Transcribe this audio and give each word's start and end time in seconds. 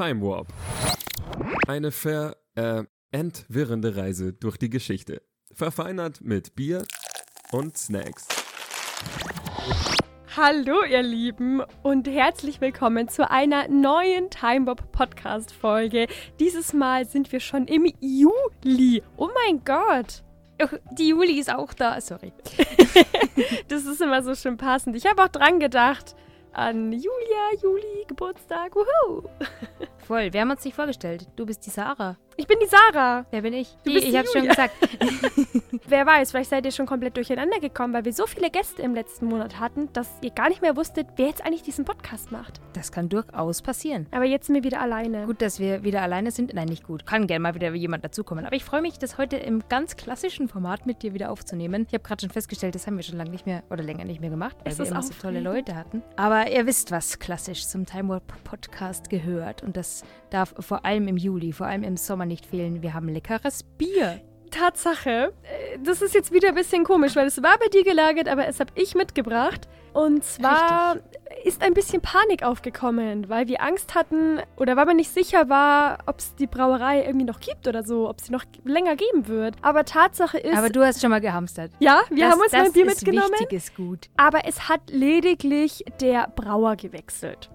Time 0.00 0.22
Warp. 0.22 0.46
Eine 1.68 1.90
ver 1.90 2.34
äh, 2.54 2.84
entwirrende 3.10 3.96
Reise 3.96 4.32
durch 4.32 4.56
die 4.56 4.70
Geschichte. 4.70 5.20
Verfeinert 5.52 6.22
mit 6.22 6.54
Bier 6.54 6.86
und 7.52 7.76
Snacks. 7.76 8.26
Hallo 10.34 10.84
ihr 10.84 11.02
Lieben 11.02 11.60
und 11.82 12.08
herzlich 12.08 12.62
willkommen 12.62 13.08
zu 13.08 13.30
einer 13.30 13.68
neuen 13.68 14.30
Timebob 14.30 14.90
Podcast 14.90 15.52
Folge. 15.52 16.06
Dieses 16.38 16.72
Mal 16.72 17.04
sind 17.04 17.30
wir 17.30 17.40
schon 17.40 17.66
im 17.66 17.84
Juli. 18.00 19.02
Oh 19.18 19.28
mein 19.34 19.62
Gott. 19.66 20.24
Oh, 20.62 20.76
die 20.92 21.08
Juli 21.08 21.38
ist 21.38 21.52
auch 21.52 21.74
da, 21.74 22.00
sorry. 22.00 22.32
das 23.68 23.84
ist 23.84 24.00
immer 24.00 24.22
so 24.22 24.34
schön 24.34 24.56
passend. 24.56 24.96
Ich 24.96 25.04
habe 25.04 25.22
auch 25.22 25.28
dran 25.28 25.60
gedacht 25.60 26.16
an 26.52 26.92
Julia, 26.92 27.60
Juli, 27.62 28.04
Geburtstag. 28.06 28.74
Wuhu. 28.74 29.28
Voll, 30.10 30.32
wir 30.32 30.40
haben 30.40 30.50
uns 30.50 30.64
nicht 30.64 30.74
vorgestellt. 30.74 31.28
Du 31.36 31.46
bist 31.46 31.64
die 31.64 31.70
Sarah. 31.70 32.16
Ich 32.36 32.46
bin 32.46 32.56
die 32.62 32.66
Sarah. 32.68 33.26
Wer 33.30 33.42
bin 33.42 33.52
ich? 33.52 33.68
Du 33.84 33.90
Die- 33.90 33.94
bist 33.96 34.06
ich 34.08 34.16
hab's 34.16 34.32
schon 34.32 34.46
gesagt. 34.48 34.72
Wer 35.86 36.06
weiß, 36.06 36.30
vielleicht 36.30 36.50
seid 36.50 36.64
ihr 36.64 36.70
schon 36.72 36.86
komplett 36.86 37.16
durcheinander 37.16 37.58
gekommen, 37.58 37.92
weil 37.92 38.04
wir 38.04 38.12
so 38.12 38.26
viele 38.26 38.48
Gäste 38.50 38.80
im 38.82 38.94
letzten 38.94 39.26
Monat 39.26 39.58
hatten, 39.58 39.92
dass 39.92 40.08
ihr 40.22 40.30
gar 40.30 40.48
nicht 40.48 40.62
mehr 40.62 40.76
wusstet, 40.76 41.08
wer 41.16 41.26
jetzt 41.26 41.44
eigentlich 41.44 41.62
diesen 41.62 41.84
Podcast 41.84 42.30
macht. 42.30 42.60
Das 42.74 42.92
kann 42.92 43.08
durchaus 43.08 43.60
passieren. 43.60 44.06
Aber 44.12 44.24
jetzt 44.24 44.46
sind 44.46 44.54
wir 44.54 44.62
wieder 44.64 44.80
alleine. 44.80 45.26
Gut, 45.26 45.42
dass 45.42 45.58
wir 45.58 45.82
wieder 45.82 46.02
alleine 46.02 46.30
sind. 46.30 46.54
Nein, 46.54 46.68
nicht 46.68 46.84
gut. 46.86 47.04
Kann 47.06 47.26
gerne 47.26 47.40
mal 47.42 47.54
wieder 47.56 47.74
jemand 47.74 48.04
dazukommen. 48.04 48.46
Aber 48.46 48.54
ich 48.54 48.64
freue 48.64 48.82
mich, 48.82 48.98
das 48.98 49.18
heute 49.18 49.36
im 49.36 49.62
ganz 49.68 49.96
klassischen 49.96 50.48
Format 50.48 50.86
mit 50.86 51.02
dir 51.02 51.12
wieder 51.12 51.30
aufzunehmen. 51.30 51.86
Ich 51.88 51.94
habe 51.94 52.04
gerade 52.04 52.20
schon 52.20 52.30
festgestellt, 52.30 52.74
das 52.76 52.86
haben 52.86 52.96
wir 52.96 53.02
schon 53.02 53.18
lange 53.18 53.30
nicht 53.30 53.46
mehr 53.46 53.64
oder 53.70 53.82
länger 53.82 54.04
nicht 54.04 54.20
mehr 54.20 54.30
gemacht, 54.30 54.56
weil 54.64 54.72
Es 54.72 54.78
wir 54.78 54.86
immer 54.86 55.02
so 55.02 55.12
tolle. 55.20 55.40
Leute 55.40 55.74
hatten. 55.74 56.02
Aber 56.16 56.50
ihr 56.50 56.64
wisst, 56.66 56.90
was 56.92 57.18
klassisch 57.18 57.66
zum 57.66 57.84
Time 57.84 58.08
Warp 58.10 58.44
Podcast 58.44 59.10
gehört. 59.10 59.62
Und 59.64 59.76
das 59.76 60.04
darf 60.30 60.54
vor 60.58 60.84
allem 60.84 61.08
im 61.08 61.16
Juli, 61.16 61.52
vor 61.52 61.66
allem 61.66 61.82
im 61.82 61.96
Sommer 61.96 62.26
nicht 62.26 62.46
fehlen. 62.46 62.82
Wir 62.82 62.94
haben 62.94 63.08
leckeres 63.08 63.62
Bier. 63.62 64.20
Tatsache, 64.50 65.32
äh, 65.42 65.78
das 65.84 66.02
ist 66.02 66.14
jetzt 66.14 66.32
wieder 66.32 66.48
ein 66.48 66.54
bisschen 66.54 66.84
komisch, 66.84 67.16
weil 67.16 67.26
es 67.26 67.42
war 67.42 67.56
bei 67.58 67.68
dir 67.68 67.84
gelagert, 67.84 68.28
aber 68.28 68.46
es 68.48 68.60
habe 68.60 68.70
ich 68.74 68.94
mitgebracht. 68.94 69.68
Und 69.92 70.22
zwar 70.24 70.98
ist 71.44 71.62
ein 71.62 71.74
bisschen 71.74 72.00
Panik 72.00 72.44
aufgekommen, 72.44 73.28
weil 73.28 73.48
wir 73.48 73.60
Angst 73.60 73.94
hatten 73.94 74.38
oder 74.56 74.76
weil 74.76 74.86
man 74.86 74.96
nicht 74.96 75.12
sicher 75.12 75.48
war, 75.48 75.98
ob 76.06 76.18
es 76.20 76.34
die 76.36 76.46
Brauerei 76.46 77.04
irgendwie 77.04 77.26
noch 77.26 77.40
gibt 77.40 77.66
oder 77.66 77.82
so, 77.82 78.08
ob 78.08 78.20
sie 78.20 78.30
noch 78.30 78.44
länger 78.64 78.94
geben 78.96 79.26
wird. 79.26 79.56
Aber 79.62 79.84
Tatsache 79.84 80.38
ist, 80.38 80.56
Aber 80.56 80.68
du 80.68 80.84
hast 80.84 81.00
schon 81.00 81.10
mal 81.10 81.20
gehamstert. 81.20 81.72
ja, 81.80 82.02
wir 82.10 82.24
das, 82.24 82.32
haben 82.32 82.40
uns 82.40 82.52
mal 82.52 82.70
Bier 82.70 82.86
ist 82.86 83.04
mitgenommen, 83.04 83.32
wichtiges 83.32 83.74
Gut. 83.74 84.08
aber 84.16 84.46
es 84.46 84.68
hat 84.68 84.90
lediglich 84.90 85.84
der 86.00 86.28
Brauer 86.36 86.76
gewechselt. 86.76 87.50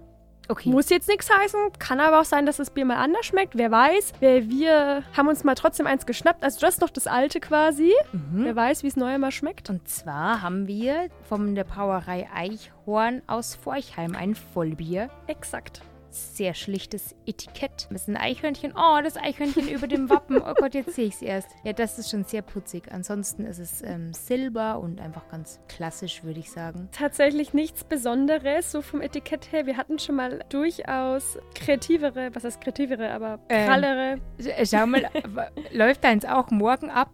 Okay. 0.48 0.70
Muss 0.70 0.90
jetzt 0.90 1.08
nichts 1.08 1.30
heißen, 1.30 1.60
kann 1.80 2.00
aber 2.00 2.22
auch 2.22 2.26
sein, 2.26 2.46
dass 2.46 2.58
das 2.58 2.70
Bier 2.70 2.86
mal 2.86 2.98
anders 2.98 3.26
schmeckt, 3.26 3.58
wer 3.58 3.72
weiß. 3.72 4.14
Wir, 4.20 4.50
wir 4.50 5.04
haben 5.16 5.28
uns 5.28 5.44
mal 5.44 5.56
trotzdem 5.56 5.88
eins 5.88 6.06
geschnappt, 6.06 6.44
also 6.44 6.60
das 6.60 6.76
ist 6.76 6.82
noch 6.82 6.90
das 6.90 7.08
alte 7.08 7.40
quasi. 7.40 7.94
Mhm. 8.12 8.46
Wer 8.46 8.56
weiß, 8.56 8.84
wie 8.84 8.88
es 8.88 8.96
neue 8.96 9.20
mal 9.20 9.32
schmeckt. 9.32 9.70
Und 9.70 9.88
zwar 9.88 10.42
haben 10.42 10.68
wir 10.68 11.10
von 11.28 11.56
der 11.56 11.64
Brauerei 11.64 12.28
Eichhorn 12.34 13.22
aus 13.28 13.56
Forchheim 13.56 14.16
ein 14.16 14.36
Vollbier. 14.36 15.10
Exakt. 15.28 15.82
Sehr 16.16 16.54
schlichtes 16.54 17.14
Etikett. 17.26 17.88
Das 17.92 18.04
ist 18.04 18.08
ein 18.08 18.16
Eichhörnchen. 18.16 18.74
Oh, 18.74 19.00
das 19.04 19.18
Eichhörnchen 19.18 19.68
über 19.68 19.86
dem 19.86 20.10
Wappen. 20.10 20.38
Oh 20.42 20.54
Gott, 20.54 20.74
jetzt 20.74 20.96
sehe 20.96 21.08
ich 21.08 21.16
es 21.16 21.22
erst. 21.22 21.50
Ja, 21.66 21.74
das 21.74 22.00
ist 22.00 22.10
schon 22.10 22.24
sehr 22.24 22.42
putzig. 22.42 22.84
Ansonsten 22.90 23.44
ist 23.46 23.60
es 23.60 23.82
ähm, 23.82 24.14
Silber 24.14 24.80
und 24.80 25.02
einfach 25.02 25.28
ganz 25.28 25.60
klassisch, 25.68 26.24
würde 26.24 26.40
ich 26.40 26.50
sagen. 26.52 26.88
Tatsächlich 26.94 27.54
nichts 27.54 27.84
Besonderes, 27.84 28.72
so 28.72 28.82
vom 28.82 29.02
Etikett 29.02 29.52
her. 29.52 29.66
Wir 29.66 29.76
hatten 29.76 30.00
schon 30.00 30.16
mal 30.16 30.40
durchaus 30.48 31.38
kreativere, 31.54 32.30
was 32.34 32.46
heißt 32.46 32.62
kreativere, 32.62 33.12
aber 33.12 33.40
Ähm. 33.50 33.66
prallere. 33.68 34.18
Sch- 34.40 34.70
Schau 34.78 34.86
mal, 34.88 35.10
läuft 35.74 36.06
deins 36.06 36.24
auch 36.24 36.50
morgen 36.50 36.90
ab? 36.90 37.10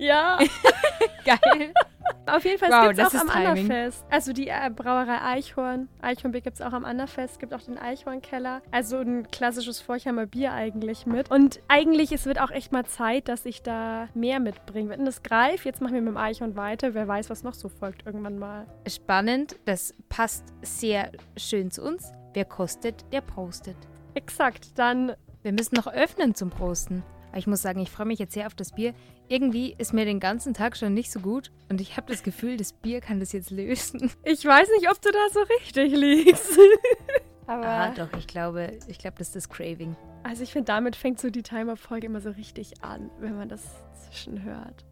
Ja, 0.00 0.38
Geil. 1.24 1.72
auf 2.26 2.44
jeden 2.44 2.58
Fall 2.58 2.70
Wow, 2.70 2.88
gibt 2.88 2.98
es 2.98 3.12
das 3.12 3.14
auch 3.14 3.20
am 3.20 3.28
Timing. 3.28 3.70
Annerfest. 3.70 4.04
Also 4.10 4.32
die 4.32 4.48
äh, 4.48 4.70
Brauerei 4.74 5.20
Eichhorn. 5.22 5.88
Eichhornbier 6.00 6.40
gibt 6.40 6.56
es 6.56 6.62
auch 6.62 6.72
am 6.72 6.84
Annerfest. 6.84 7.38
gibt 7.38 7.54
auch 7.54 7.62
den 7.62 7.78
Eichhornkeller. 7.78 8.62
Also 8.70 8.98
ein 8.98 9.28
klassisches 9.30 9.80
Forchheimer 9.80 10.26
Bier 10.26 10.52
eigentlich 10.52 11.06
mit. 11.06 11.30
Und 11.30 11.60
eigentlich, 11.68 12.12
es 12.12 12.26
wird 12.26 12.40
auch 12.40 12.50
echt 12.50 12.72
mal 12.72 12.84
Zeit, 12.86 13.28
dass 13.28 13.44
ich 13.46 13.62
da 13.62 14.08
mehr 14.14 14.40
mitbringe. 14.40 14.90
Wenn 14.90 15.04
das 15.04 15.22
greift, 15.22 15.64
jetzt 15.64 15.80
machen 15.80 15.94
wir 15.94 16.02
mit 16.02 16.12
dem 16.12 16.16
Eichhorn 16.16 16.56
weiter. 16.56 16.94
Wer 16.94 17.08
weiß, 17.08 17.30
was 17.30 17.42
noch 17.42 17.54
so 17.54 17.68
folgt 17.68 18.06
irgendwann 18.06 18.38
mal. 18.38 18.66
Spannend. 18.86 19.56
Das 19.64 19.94
passt 20.08 20.44
sehr 20.62 21.12
schön 21.36 21.70
zu 21.70 21.82
uns. 21.82 22.12
Wer 22.34 22.44
kostet, 22.44 23.04
der 23.12 23.20
postet. 23.20 23.76
Exakt, 24.14 24.78
dann 24.78 25.12
Wir 25.42 25.52
müssen 25.52 25.76
noch 25.76 25.86
öffnen 25.86 26.34
zum 26.34 26.50
Prosten. 26.50 27.02
Aber 27.28 27.38
ich 27.38 27.46
muss 27.46 27.62
sagen, 27.62 27.80
ich 27.80 27.90
freue 27.90 28.06
mich 28.06 28.18
jetzt 28.18 28.32
sehr 28.34 28.46
auf 28.46 28.54
das 28.54 28.72
Bier. 28.72 28.94
Irgendwie 29.28 29.74
ist 29.78 29.92
mir 29.92 30.04
den 30.04 30.20
ganzen 30.20 30.54
Tag 30.54 30.76
schon 30.76 30.94
nicht 30.94 31.10
so 31.10 31.20
gut 31.20 31.50
und 31.68 31.80
ich 31.80 31.96
habe 31.96 32.10
das 32.10 32.22
Gefühl, 32.22 32.56
das 32.56 32.72
Bier 32.72 33.00
kann 33.00 33.20
das 33.20 33.32
jetzt 33.32 33.50
lösen. 33.50 34.10
Ich 34.24 34.44
weiß 34.44 34.68
nicht, 34.78 34.90
ob 34.90 35.00
du 35.00 35.10
da 35.10 35.18
so 35.32 35.40
richtig 35.58 35.92
liegst. 35.94 36.58
Aber 37.46 37.66
Ah, 37.66 37.90
doch, 37.90 38.08
ich 38.18 38.26
glaube, 38.26 38.78
ich 38.88 38.98
glaube, 38.98 39.16
das 39.18 39.28
ist 39.28 39.36
das 39.36 39.48
Craving. 39.48 39.96
also 40.22 40.42
ich 40.42 40.52
finde, 40.52 40.66
damit 40.66 40.96
fängt 40.96 41.18
so 41.20 41.30
die 41.30 41.42
Timer-Folge 41.42 42.06
immer 42.06 42.20
so 42.20 42.30
richtig 42.30 42.82
an, 42.82 43.10
wenn 43.20 43.36
man 43.36 43.48
das 43.48 43.62
zwischenhört. 44.06 44.84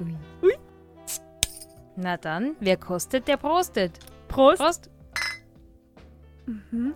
Ui. 0.00 0.14
Ui. 0.42 0.52
Na 1.96 2.16
dann, 2.16 2.56
wer 2.60 2.76
kostet, 2.76 3.26
der 3.28 3.36
prostet. 3.36 3.98
Prost! 4.28 4.58
Prost. 4.60 4.90
Mhm. 6.46 6.94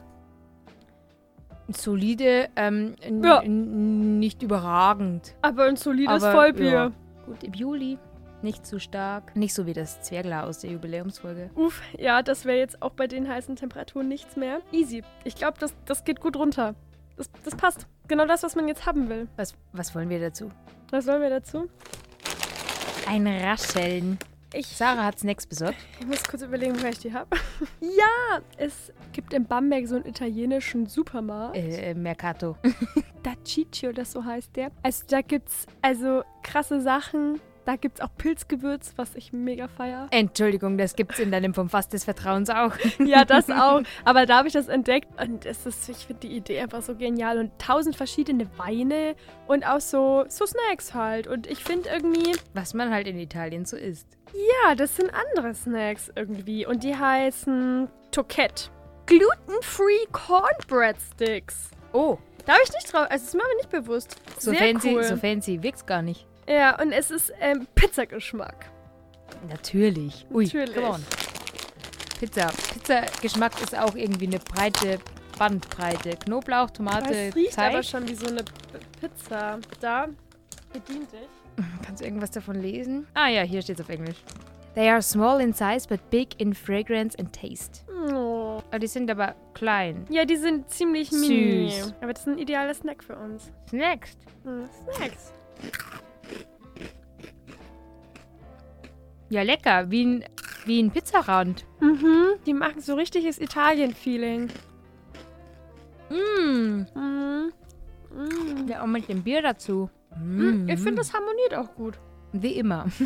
Solide, 1.68 2.48
ähm, 2.56 2.94
Ja. 3.22 3.42
nicht 3.42 4.42
überragend. 4.42 5.34
Aber 5.42 5.64
ein 5.64 5.76
solides 5.76 6.22
Aber, 6.22 6.32
Vollbier. 6.32 6.70
ja. 6.70 6.92
Gut, 7.26 7.42
im 7.42 7.54
Juli, 7.54 7.98
nicht 8.42 8.66
zu 8.66 8.78
stark. 8.78 9.34
Nicht 9.34 9.54
so 9.54 9.64
wie 9.66 9.72
das 9.72 10.02
Zwergler 10.02 10.44
aus 10.44 10.58
der 10.58 10.70
Jubiläumsfolge. 10.70 11.50
Uff, 11.54 11.80
ja, 11.98 12.22
das 12.22 12.44
wäre 12.44 12.58
jetzt 12.58 12.82
auch 12.82 12.90
bei 12.92 13.06
den 13.06 13.26
heißen 13.28 13.56
Temperaturen 13.56 14.08
nichts 14.08 14.36
mehr. 14.36 14.60
Easy. 14.72 15.02
Ich 15.24 15.34
glaube, 15.36 15.58
das, 15.58 15.74
das 15.86 16.04
geht 16.04 16.20
gut 16.20 16.36
runter. 16.36 16.74
Das, 17.16 17.30
das 17.44 17.54
passt. 17.56 17.86
Genau 18.08 18.26
das, 18.26 18.42
was 18.42 18.54
man 18.56 18.68
jetzt 18.68 18.84
haben 18.84 19.08
will. 19.08 19.28
Was, 19.36 19.54
was 19.72 19.94
wollen 19.94 20.10
wir 20.10 20.20
dazu? 20.20 20.50
Was 20.90 21.06
wollen 21.06 21.22
wir 21.22 21.30
dazu? 21.30 21.68
Ein 23.08 23.26
Rascheln. 23.26 24.18
Ich, 24.56 24.68
Sarah 24.68 25.04
hat 25.04 25.18
Snacks 25.18 25.46
besorgt. 25.46 25.76
ich 25.98 26.06
muss 26.06 26.22
kurz 26.22 26.42
überlegen, 26.42 26.76
woher 26.76 26.90
ich 26.90 27.00
die 27.00 27.12
habe. 27.12 27.36
ja, 27.80 28.40
es 28.56 28.92
gibt 29.12 29.32
in 29.32 29.46
Bamberg 29.46 29.88
so 29.88 29.96
einen 29.96 30.06
italienischen 30.06 30.86
Supermarkt. 30.86 31.56
Äh, 31.56 31.90
äh, 31.90 31.94
Mercato. 31.94 32.56
Da 33.22 33.32
Ciccio, 33.44 33.92
das 33.92 34.12
so 34.12 34.24
heißt 34.24 34.54
der. 34.54 34.70
Also 34.82 35.04
da 35.08 35.22
gibt's 35.22 35.66
also 35.82 36.22
krasse 36.42 36.80
Sachen. 36.80 37.40
Da 37.64 37.76
gibt's 37.76 38.00
auch 38.02 38.10
Pilzgewürz, 38.18 38.92
was 38.96 39.14
ich 39.14 39.32
mega 39.32 39.68
feier. 39.68 40.06
Entschuldigung, 40.10 40.76
das 40.76 40.96
gibt's 40.96 41.18
in 41.18 41.30
deinem 41.32 41.54
vom 41.54 41.70
Fass 41.70 41.88
des 41.88 42.04
Vertrauens 42.04 42.50
auch. 42.50 42.72
ja, 42.98 43.24
das 43.24 43.48
auch. 43.50 43.80
Aber 44.04 44.26
da 44.26 44.36
habe 44.38 44.48
ich 44.48 44.52
das 44.54 44.68
entdeckt 44.68 45.08
und 45.20 45.46
es 45.46 45.64
ist, 45.64 45.88
ich 45.88 45.96
finde 46.06 46.26
die 46.28 46.36
Idee 46.36 46.60
einfach 46.60 46.82
so 46.82 46.94
genial. 46.94 47.38
Und 47.38 47.58
tausend 47.58 47.96
verschiedene 47.96 48.46
Weine 48.58 49.14
und 49.46 49.66
auch 49.66 49.80
so, 49.80 50.24
so 50.28 50.44
Snacks 50.44 50.92
halt. 50.92 51.26
Und 51.26 51.46
ich 51.46 51.64
finde 51.64 51.88
irgendwie, 51.88 52.32
Was 52.52 52.74
man 52.74 52.90
halt 52.92 53.06
in 53.06 53.18
Italien 53.18 53.64
so 53.64 53.76
isst. 53.78 54.08
ja, 54.64 54.74
das 54.74 54.96
sind 54.96 55.10
andere 55.14 55.54
Snacks 55.54 56.12
irgendwie. 56.14 56.66
Und 56.66 56.82
die 56.84 56.94
heißen 56.96 57.88
Toquette. 58.10 58.68
Gluten-free 59.06 60.06
Cornbread 60.12 60.96
Sticks. 61.14 61.70
Oh, 61.92 62.18
Da 62.44 62.52
habe 62.54 62.62
ich 62.64 62.72
nicht 62.72 62.92
drauf, 62.92 63.02
also 63.08 63.12
das 63.12 63.22
ist 63.22 63.34
mir 63.34 63.42
aber 63.44 63.54
nicht 63.56 63.70
bewusst. 63.70 64.16
so 64.38 64.50
Sehr 64.50 64.60
fancy, 64.60 64.94
cool. 64.94 65.04
so 65.04 65.16
fancy 65.16 65.62
wirkt's 65.62 65.86
gar 65.86 66.02
nicht. 66.02 66.26
Ja, 66.48 66.80
und 66.80 66.92
es 66.92 67.10
ist 67.10 67.32
ähm, 67.40 67.66
Pizzageschmack. 67.74 68.70
Natürlich. 69.48 70.26
Ui, 70.30 70.44
Natürlich. 70.44 70.74
come 70.74 70.88
on. 70.88 71.04
Pizza. 72.18 72.46
Pizza-Geschmack 72.72 73.60
ist 73.62 73.76
auch 73.76 73.94
irgendwie 73.94 74.26
eine 74.26 74.38
breite 74.38 74.98
Bandbreite. 75.38 76.16
Knoblauch, 76.24 76.70
Tomate, 76.70 77.12
es 77.14 77.34
riecht 77.34 77.54
Teig. 77.54 77.72
aber 77.72 77.82
schon 77.82 78.08
wie 78.08 78.14
so 78.14 78.26
eine 78.26 78.44
Pizza. 79.00 79.58
Da, 79.80 80.08
bedient 80.72 81.12
dich. 81.12 81.28
Kannst 81.84 82.00
du 82.00 82.04
irgendwas 82.06 82.30
davon 82.30 82.56
lesen? 82.60 83.06
Ah 83.14 83.28
ja, 83.28 83.42
hier 83.42 83.62
steht's 83.62 83.80
auf 83.80 83.88
Englisch. 83.88 84.16
They 84.74 84.88
are 84.88 85.02
small 85.02 85.40
in 85.40 85.52
size 85.52 85.86
but 85.88 86.00
big 86.10 86.40
in 86.40 86.52
fragrance 86.52 87.16
and 87.18 87.32
taste. 87.32 87.82
Oh. 88.12 88.60
Aber 88.70 88.78
die 88.80 88.88
sind 88.88 89.08
aber 89.08 89.36
klein. 89.54 90.04
Ja, 90.10 90.24
die 90.24 90.36
sind 90.36 90.68
ziemlich 90.68 91.12
mini. 91.12 91.70
Süß. 91.70 91.94
Aber 92.00 92.12
das 92.12 92.22
ist 92.22 92.28
ein 92.28 92.38
idealer 92.38 92.74
Snack 92.74 93.04
für 93.04 93.16
uns. 93.16 93.52
Next. 93.70 94.18
Hm, 94.44 94.68
Snacks. 94.96 95.32
Ja, 99.30 99.42
lecker. 99.42 99.90
Wie 99.90 100.04
ein, 100.04 100.24
wie 100.66 100.82
ein 100.82 100.90
Pizzarand. 100.90 101.66
Mhm. 101.80 102.34
Die 102.46 102.54
machen 102.54 102.80
so 102.80 102.94
richtiges 102.94 103.38
Italien-Feeling. 103.38 104.48
Mmh. 106.10 106.86
Mhm. 106.94 107.52
Mhm. 108.10 108.68
Ja, 108.68 108.82
und 108.82 108.92
mit 108.92 109.08
dem 109.08 109.22
Bier 109.22 109.42
dazu. 109.42 109.90
Mhm. 110.16 110.66
Mm. 110.66 110.68
Ich 110.68 110.78
finde, 110.78 110.96
das 110.96 111.12
harmoniert 111.12 111.54
auch 111.54 111.74
gut. 111.74 111.98
Wie 112.32 112.52
immer. 112.52 112.86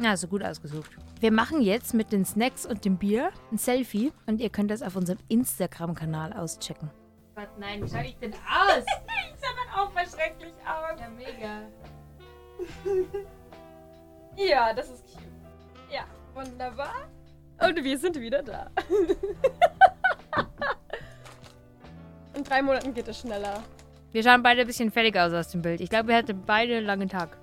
Ja, 0.00 0.16
so 0.16 0.28
gut 0.28 0.44
ausgesucht. 0.44 0.92
Wir 1.18 1.32
machen 1.32 1.60
jetzt 1.60 1.92
mit 1.92 2.12
den 2.12 2.24
Snacks 2.24 2.64
und 2.64 2.84
dem 2.84 2.98
Bier 2.98 3.30
ein 3.50 3.58
Selfie 3.58 4.12
und 4.26 4.40
ihr 4.40 4.48
könnt 4.48 4.70
das 4.70 4.80
auf 4.82 4.94
unserem 4.94 5.18
Instagram-Kanal 5.28 6.32
auschecken. 6.34 6.88
Was? 7.34 7.48
Nein, 7.58 7.82
wie 7.82 7.88
schaue 7.88 8.04
ich 8.04 8.16
denn 8.18 8.32
aus? 8.32 8.84
Ich 9.34 9.40
sah 9.40 9.48
dann 9.56 9.80
auch 9.80 9.92
mal 9.94 10.06
schrecklich 10.06 10.54
aus. 10.64 11.00
ja, 11.00 11.08
mega. 11.10 11.62
Ja, 14.38 14.72
das 14.72 14.88
ist 14.90 15.04
cute. 15.06 15.24
Ja, 15.92 16.04
wunderbar. 16.32 17.08
Und 17.60 17.82
wir 17.82 17.98
sind 17.98 18.20
wieder 18.20 18.42
da. 18.42 18.70
In 22.36 22.44
drei 22.44 22.62
Monaten 22.62 22.94
geht 22.94 23.08
es 23.08 23.18
schneller. 23.18 23.64
Wir 24.12 24.22
schauen 24.22 24.44
beide 24.44 24.60
ein 24.60 24.66
bisschen 24.66 24.92
fertig 24.92 25.18
aus 25.18 25.32
aus 25.32 25.48
dem 25.48 25.62
Bild. 25.62 25.80
Ich 25.80 25.90
glaube, 25.90 26.08
wir 26.08 26.16
hatten 26.16 26.40
beide 26.46 26.76
einen 26.76 26.86
langen 26.86 27.08
Tag. 27.08 27.36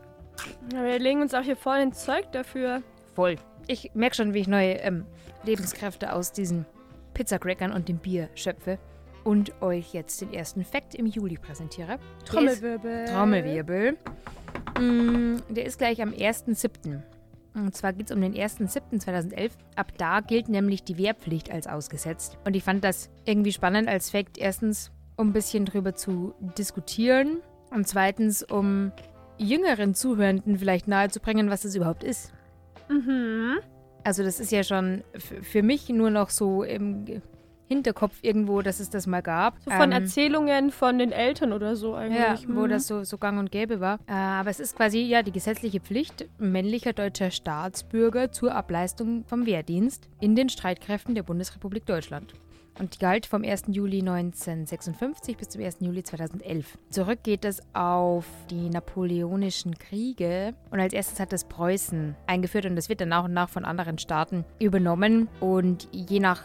Ja, 0.71 0.83
wir 0.83 0.97
legen 0.99 1.21
uns 1.21 1.33
auch 1.33 1.41
hier 1.41 1.57
voll 1.57 1.79
ins 1.79 2.05
Zeug 2.05 2.31
dafür. 2.31 2.81
Voll. 3.13 3.35
Ich 3.67 3.91
merke 3.93 4.15
schon, 4.15 4.33
wie 4.33 4.39
ich 4.39 4.47
neue 4.47 4.75
ähm, 4.75 5.05
Lebenskräfte 5.43 6.13
aus 6.13 6.31
diesen 6.31 6.65
Pizzacrackern 7.13 7.73
und 7.73 7.89
dem 7.89 7.97
Bier 7.97 8.29
schöpfe 8.35 8.79
und 9.25 9.61
euch 9.61 9.93
jetzt 9.93 10.21
den 10.21 10.33
ersten 10.33 10.63
Fakt 10.63 10.95
im 10.95 11.07
Juli 11.07 11.37
präsentiere. 11.37 11.99
Trommelwirbel. 12.25 13.05
Trommelwirbel. 13.05 13.97
Mm, 14.79 15.37
der 15.49 15.65
ist 15.65 15.77
gleich 15.77 16.01
am 16.01 16.09
1.7. 16.11 17.01
Und 17.55 17.75
zwar 17.75 17.93
geht 17.93 18.09
es 18.09 18.15
um 18.15 18.21
den 18.21 18.33
1.7.2011. 18.33 19.51
Ab 19.75 19.93
da 19.97 20.19
gilt 20.19 20.49
nämlich 20.49 20.83
die 20.83 20.97
Wehrpflicht 20.97 21.51
als 21.51 21.67
ausgesetzt. 21.67 22.37
Und 22.45 22.55
ich 22.55 22.63
fand 22.63 22.83
das 22.83 23.09
irgendwie 23.23 23.53
spannend 23.53 23.87
als 23.87 24.09
Fakt. 24.09 24.37
Erstens, 24.37 24.91
um 25.15 25.29
ein 25.29 25.33
bisschen 25.33 25.65
drüber 25.65 25.95
zu 25.95 26.33
diskutieren. 26.57 27.37
Und 27.71 27.87
zweitens, 27.87 28.43
um 28.43 28.91
jüngeren 29.37 29.95
Zuhörenden 29.95 30.59
vielleicht 30.59 30.87
nahezubringen, 30.87 31.49
was 31.49 31.61
das 31.61 31.75
überhaupt 31.75 32.03
ist. 32.03 32.33
Mhm. 32.89 33.59
Also 34.03 34.23
das 34.23 34.39
ist 34.39 34.51
ja 34.51 34.63
schon 34.63 35.03
für 35.17 35.63
mich 35.63 35.89
nur 35.89 36.09
noch 36.09 36.29
so 36.29 36.63
im 36.63 37.05
Hinterkopf 37.67 38.17
irgendwo, 38.21 38.61
dass 38.61 38.79
es 38.79 38.89
das 38.89 39.07
mal 39.07 39.21
gab. 39.21 39.55
So 39.63 39.71
von 39.71 39.91
Ähm, 39.91 40.03
Erzählungen 40.03 40.71
von 40.71 40.97
den 40.99 41.11
Eltern 41.11 41.51
oder 41.53 41.75
so 41.75 41.93
eigentlich. 41.95 42.19
Ja, 42.19 42.37
wo 42.47 42.61
Mhm. 42.65 42.69
das 42.69 42.87
so, 42.87 43.03
so 43.03 43.17
gang 43.17 43.39
und 43.39 43.51
gäbe 43.51 43.79
war. 43.79 43.99
Äh, 44.07 44.13
aber 44.13 44.49
es 44.49 44.59
ist 44.59 44.75
quasi 44.75 44.99
ja 45.01 45.23
die 45.23 45.31
gesetzliche 45.31 45.79
Pflicht 45.79 46.27
männlicher 46.37 46.93
deutscher 46.93 47.31
Staatsbürger 47.31 48.31
zur 48.31 48.53
Ableistung 48.53 49.23
vom 49.25 49.45
Wehrdienst 49.45 50.07
in 50.19 50.35
den 50.35 50.49
Streitkräften 50.49 51.15
der 51.15 51.23
Bundesrepublik 51.23 51.85
Deutschland. 51.85 52.33
Und 52.77 52.93
die 52.95 52.99
galt 52.99 53.25
vom 53.25 53.43
1. 53.45 53.63
Juli 53.69 54.01
1956 54.01 55.37
bis 55.37 55.47
zum 55.49 55.61
1. 55.63 55.77
Juli 55.79 56.03
2011. 56.03 56.77
Zurück 56.89 57.19
geht 57.23 57.45
es 57.45 57.61
auf 57.73 58.25
die 58.49 58.69
napoleonischen 58.69 59.77
Kriege. 59.77 60.53
Und 60.71 60.79
als 60.81 60.93
erstes 60.93 61.19
hat 61.19 61.31
das 61.31 61.45
Preußen 61.45 62.15
eingeführt 62.27 62.65
und 62.65 62.75
das 62.75 62.89
wird 62.89 62.99
dann 63.01 63.09
nach 63.09 63.23
und 63.23 63.33
nach 63.33 63.47
von 63.49 63.63
anderen 63.65 63.97
Staaten 63.97 64.43
übernommen. 64.59 65.29
Und 65.39 65.87
je 65.91 66.19
nach 66.19 66.43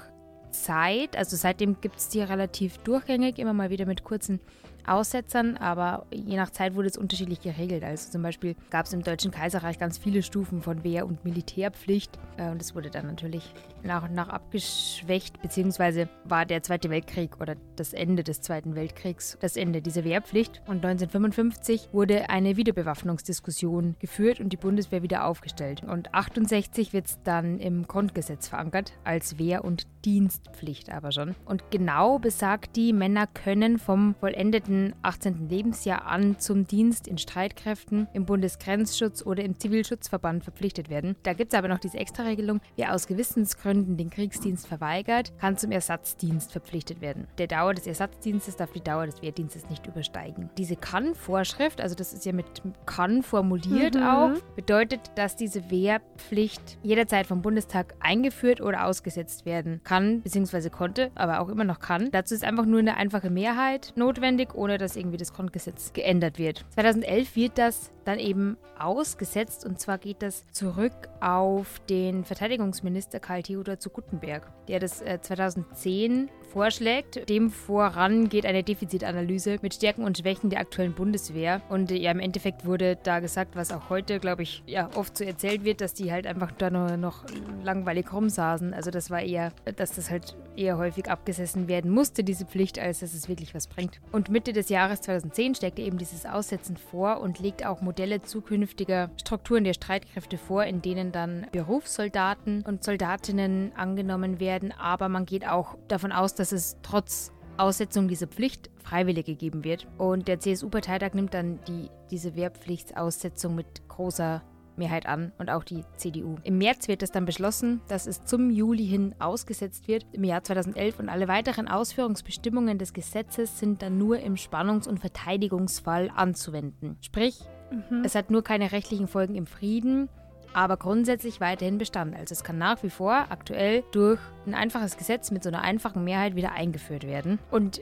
Zeit, 0.62 1.16
also 1.16 1.36
seitdem 1.36 1.80
gibt 1.80 1.96
es 1.96 2.08
die 2.08 2.20
relativ 2.20 2.78
durchgängig, 2.78 3.38
immer 3.38 3.52
mal 3.52 3.70
wieder 3.70 3.86
mit 3.86 4.04
kurzen 4.04 4.40
Aussetzern, 4.90 5.56
aber 5.56 6.06
je 6.12 6.36
nach 6.36 6.50
Zeit 6.50 6.74
wurde 6.74 6.88
es 6.88 6.96
unterschiedlich 6.96 7.40
geregelt. 7.40 7.84
Also 7.84 8.10
zum 8.10 8.22
Beispiel 8.22 8.56
gab 8.70 8.86
es 8.86 8.92
im 8.92 9.02
Deutschen 9.02 9.30
Kaiserreich 9.30 9.78
ganz 9.78 9.98
viele 9.98 10.22
Stufen 10.22 10.62
von 10.62 10.84
Wehr- 10.84 11.06
und 11.06 11.24
Militärpflicht 11.24 12.18
äh, 12.36 12.50
und 12.50 12.60
es 12.60 12.74
wurde 12.74 12.90
dann 12.90 13.06
natürlich 13.06 13.54
nach 13.82 14.04
und 14.04 14.14
nach 14.14 14.28
abgeschwächt, 14.28 15.40
beziehungsweise 15.40 16.08
war 16.24 16.44
der 16.44 16.62
Zweite 16.62 16.90
Weltkrieg 16.90 17.40
oder 17.40 17.56
das 17.76 17.92
Ende 17.92 18.24
des 18.24 18.40
Zweiten 18.40 18.74
Weltkriegs 18.74 19.38
das 19.40 19.56
Ende 19.56 19.80
dieser 19.80 20.04
Wehrpflicht. 20.04 20.62
Und 20.66 20.84
1955 20.84 21.90
wurde 21.92 22.28
eine 22.28 22.56
Wiederbewaffnungsdiskussion 22.56 23.96
geführt 23.98 24.40
und 24.40 24.52
die 24.52 24.56
Bundeswehr 24.56 25.02
wieder 25.02 25.24
aufgestellt. 25.24 25.82
Und 25.82 26.14
68 26.14 26.92
wird 26.92 27.06
es 27.06 27.18
dann 27.22 27.58
im 27.58 27.86
Grundgesetz 27.86 28.48
verankert, 28.48 28.92
als 29.04 29.38
Wehr- 29.38 29.64
und 29.64 29.86
Dienstpflicht 30.04 30.90
aber 30.90 31.12
schon. 31.12 31.34
Und 31.44 31.70
genau 31.70 32.18
besagt 32.18 32.76
die, 32.76 32.92
Männer 32.92 33.26
können 33.26 33.78
vom 33.78 34.14
vollendeten 34.14 34.79
18. 35.02 35.48
Lebensjahr 35.48 36.06
an 36.06 36.38
zum 36.38 36.66
Dienst 36.66 37.06
in 37.06 37.18
Streitkräften, 37.18 38.08
im 38.12 38.24
Bundesgrenzschutz 38.26 39.24
oder 39.24 39.44
im 39.44 39.58
Zivilschutzverband 39.58 40.44
verpflichtet 40.44 40.90
werden. 40.90 41.16
Da 41.22 41.32
gibt 41.32 41.52
es 41.52 41.58
aber 41.58 41.68
noch 41.68 41.78
diese 41.78 41.98
Extraregelung, 41.98 42.60
wer 42.76 42.94
aus 42.94 43.06
Gewissensgründen 43.06 43.96
den 43.96 44.10
Kriegsdienst 44.10 44.66
verweigert, 44.66 45.32
kann 45.38 45.56
zum 45.56 45.72
Ersatzdienst 45.72 46.52
verpflichtet 46.52 47.00
werden. 47.00 47.26
Der 47.38 47.46
Dauer 47.46 47.74
des 47.74 47.86
Ersatzdienstes 47.86 48.56
darf 48.56 48.72
die 48.72 48.80
Dauer 48.82 49.06
des 49.06 49.22
Wehrdienstes 49.22 49.68
nicht 49.68 49.86
übersteigen. 49.86 50.50
Diese 50.58 50.76
Kann-Vorschrift, 50.76 51.80
also 51.80 51.94
das 51.94 52.12
ist 52.12 52.24
ja 52.24 52.32
mit 52.32 52.62
Kann 52.86 53.22
formuliert 53.22 53.94
Mhm. 53.94 54.02
auch, 54.02 54.32
bedeutet, 54.56 55.00
dass 55.14 55.36
diese 55.36 55.70
Wehrpflicht 55.70 56.78
jederzeit 56.82 57.26
vom 57.26 57.42
Bundestag 57.42 57.94
eingeführt 58.00 58.60
oder 58.60 58.86
ausgesetzt 58.86 59.46
werden 59.46 59.80
kann, 59.84 60.22
beziehungsweise 60.22 60.70
konnte, 60.70 61.10
aber 61.14 61.40
auch 61.40 61.48
immer 61.48 61.64
noch 61.64 61.80
kann. 61.80 62.10
Dazu 62.10 62.34
ist 62.34 62.44
einfach 62.44 62.66
nur 62.66 62.80
eine 62.80 62.96
einfache 62.96 63.30
Mehrheit 63.30 63.92
notwendig, 63.96 64.54
ohne 64.60 64.76
dass 64.76 64.94
irgendwie 64.94 65.16
das 65.16 65.32
Grundgesetz 65.32 65.94
geändert 65.94 66.38
wird. 66.38 66.66
2011 66.74 67.34
wird 67.34 67.58
das 67.58 67.90
dann 68.10 68.18
eben 68.18 68.56
ausgesetzt 68.78 69.64
und 69.64 69.78
zwar 69.78 69.98
geht 69.98 70.22
das 70.22 70.46
zurück 70.52 71.08
auf 71.20 71.80
den 71.88 72.24
Verteidigungsminister 72.24 73.20
Karl 73.20 73.42
Theodor 73.42 73.78
zu 73.78 73.90
Guttenberg, 73.90 74.50
der 74.68 74.80
das 74.80 75.00
äh, 75.02 75.20
2010 75.20 76.30
vorschlägt. 76.50 77.28
Dem 77.28 77.50
voran 77.50 78.28
geht 78.28 78.44
eine 78.44 78.62
Defizitanalyse 78.62 79.58
mit 79.62 79.74
Stärken 79.74 80.04
und 80.04 80.18
Schwächen 80.18 80.50
der 80.50 80.60
aktuellen 80.60 80.94
Bundeswehr 80.94 81.62
und 81.68 81.90
äh, 81.90 81.96
ja, 81.96 82.10
im 82.10 82.20
Endeffekt 82.20 82.66
wurde 82.66 82.96
da 83.02 83.20
gesagt, 83.20 83.54
was 83.54 83.70
auch 83.72 83.90
heute, 83.90 84.18
glaube 84.18 84.42
ich, 84.42 84.62
ja 84.66 84.90
oft 84.94 85.16
so 85.16 85.24
erzählt 85.24 85.64
wird, 85.64 85.80
dass 85.80 85.94
die 85.94 86.10
halt 86.10 86.26
einfach 86.26 86.50
da 86.52 86.70
nur 86.70 86.96
noch 86.96 87.24
langweilig 87.62 88.12
rumsaßen. 88.12 88.74
Also 88.74 88.90
das 88.90 89.10
war 89.10 89.22
eher, 89.22 89.52
dass 89.76 89.92
das 89.92 90.10
halt 90.10 90.36
eher 90.56 90.78
häufig 90.78 91.08
abgesessen 91.08 91.68
werden 91.68 91.90
musste, 91.90 92.24
diese 92.24 92.44
Pflicht, 92.44 92.78
als 92.78 93.00
dass 93.00 93.14
es 93.14 93.28
wirklich 93.28 93.54
was 93.54 93.66
bringt. 93.66 94.00
Und 94.12 94.30
Mitte 94.30 94.52
des 94.52 94.68
Jahres 94.68 95.00
2010 95.02 95.54
steckte 95.54 95.82
eben 95.82 95.98
dieses 95.98 96.26
Aussetzen 96.26 96.76
vor 96.76 97.20
und 97.20 97.38
legt 97.38 97.64
auch 97.64 97.80
Modelle 98.00 98.22
zukünftiger 98.22 99.10
Strukturen 99.20 99.62
der 99.62 99.74
Streitkräfte 99.74 100.38
vor, 100.38 100.64
in 100.64 100.80
denen 100.80 101.12
dann 101.12 101.46
Berufssoldaten 101.52 102.62
und 102.62 102.82
Soldatinnen 102.82 103.72
angenommen 103.76 104.40
werden. 104.40 104.72
Aber 104.72 105.10
man 105.10 105.26
geht 105.26 105.46
auch 105.46 105.76
davon 105.86 106.10
aus, 106.10 106.34
dass 106.34 106.52
es 106.52 106.78
trotz 106.80 107.30
Aussetzung 107.58 108.08
dieser 108.08 108.26
Pflicht 108.26 108.70
Freiwillige 108.82 109.34
geben 109.34 109.64
wird. 109.64 109.86
Und 109.98 110.28
der 110.28 110.40
CSU-Parteitag 110.40 111.12
nimmt 111.12 111.34
dann 111.34 111.58
die, 111.68 111.90
diese 112.10 112.36
Wehrpflichtsaussetzung 112.36 113.54
mit 113.54 113.86
großer 113.88 114.42
Mehrheit 114.76 115.04
an 115.04 115.32
und 115.36 115.50
auch 115.50 115.62
die 115.62 115.84
CDU. 115.98 116.36
Im 116.42 116.56
März 116.56 116.88
wird 116.88 117.02
es 117.02 117.10
dann 117.10 117.26
beschlossen, 117.26 117.82
dass 117.88 118.06
es 118.06 118.24
zum 118.24 118.48
Juli 118.48 118.86
hin 118.86 119.14
ausgesetzt 119.18 119.88
wird, 119.88 120.06
im 120.12 120.24
Jahr 120.24 120.42
2011 120.42 121.00
und 121.00 121.10
alle 121.10 121.28
weiteren 121.28 121.68
Ausführungsbestimmungen 121.68 122.78
des 122.78 122.94
Gesetzes 122.94 123.58
sind 123.58 123.82
dann 123.82 123.98
nur 123.98 124.20
im 124.20 124.36
Spannungs- 124.36 124.88
und 124.88 125.00
Verteidigungsfall 125.00 126.10
anzuwenden. 126.14 126.96
Sprich, 127.02 127.40
Mhm. 127.70 128.04
es 128.04 128.14
hat 128.14 128.30
nur 128.30 128.42
keine 128.42 128.72
rechtlichen 128.72 129.08
Folgen 129.08 129.34
im 129.34 129.46
Frieden, 129.46 130.08
aber 130.52 130.76
grundsätzlich 130.76 131.40
weiterhin 131.40 131.78
Bestand. 131.78 132.16
Also 132.16 132.32
es 132.32 132.44
kann 132.44 132.58
nach 132.58 132.82
wie 132.82 132.90
vor 132.90 133.26
aktuell 133.30 133.84
durch 133.92 134.18
ein 134.46 134.54
einfaches 134.54 134.96
Gesetz 134.96 135.30
mit 135.30 135.42
so 135.42 135.48
einer 135.48 135.62
einfachen 135.62 136.04
Mehrheit 136.04 136.34
wieder 136.34 136.52
eingeführt 136.52 137.06
werden. 137.06 137.38
Und 137.50 137.80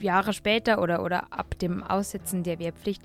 Jahre 0.00 0.32
später 0.32 0.80
oder, 0.82 1.02
oder 1.02 1.32
ab 1.32 1.58
dem 1.58 1.82
Aussetzen 1.82 2.42
der 2.42 2.58
Wehrpflicht 2.58 3.02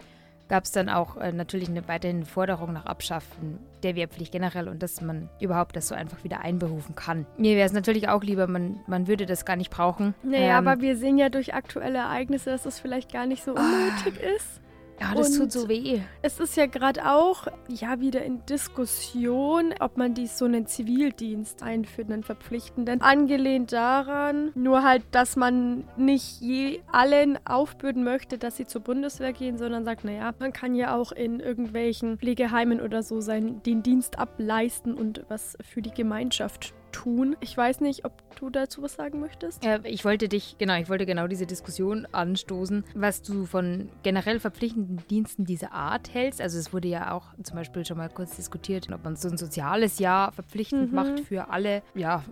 gab 0.51 0.65
es 0.65 0.71
dann 0.71 0.89
auch 0.89 1.15
äh, 1.15 1.31
natürlich 1.31 1.69
eine 1.69 1.87
weiterhin 1.87 2.25
Forderung 2.25 2.73
nach 2.73 2.85
Abschaffen 2.85 3.57
der 3.83 3.95
Wehrpflicht 3.95 4.33
generell 4.33 4.67
und 4.67 4.83
dass 4.83 4.99
man 4.99 5.29
überhaupt 5.39 5.77
das 5.77 5.87
so 5.87 5.95
einfach 5.95 6.25
wieder 6.25 6.41
einberufen 6.41 6.93
kann. 6.93 7.25
Mir 7.37 7.55
wäre 7.55 7.65
es 7.65 7.71
natürlich 7.71 8.09
auch 8.09 8.21
lieber, 8.21 8.47
man, 8.47 8.81
man 8.85 9.07
würde 9.07 9.25
das 9.25 9.45
gar 9.45 9.55
nicht 9.55 9.71
brauchen. 9.71 10.13
Naja, 10.23 10.59
Ähm, 10.59 10.67
aber 10.67 10.81
wir 10.81 10.97
sehen 10.97 11.17
ja 11.17 11.29
durch 11.29 11.53
aktuelle 11.53 11.99
Ereignisse, 11.99 12.49
dass 12.49 12.65
es 12.65 12.79
vielleicht 12.79 13.13
gar 13.13 13.25
nicht 13.25 13.45
so 13.45 13.51
unnötig 13.51 14.21
ist. 14.35 14.59
Ja, 15.01 15.15
das 15.15 15.31
und- 15.31 15.37
tut 15.39 15.51
so 15.51 15.67
weh. 15.67 15.99
Es 16.21 16.39
ist 16.39 16.55
ja 16.55 16.65
gerade 16.67 17.09
auch 17.09 17.47
ja 17.67 17.99
wieder 17.99 18.23
in 18.23 18.45
Diskussion, 18.45 19.73
ob 19.79 19.97
man 19.97 20.13
dies 20.13 20.37
so 20.37 20.45
einen 20.45 20.67
Zivildienst 20.67 21.63
einführt, 21.63 22.11
einen 22.11 22.23
verpflichtenden, 22.23 23.01
angelehnt 23.01 23.71
daran, 23.73 24.51
nur 24.55 24.83
halt, 24.83 25.03
dass 25.11 25.35
man 25.35 25.85
nicht 25.97 26.41
je 26.41 26.81
allen 26.91 27.39
aufbürden 27.45 28.03
möchte, 28.03 28.37
dass 28.37 28.57
sie 28.57 28.67
zur 28.67 28.81
Bundeswehr 28.81 29.33
gehen, 29.33 29.57
sondern 29.57 29.85
sagt, 29.85 30.03
naja, 30.03 30.33
man 30.39 30.53
kann 30.53 30.75
ja 30.75 30.95
auch 30.95 31.11
in 31.11 31.39
irgendwelchen 31.39 32.17
Pflegeheimen 32.17 32.81
oder 32.81 33.03
so 33.03 33.21
sein, 33.21 33.61
den 33.63 33.83
Dienst 33.83 34.19
ableisten 34.19 34.93
und 34.93 35.25
was 35.29 35.57
für 35.61 35.81
die 35.81 35.91
Gemeinschaft 35.91 36.73
tun. 36.91 37.35
Ich 37.39 37.55
weiß 37.55 37.81
nicht, 37.81 38.05
ob 38.05 38.13
du 38.37 38.49
dazu 38.49 38.81
was 38.81 38.95
sagen 38.95 39.19
möchtest. 39.19 39.63
Ja, 39.63 39.79
ich 39.83 40.03
wollte 40.05 40.27
dich, 40.29 40.55
genau, 40.57 40.75
ich 40.77 40.89
wollte 40.89 41.05
genau 41.05 41.27
diese 41.27 41.45
Diskussion 41.45 42.07
anstoßen, 42.11 42.83
was 42.95 43.21
du 43.21 43.45
von 43.45 43.89
generell 44.03 44.39
verpflichtenden 44.39 45.05
Diensten 45.09 45.45
dieser 45.45 45.71
Art 45.73 46.13
hältst. 46.13 46.41
Also 46.41 46.57
es 46.59 46.73
wurde 46.73 46.87
ja 46.87 47.11
auch 47.13 47.25
zum 47.43 47.55
Beispiel 47.55 47.85
schon 47.85 47.97
mal 47.97 48.09
kurz 48.09 48.35
diskutiert, 48.35 48.89
ob 48.91 49.03
man 49.03 49.15
so 49.15 49.29
ein 49.29 49.37
soziales 49.37 49.99
Jahr 49.99 50.31
verpflichtend 50.31 50.89
Mhm. 50.89 50.95
macht 50.95 51.19
für 51.21 51.49
alle. 51.49 51.81
Ja, 51.93 52.23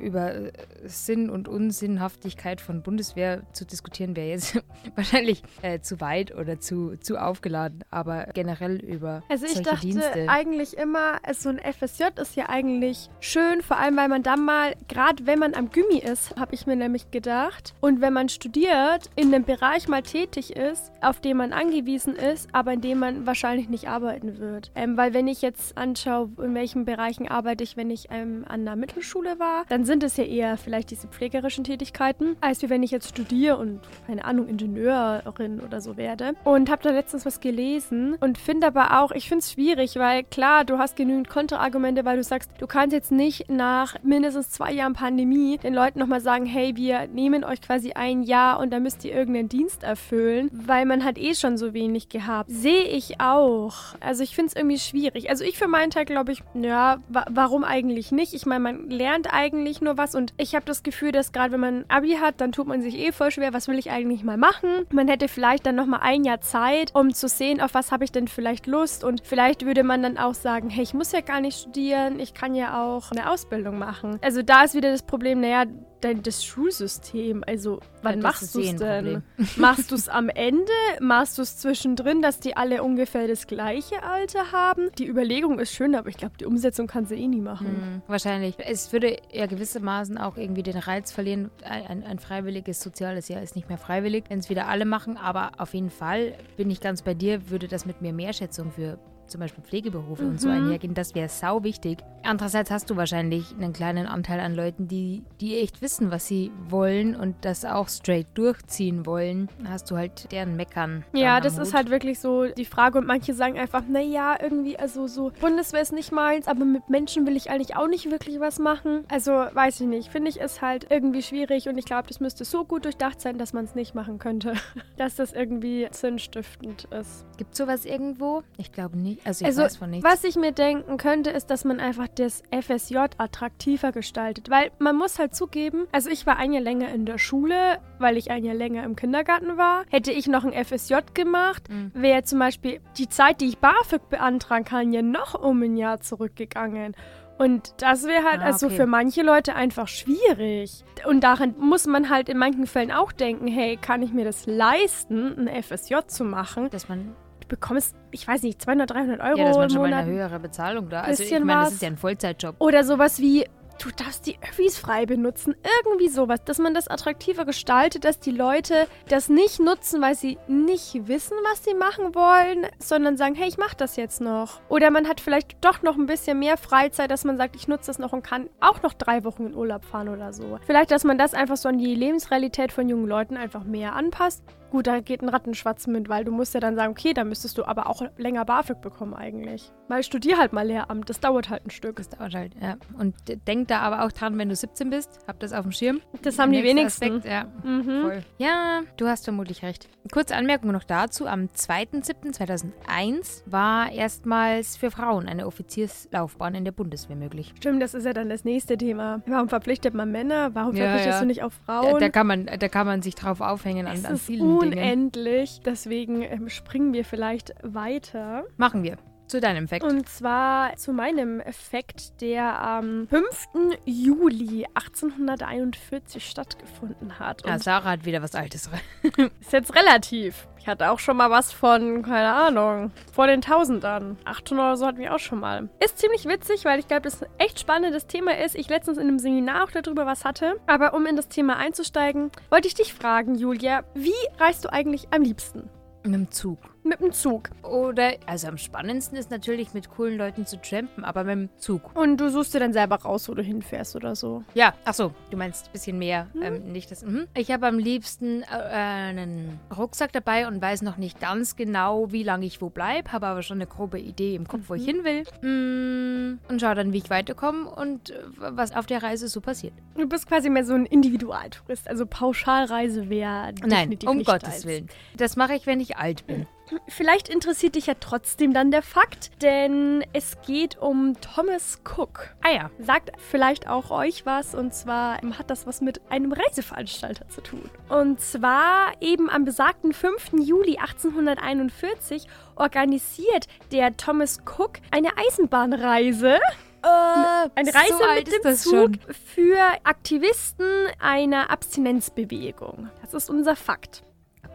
über 0.00 0.34
äh, 0.34 0.52
Sinn 0.84 1.30
und 1.30 1.48
Unsinnhaftigkeit 1.48 2.60
von 2.60 2.82
Bundeswehr 2.82 3.42
zu 3.52 3.64
diskutieren, 3.64 4.16
wäre 4.16 4.28
jetzt 4.28 4.60
wahrscheinlich 4.96 5.42
äh, 5.62 5.80
zu 5.80 6.00
weit 6.00 6.34
oder 6.34 6.60
zu, 6.60 6.96
zu 6.96 7.16
aufgeladen. 7.18 7.84
Aber 7.90 8.26
generell 8.34 8.76
über 8.84 9.22
Also 9.28 9.46
ich 9.46 9.52
solche 9.52 9.70
dachte 9.70 9.86
Dienste. 9.86 10.28
eigentlich 10.28 10.76
immer, 10.76 11.18
so 11.34 11.48
ein 11.50 11.58
FSJ 11.58 12.04
ist 12.20 12.36
ja 12.36 12.48
eigentlich 12.48 13.10
schön, 13.20 13.62
vor 13.62 13.76
allem 13.78 13.96
weil 13.96 14.07
man 14.08 14.22
dann 14.22 14.44
mal, 14.44 14.74
gerade 14.88 15.26
wenn 15.26 15.38
man 15.38 15.54
am 15.54 15.70
Gummi 15.70 15.98
ist, 15.98 16.36
habe 16.36 16.54
ich 16.54 16.66
mir 16.66 16.76
nämlich 16.76 17.10
gedacht, 17.10 17.74
und 17.80 18.00
wenn 18.00 18.12
man 18.12 18.28
studiert, 18.28 19.10
in 19.16 19.34
einem 19.34 19.44
Bereich 19.44 19.88
mal 19.88 20.02
tätig 20.02 20.56
ist, 20.56 20.92
auf 21.00 21.20
den 21.20 21.36
man 21.36 21.52
angewiesen 21.52 22.16
ist, 22.16 22.48
aber 22.52 22.72
in 22.72 22.80
dem 22.80 22.98
man 22.98 23.26
wahrscheinlich 23.26 23.68
nicht 23.68 23.88
arbeiten 23.88 24.38
wird. 24.38 24.70
Ähm, 24.74 24.96
weil 24.96 25.14
wenn 25.14 25.28
ich 25.28 25.42
jetzt 25.42 25.76
anschaue, 25.76 26.30
in 26.42 26.54
welchen 26.54 26.84
Bereichen 26.84 27.28
arbeite 27.28 27.64
ich, 27.64 27.76
wenn 27.76 27.90
ich 27.90 28.08
ähm, 28.10 28.44
an 28.48 28.64
der 28.64 28.76
Mittelschule 28.76 29.38
war, 29.38 29.64
dann 29.68 29.84
sind 29.84 30.02
es 30.02 30.16
ja 30.16 30.24
eher 30.24 30.56
vielleicht 30.56 30.90
diese 30.90 31.08
pflegerischen 31.08 31.64
Tätigkeiten, 31.64 32.36
als 32.40 32.62
wie 32.62 32.70
wenn 32.70 32.82
ich 32.82 32.90
jetzt 32.90 33.08
studiere 33.08 33.56
und, 33.56 33.80
keine 34.06 34.24
Ahnung, 34.24 34.48
Ingenieurin 34.48 35.60
oder 35.60 35.80
so 35.80 35.96
werde. 35.96 36.32
Und 36.44 36.70
habe 36.70 36.82
da 36.82 36.90
letztens 36.90 37.26
was 37.26 37.40
gelesen 37.40 38.16
und 38.20 38.38
finde 38.38 38.66
aber 38.66 39.00
auch, 39.00 39.10
ich 39.12 39.28
finde 39.28 39.40
es 39.40 39.52
schwierig, 39.52 39.96
weil 39.96 40.24
klar, 40.24 40.64
du 40.64 40.78
hast 40.78 40.96
genügend 40.96 41.28
Kontraargumente, 41.28 42.04
weil 42.04 42.16
du 42.16 42.22
sagst, 42.24 42.50
du 42.58 42.66
kannst 42.66 42.92
jetzt 42.92 43.12
nicht 43.12 43.50
nach 43.50 43.96
mindestens 44.02 44.50
zwei 44.50 44.72
Jahren 44.72 44.94
Pandemie 44.94 45.58
den 45.58 45.74
Leuten 45.74 45.98
nochmal 45.98 46.20
sagen, 46.20 46.46
hey, 46.46 46.76
wir 46.76 47.06
nehmen 47.08 47.44
euch 47.44 47.60
quasi 47.60 47.92
ein 47.92 48.22
Jahr 48.22 48.60
und 48.60 48.70
da 48.70 48.80
müsst 48.80 49.04
ihr 49.04 49.14
irgendeinen 49.14 49.48
Dienst 49.48 49.82
erfüllen, 49.82 50.50
weil 50.52 50.84
man 50.86 51.04
hat 51.04 51.18
eh 51.18 51.34
schon 51.34 51.56
so 51.56 51.74
wenig 51.74 52.08
gehabt. 52.08 52.50
Sehe 52.50 52.84
ich 52.84 53.20
auch. 53.20 53.74
Also 54.00 54.22
ich 54.22 54.34
finde 54.34 54.48
es 54.48 54.56
irgendwie 54.56 54.78
schwierig. 54.78 55.30
Also 55.30 55.44
ich 55.44 55.58
für 55.58 55.68
meinen 55.68 55.90
Teil 55.90 56.04
glaube 56.04 56.32
ich, 56.32 56.42
ja, 56.54 56.98
wa 57.08 57.24
warum 57.30 57.64
eigentlich 57.64 58.12
nicht? 58.12 58.34
Ich 58.34 58.46
meine, 58.46 58.60
man 58.60 58.90
lernt 58.90 59.32
eigentlich 59.32 59.80
nur 59.80 59.96
was 59.96 60.14
und 60.14 60.32
ich 60.36 60.54
habe 60.54 60.64
das 60.64 60.82
Gefühl, 60.82 61.12
dass 61.12 61.32
gerade 61.32 61.52
wenn 61.52 61.60
man 61.60 61.84
Abi 61.88 62.12
hat, 62.20 62.40
dann 62.40 62.52
tut 62.52 62.66
man 62.66 62.82
sich 62.82 62.96
eh 62.98 63.12
voll 63.12 63.30
schwer, 63.30 63.52
was 63.52 63.68
will 63.68 63.78
ich 63.78 63.90
eigentlich 63.90 64.24
mal 64.24 64.36
machen? 64.36 64.86
Man 64.90 65.08
hätte 65.08 65.28
vielleicht 65.28 65.66
dann 65.66 65.76
nochmal 65.76 66.00
ein 66.02 66.24
Jahr 66.24 66.40
Zeit, 66.40 66.94
um 66.94 67.12
zu 67.12 67.28
sehen, 67.28 67.60
auf 67.60 67.74
was 67.74 67.92
habe 67.92 68.04
ich 68.04 68.12
denn 68.12 68.28
vielleicht 68.28 68.66
Lust 68.66 69.04
und 69.04 69.22
vielleicht 69.24 69.64
würde 69.64 69.82
man 69.82 70.02
dann 70.02 70.18
auch 70.18 70.34
sagen, 70.34 70.70
hey, 70.70 70.82
ich 70.82 70.94
muss 70.94 71.12
ja 71.12 71.20
gar 71.20 71.40
nicht 71.40 71.58
studieren, 71.58 72.20
ich 72.20 72.34
kann 72.34 72.54
ja 72.54 72.82
auch 72.82 73.10
eine 73.10 73.30
Ausbildung 73.30 73.78
machen. 73.78 73.87
Also 74.20 74.42
da 74.42 74.64
ist 74.64 74.74
wieder 74.74 74.90
das 74.90 75.02
Problem, 75.02 75.40
naja, 75.40 75.64
dein, 76.00 76.22
das 76.22 76.44
Schulsystem, 76.44 77.42
also 77.46 77.80
wann 78.02 78.20
das 78.20 78.22
machst 78.22 78.42
ist 78.42 78.54
du 78.54 78.60
eh 78.60 78.70
es 78.70 78.76
denn? 78.76 79.22
Machst 79.56 79.90
du 79.90 79.94
es 79.94 80.08
am 80.08 80.28
Ende? 80.28 80.72
Machst 81.00 81.38
du 81.38 81.42
es 81.42 81.56
zwischendrin, 81.58 82.22
dass 82.22 82.40
die 82.40 82.56
alle 82.56 82.82
ungefähr 82.82 83.26
das 83.26 83.46
gleiche 83.46 84.02
Alter 84.02 84.52
haben? 84.52 84.90
Die 84.98 85.06
Überlegung 85.06 85.58
ist 85.58 85.72
schön, 85.72 85.94
aber 85.94 86.08
ich 86.08 86.16
glaube, 86.16 86.34
die 86.38 86.46
Umsetzung 86.46 86.86
kannst 86.86 87.10
du 87.10 87.16
eh 87.16 87.26
nie 87.26 87.40
machen. 87.40 87.66
Hm, 87.66 88.02
wahrscheinlich. 88.06 88.56
Es 88.58 88.92
würde 88.92 89.16
ja 89.32 89.46
gewissermaßen 89.46 90.18
auch 90.18 90.36
irgendwie 90.36 90.62
den 90.62 90.78
Reiz 90.78 91.12
verlieren. 91.12 91.50
Ein, 91.62 92.04
ein, 92.04 92.18
freiwilliges 92.18 92.80
soziales 92.80 93.28
Jahr 93.28 93.42
ist 93.42 93.56
nicht 93.56 93.68
mehr 93.68 93.78
freiwillig, 93.78 94.24
wenn 94.28 94.38
es 94.38 94.50
wieder 94.50 94.68
alle 94.68 94.84
machen. 94.84 95.16
Aber 95.16 95.52
auf 95.58 95.74
jeden 95.74 95.90
Fall 95.90 96.34
bin 96.56 96.70
ich 96.70 96.80
ganz 96.80 97.02
bei 97.02 97.14
dir, 97.14 97.50
würde 97.50 97.68
das 97.68 97.86
mit 97.86 98.02
mehr 98.02 98.12
Mehrschätzung 98.12 98.70
für 98.70 98.98
zum 99.28 99.40
Beispiel 99.40 99.62
Pflegeberufe 99.64 100.24
und 100.24 100.40
so 100.40 100.48
Mhm. 100.48 100.54
einhergehen. 100.54 100.94
Das 100.94 101.14
wäre 101.14 101.28
sau 101.28 101.62
wichtig. 101.64 101.98
Andererseits 102.24 102.70
hast 102.70 102.90
du 102.90 102.96
wahrscheinlich 102.96 103.54
einen 103.58 103.72
kleinen 103.72 104.06
Anteil 104.06 104.40
an 104.40 104.54
Leuten, 104.54 104.88
die, 104.88 105.22
die 105.40 105.58
echt 105.58 105.80
wissen, 105.82 106.10
was 106.10 106.26
sie 106.26 106.50
wollen 106.68 107.14
und 107.16 107.36
das 107.42 107.64
auch 107.64 107.88
straight 107.88 108.26
durchziehen 108.34 109.06
wollen. 109.06 109.48
Hast 109.68 109.90
du 109.90 109.96
halt 109.96 110.30
deren 110.32 110.56
Meckern. 110.56 111.04
Ja, 111.12 111.40
das 111.40 111.58
ist 111.58 111.68
Hut. 111.68 111.74
halt 111.74 111.90
wirklich 111.90 112.18
so 112.20 112.46
die 112.46 112.64
Frage 112.64 112.98
und 112.98 113.06
manche 113.06 113.34
sagen 113.34 113.58
einfach, 113.58 113.82
naja, 113.88 114.36
irgendwie, 114.40 114.78
also 114.78 115.06
so 115.06 115.30
Bundeswehr 115.40 115.80
ist 115.82 115.92
nicht 115.92 116.12
meins, 116.12 116.48
aber 116.48 116.64
mit 116.64 116.88
Menschen 116.90 117.26
will 117.26 117.36
ich 117.36 117.50
eigentlich 117.50 117.76
auch 117.76 117.88
nicht 117.88 118.10
wirklich 118.10 118.40
was 118.40 118.58
machen. 118.58 119.04
Also 119.08 119.30
weiß 119.32 119.80
ich 119.80 119.86
nicht, 119.86 120.08
finde 120.10 120.30
ich 120.30 120.38
ist 120.40 120.60
halt 120.62 120.86
irgendwie 120.90 121.22
schwierig 121.22 121.68
und 121.68 121.78
ich 121.78 121.84
glaube, 121.84 122.08
das 122.08 122.20
müsste 122.20 122.44
so 122.44 122.64
gut 122.64 122.84
durchdacht 122.84 123.20
sein, 123.20 123.38
dass 123.38 123.52
man 123.52 123.64
es 123.64 123.74
nicht 123.74 123.94
machen 123.94 124.18
könnte. 124.18 124.54
dass 124.96 125.16
das 125.16 125.32
irgendwie 125.32 125.86
sinnstiftend 125.90 126.84
ist. 126.86 127.26
Gibt 127.36 127.54
sowas 127.54 127.84
irgendwo? 127.84 128.42
Ich 128.56 128.72
glaube 128.72 128.98
nicht. 128.98 129.17
Also 129.24 129.42
ich 129.42 129.46
Also, 129.48 129.62
weiß 129.62 129.76
von 129.76 129.90
nichts. 129.90 130.04
Was 130.08 130.24
ich 130.24 130.36
mir 130.36 130.52
denken 130.52 130.96
könnte, 130.96 131.30
ist, 131.30 131.46
dass 131.50 131.64
man 131.64 131.80
einfach 131.80 132.08
das 132.08 132.42
FSJ 132.50 132.96
attraktiver 133.18 133.92
gestaltet. 133.92 134.50
Weil 134.50 134.70
man 134.78 134.96
muss 134.96 135.18
halt 135.18 135.34
zugeben, 135.34 135.86
also 135.92 136.10
ich 136.10 136.26
war 136.26 136.36
ein 136.36 136.52
Jahr 136.52 136.62
länger 136.62 136.88
in 136.88 137.06
der 137.06 137.18
Schule, 137.18 137.78
weil 137.98 138.16
ich 138.16 138.30
ein 138.30 138.44
Jahr 138.44 138.54
länger 138.54 138.84
im 138.84 138.96
Kindergarten 138.96 139.56
war. 139.56 139.84
Hätte 139.90 140.12
ich 140.12 140.26
noch 140.26 140.44
ein 140.44 140.52
FSJ 140.52 140.94
gemacht, 141.14 141.68
Mhm. 141.68 141.92
wäre 141.94 142.22
zum 142.24 142.38
Beispiel 142.38 142.80
die 142.96 143.08
Zeit, 143.08 143.40
die 143.40 143.46
ich 143.48 143.58
BAföG 143.58 144.08
beantragen 144.08 144.64
kann, 144.64 144.92
ja 144.92 145.02
noch 145.02 145.34
um 145.40 145.62
ein 145.62 145.76
Jahr 145.76 146.00
zurückgegangen. 146.00 146.94
Und 147.38 147.74
das 147.80 148.04
wäre 148.04 148.24
halt 148.24 148.40
Ah, 148.40 148.46
also 148.46 148.66
okay. 148.66 148.74
für 148.76 148.86
manche 148.86 149.22
Leute 149.22 149.54
einfach 149.54 149.86
schwierig. 149.86 150.84
Und 151.06 151.22
daran 151.22 151.54
muss 151.56 151.86
man 151.86 152.10
halt 152.10 152.28
in 152.28 152.36
manchen 152.36 152.66
Fällen 152.66 152.90
auch 152.90 153.12
denken, 153.12 153.46
hey, 153.46 153.76
kann 153.76 154.02
ich 154.02 154.12
mir 154.12 154.24
das 154.24 154.46
leisten, 154.46 155.46
ein 155.48 155.62
FSJ 155.62 155.94
zu 156.08 156.24
machen? 156.24 156.68
Dass 156.70 156.88
man 156.88 157.14
bekommst, 157.48 157.96
ich 158.10 158.26
weiß 158.26 158.42
nicht, 158.42 158.62
200, 158.62 158.90
300 158.90 159.20
Euro 159.20 159.38
Ja, 159.38 159.44
dass 159.46 159.56
man 159.56 159.64
im 159.64 159.70
schon 159.70 159.82
mal 159.82 159.88
Monat. 159.88 160.04
eine 160.04 160.12
höhere 160.12 160.40
Bezahlung 160.40 160.88
da. 160.88 161.00
Also 161.02 161.22
ich 161.22 161.30
meine, 161.32 161.64
das 161.64 161.72
ist 161.72 161.82
ja 161.82 161.88
ein 161.88 161.96
Vollzeitjob. 161.96 162.56
Oder 162.58 162.84
sowas 162.84 163.18
wie, 163.18 163.46
du 163.82 163.90
darfst 163.90 164.26
die 164.26 164.38
Öffis 164.42 164.76
frei 164.78 165.06
benutzen. 165.06 165.54
Irgendwie 165.82 166.08
sowas. 166.08 166.40
Dass 166.44 166.58
man 166.58 166.74
das 166.74 166.88
attraktiver 166.88 167.44
gestaltet, 167.44 168.04
dass 168.04 168.18
die 168.18 168.30
Leute 168.30 168.86
das 169.08 169.28
nicht 169.28 169.60
nutzen, 169.60 170.02
weil 170.02 170.14
sie 170.14 170.38
nicht 170.48 171.06
wissen, 171.06 171.36
was 171.50 171.64
sie 171.64 171.74
machen 171.74 172.14
wollen, 172.14 172.66
sondern 172.78 173.16
sagen, 173.16 173.34
hey, 173.34 173.48
ich 173.48 173.58
mach 173.58 173.74
das 173.74 173.96
jetzt 173.96 174.20
noch. 174.20 174.60
Oder 174.68 174.90
man 174.90 175.08
hat 175.08 175.20
vielleicht 175.20 175.64
doch 175.64 175.82
noch 175.82 175.96
ein 175.96 176.06
bisschen 176.06 176.38
mehr 176.38 176.56
Freizeit, 176.56 177.10
dass 177.10 177.24
man 177.24 177.36
sagt, 177.36 177.56
ich 177.56 177.68
nutze 177.68 177.86
das 177.86 177.98
noch 177.98 178.12
und 178.12 178.22
kann 178.22 178.48
auch 178.60 178.82
noch 178.82 178.94
drei 178.94 179.24
Wochen 179.24 179.46
in 179.46 179.54
Urlaub 179.54 179.84
fahren 179.84 180.08
oder 180.08 180.32
so. 180.32 180.58
Vielleicht, 180.66 180.90
dass 180.90 181.04
man 181.04 181.18
das 181.18 181.34
einfach 181.34 181.56
so 181.56 181.68
an 181.68 181.78
die 181.78 181.94
Lebensrealität 181.94 182.72
von 182.72 182.88
jungen 182.88 183.06
Leuten 183.06 183.36
einfach 183.36 183.64
mehr 183.64 183.94
anpasst. 183.94 184.42
Gut, 184.70 184.86
da 184.86 185.00
geht 185.00 185.22
ein 185.22 185.28
Rattenschwatzen 185.28 185.92
mit, 185.92 186.08
weil 186.08 186.24
du 186.24 186.32
musst 186.32 186.54
ja 186.54 186.60
dann 186.60 186.76
sagen, 186.76 186.92
okay, 186.92 187.14
dann 187.14 187.28
müsstest 187.28 187.56
du 187.58 187.64
aber 187.64 187.88
auch 187.88 188.02
länger 188.18 188.44
BAföG 188.44 188.80
bekommen 188.80 189.14
eigentlich. 189.14 189.72
Weil 189.88 190.02
studier 190.02 190.36
halt 190.38 190.52
mal 190.52 190.66
Lehramt, 190.66 191.08
das 191.08 191.20
dauert 191.20 191.48
halt 191.48 191.64
ein 191.66 191.70
Stück. 191.70 191.96
Das 191.96 192.10
dauert 192.10 192.34
halt, 192.34 192.54
ja. 192.60 192.76
Und 192.98 193.14
denk 193.46 193.68
da 193.68 193.80
aber 193.80 194.04
auch 194.04 194.12
dran, 194.12 194.36
wenn 194.36 194.48
du 194.50 194.54
17 194.56 194.90
bist, 194.90 195.20
hab 195.26 195.40
das 195.40 195.52
auf 195.52 195.62
dem 195.62 195.72
Schirm. 195.72 196.00
Das 196.22 196.38
haben 196.38 196.52
die 196.52 196.62
wenigsten. 196.62 197.16
Aspekt, 197.18 197.24
ja. 197.24 197.46
Mhm. 197.64 198.02
Voll. 198.02 198.22
Ja, 198.36 198.82
du 198.98 199.06
hast 199.08 199.24
vermutlich 199.24 199.62
recht. 199.62 199.88
Kurze 200.12 200.36
Anmerkung 200.36 200.72
noch 200.72 200.84
dazu. 200.84 201.26
Am 201.26 201.48
2.7.2001 201.48 203.42
war 203.46 203.90
erstmals 203.92 204.76
für 204.76 204.90
Frauen 204.90 205.28
eine 205.28 205.46
Offizierslaufbahn 205.46 206.54
in 206.54 206.64
der 206.64 206.72
Bundeswehr 206.72 207.16
möglich. 207.16 207.54
Stimmt, 207.58 207.82
das 207.82 207.94
ist 207.94 208.04
ja 208.04 208.12
dann 208.12 208.28
das 208.28 208.44
nächste 208.44 208.76
Thema. 208.76 209.22
Warum 209.26 209.48
verpflichtet 209.48 209.94
man 209.94 210.10
Männer? 210.10 210.54
Warum 210.54 210.74
Ja, 210.76 210.84
verpflichtest 210.84 211.16
ja. 211.16 211.20
du 211.20 211.26
nicht 211.26 211.42
auf 211.42 211.54
Da, 211.66 211.82
Frauen? 211.82 212.00
da, 212.00 212.08
kann 212.08 212.26
man, 212.26 212.46
da 212.46 212.68
kann 212.68 212.86
man 212.86 213.02
sich 213.02 213.14
drauf 213.14 213.40
aufhängen 213.40 213.86
an, 213.86 214.04
an 214.04 214.16
vielen. 214.16 214.57
Unendlich. 214.58 215.60
Deswegen 215.64 216.22
ähm, 216.22 216.48
springen 216.48 216.92
wir 216.92 217.04
vielleicht 217.04 217.54
weiter. 217.62 218.44
Machen 218.56 218.82
wir. 218.82 218.96
Zu 219.28 219.40
deinem 219.40 219.68
Fact. 219.68 219.84
Und 219.84 220.08
zwar 220.08 220.74
zu 220.76 220.92
meinem 220.92 221.40
Effekt, 221.40 222.20
der 222.22 222.60
am 222.62 223.06
5. 223.08 223.78
Juli 223.84 224.66
1841 224.72 226.24
stattgefunden 226.26 227.18
hat. 227.18 227.44
Und 227.44 227.50
ja, 227.50 227.58
Sarah 227.58 227.90
hat 227.90 228.06
wieder 228.06 228.22
was 228.22 228.34
Altes. 228.34 228.70
ist 229.40 229.52
jetzt 229.52 229.74
relativ. 229.74 230.48
Ich 230.58 230.66
hatte 230.66 230.90
auch 230.90 230.98
schon 230.98 231.16
mal 231.16 231.30
was 231.30 231.52
von, 231.52 232.02
keine 232.02 232.32
Ahnung, 232.32 232.90
vor 233.12 233.26
den 233.26 233.40
Tausendern. 233.42 234.18
800 234.24 234.64
oder 234.64 234.76
so 234.76 234.86
hatten 234.86 234.98
wir 234.98 235.14
auch 235.14 235.18
schon 235.18 235.40
mal. 235.40 235.68
Ist 235.82 235.98
ziemlich 235.98 236.24
witzig, 236.26 236.64
weil 236.64 236.78
ich 236.78 236.88
glaube, 236.88 237.02
das 237.02 237.22
ein 237.22 237.28
echt 237.38 237.60
spannendes 237.60 238.06
Thema 238.06 238.36
ist. 238.36 238.54
Ich 238.54 238.68
letztens 238.68 238.98
in 238.98 239.08
einem 239.08 239.18
Seminar 239.18 239.64
auch 239.64 239.70
darüber 239.70 240.06
was 240.06 240.24
hatte. 240.24 240.56
Aber 240.66 240.94
um 240.94 241.06
in 241.06 241.16
das 241.16 241.28
Thema 241.28 241.56
einzusteigen, 241.56 242.30
wollte 242.50 242.68
ich 242.68 242.74
dich 242.74 242.94
fragen, 242.94 243.34
Julia, 243.34 243.84
wie 243.94 244.12
reist 244.38 244.64
du 244.64 244.72
eigentlich 244.72 245.08
am 245.10 245.22
liebsten? 245.22 245.68
Mit 246.02 246.14
dem 246.14 246.30
Zug. 246.30 246.58
Mit 246.88 247.00
dem 247.00 247.12
Zug. 247.12 247.50
Oder, 247.62 248.12
also 248.24 248.48
am 248.48 248.56
spannendsten 248.56 249.18
ist 249.18 249.30
natürlich 249.30 249.74
mit 249.74 249.90
coolen 249.90 250.16
Leuten 250.16 250.46
zu 250.46 250.58
trampen, 250.58 251.04
aber 251.04 251.22
mit 251.22 251.32
dem 251.34 251.48
Zug. 251.58 251.94
Und 251.94 252.16
du 252.16 252.30
suchst 252.30 252.54
dir 252.54 252.60
dann 252.60 252.72
selber 252.72 252.96
raus, 252.96 253.28
wo 253.28 253.34
du 253.34 253.42
hinfährst 253.42 253.94
oder 253.94 254.16
so. 254.16 254.42
Ja, 254.54 254.72
ach 254.86 254.94
so, 254.94 255.12
du 255.30 255.36
meinst 255.36 255.66
ein 255.66 255.72
bisschen 255.72 255.98
mehr. 255.98 256.28
Ähm, 256.40 256.72
nicht 256.72 256.90
das. 256.90 257.04
Mhm. 257.04 257.26
Ich 257.34 257.50
habe 257.50 257.66
am 257.66 257.78
liebsten 257.78 258.42
äh, 258.42 258.46
einen 258.46 259.60
Rucksack 259.76 260.12
dabei 260.12 260.48
und 260.48 260.62
weiß 260.62 260.80
noch 260.80 260.96
nicht 260.96 261.20
ganz 261.20 261.56
genau, 261.56 262.10
wie 262.10 262.22
lange 262.22 262.46
ich 262.46 262.62
wo 262.62 262.70
bleibe, 262.70 263.12
habe 263.12 263.26
aber 263.26 263.42
schon 263.42 263.58
eine 263.58 263.66
grobe 263.66 263.98
Idee 263.98 264.34
im 264.34 264.48
Kopf, 264.48 264.62
wo 264.68 264.74
ich 264.74 264.86
hin 264.86 265.04
will. 265.04 265.24
Mm, 265.42 266.38
und 266.48 266.60
schaue 266.60 266.74
dann, 266.74 266.94
wie 266.94 266.98
ich 266.98 267.10
weiterkomme 267.10 267.68
und 267.68 268.10
äh, 268.10 268.14
was 268.38 268.74
auf 268.74 268.86
der 268.86 269.02
Reise 269.02 269.28
so 269.28 269.42
passiert. 269.42 269.74
Du 269.94 270.08
bist 270.08 270.26
quasi 270.26 270.48
mehr 270.48 270.64
so 270.64 270.72
ein 270.72 270.86
Individualtourist. 270.86 271.86
Also 271.86 272.06
Pauschalreise 272.06 273.10
wäre 273.10 273.52
Nein, 273.60 273.90
definitiv 273.90 274.08
um 274.08 274.16
nicht 274.16 274.26
Gottes 274.26 274.48
deins. 274.48 274.64
Willen. 274.64 274.88
Das 275.18 275.36
mache 275.36 275.54
ich, 275.54 275.66
wenn 275.66 275.80
ich 275.80 275.98
alt 275.98 276.26
bin. 276.26 276.46
Vielleicht 276.88 277.28
interessiert 277.28 277.74
dich 277.74 277.86
ja 277.86 277.94
trotzdem 277.98 278.52
dann 278.52 278.70
der 278.70 278.82
Fakt, 278.82 279.42
denn 279.42 280.04
es 280.12 280.36
geht 280.46 280.78
um 280.78 281.14
Thomas 281.20 281.80
Cook. 281.84 282.34
Ah 282.42 282.50
ja. 282.52 282.70
Sagt 282.78 283.12
vielleicht 283.30 283.68
auch 283.68 283.90
euch 283.90 284.26
was 284.26 284.54
und 284.54 284.74
zwar 284.74 285.18
hat 285.38 285.50
das 285.50 285.66
was 285.66 285.80
mit 285.80 286.00
einem 286.10 286.32
Reiseveranstalter 286.32 287.28
zu 287.28 287.40
tun. 287.40 287.68
Und 287.88 288.20
zwar 288.20 288.92
eben 289.00 289.28
am 289.30 289.44
besagten 289.44 289.92
5. 289.92 290.32
Juli 290.40 290.78
1841 290.78 292.26
organisiert 292.56 293.46
der 293.72 293.96
Thomas 293.96 294.38
Cook 294.44 294.78
eine 294.90 295.10
Eisenbahnreise. 295.16 296.38
Äh, 296.80 297.48
Eine 297.56 297.74
Reise 297.74 297.98
so 297.98 298.14
mit 298.14 298.44
dem 298.44 298.54
Zug 298.56 298.70
schon. 298.70 298.98
für 299.34 299.58
Aktivisten 299.82 300.66
einer 301.00 301.50
Abstinenzbewegung. 301.50 302.88
Das 303.02 303.14
ist 303.14 303.30
unser 303.30 303.56
Fakt. 303.56 304.04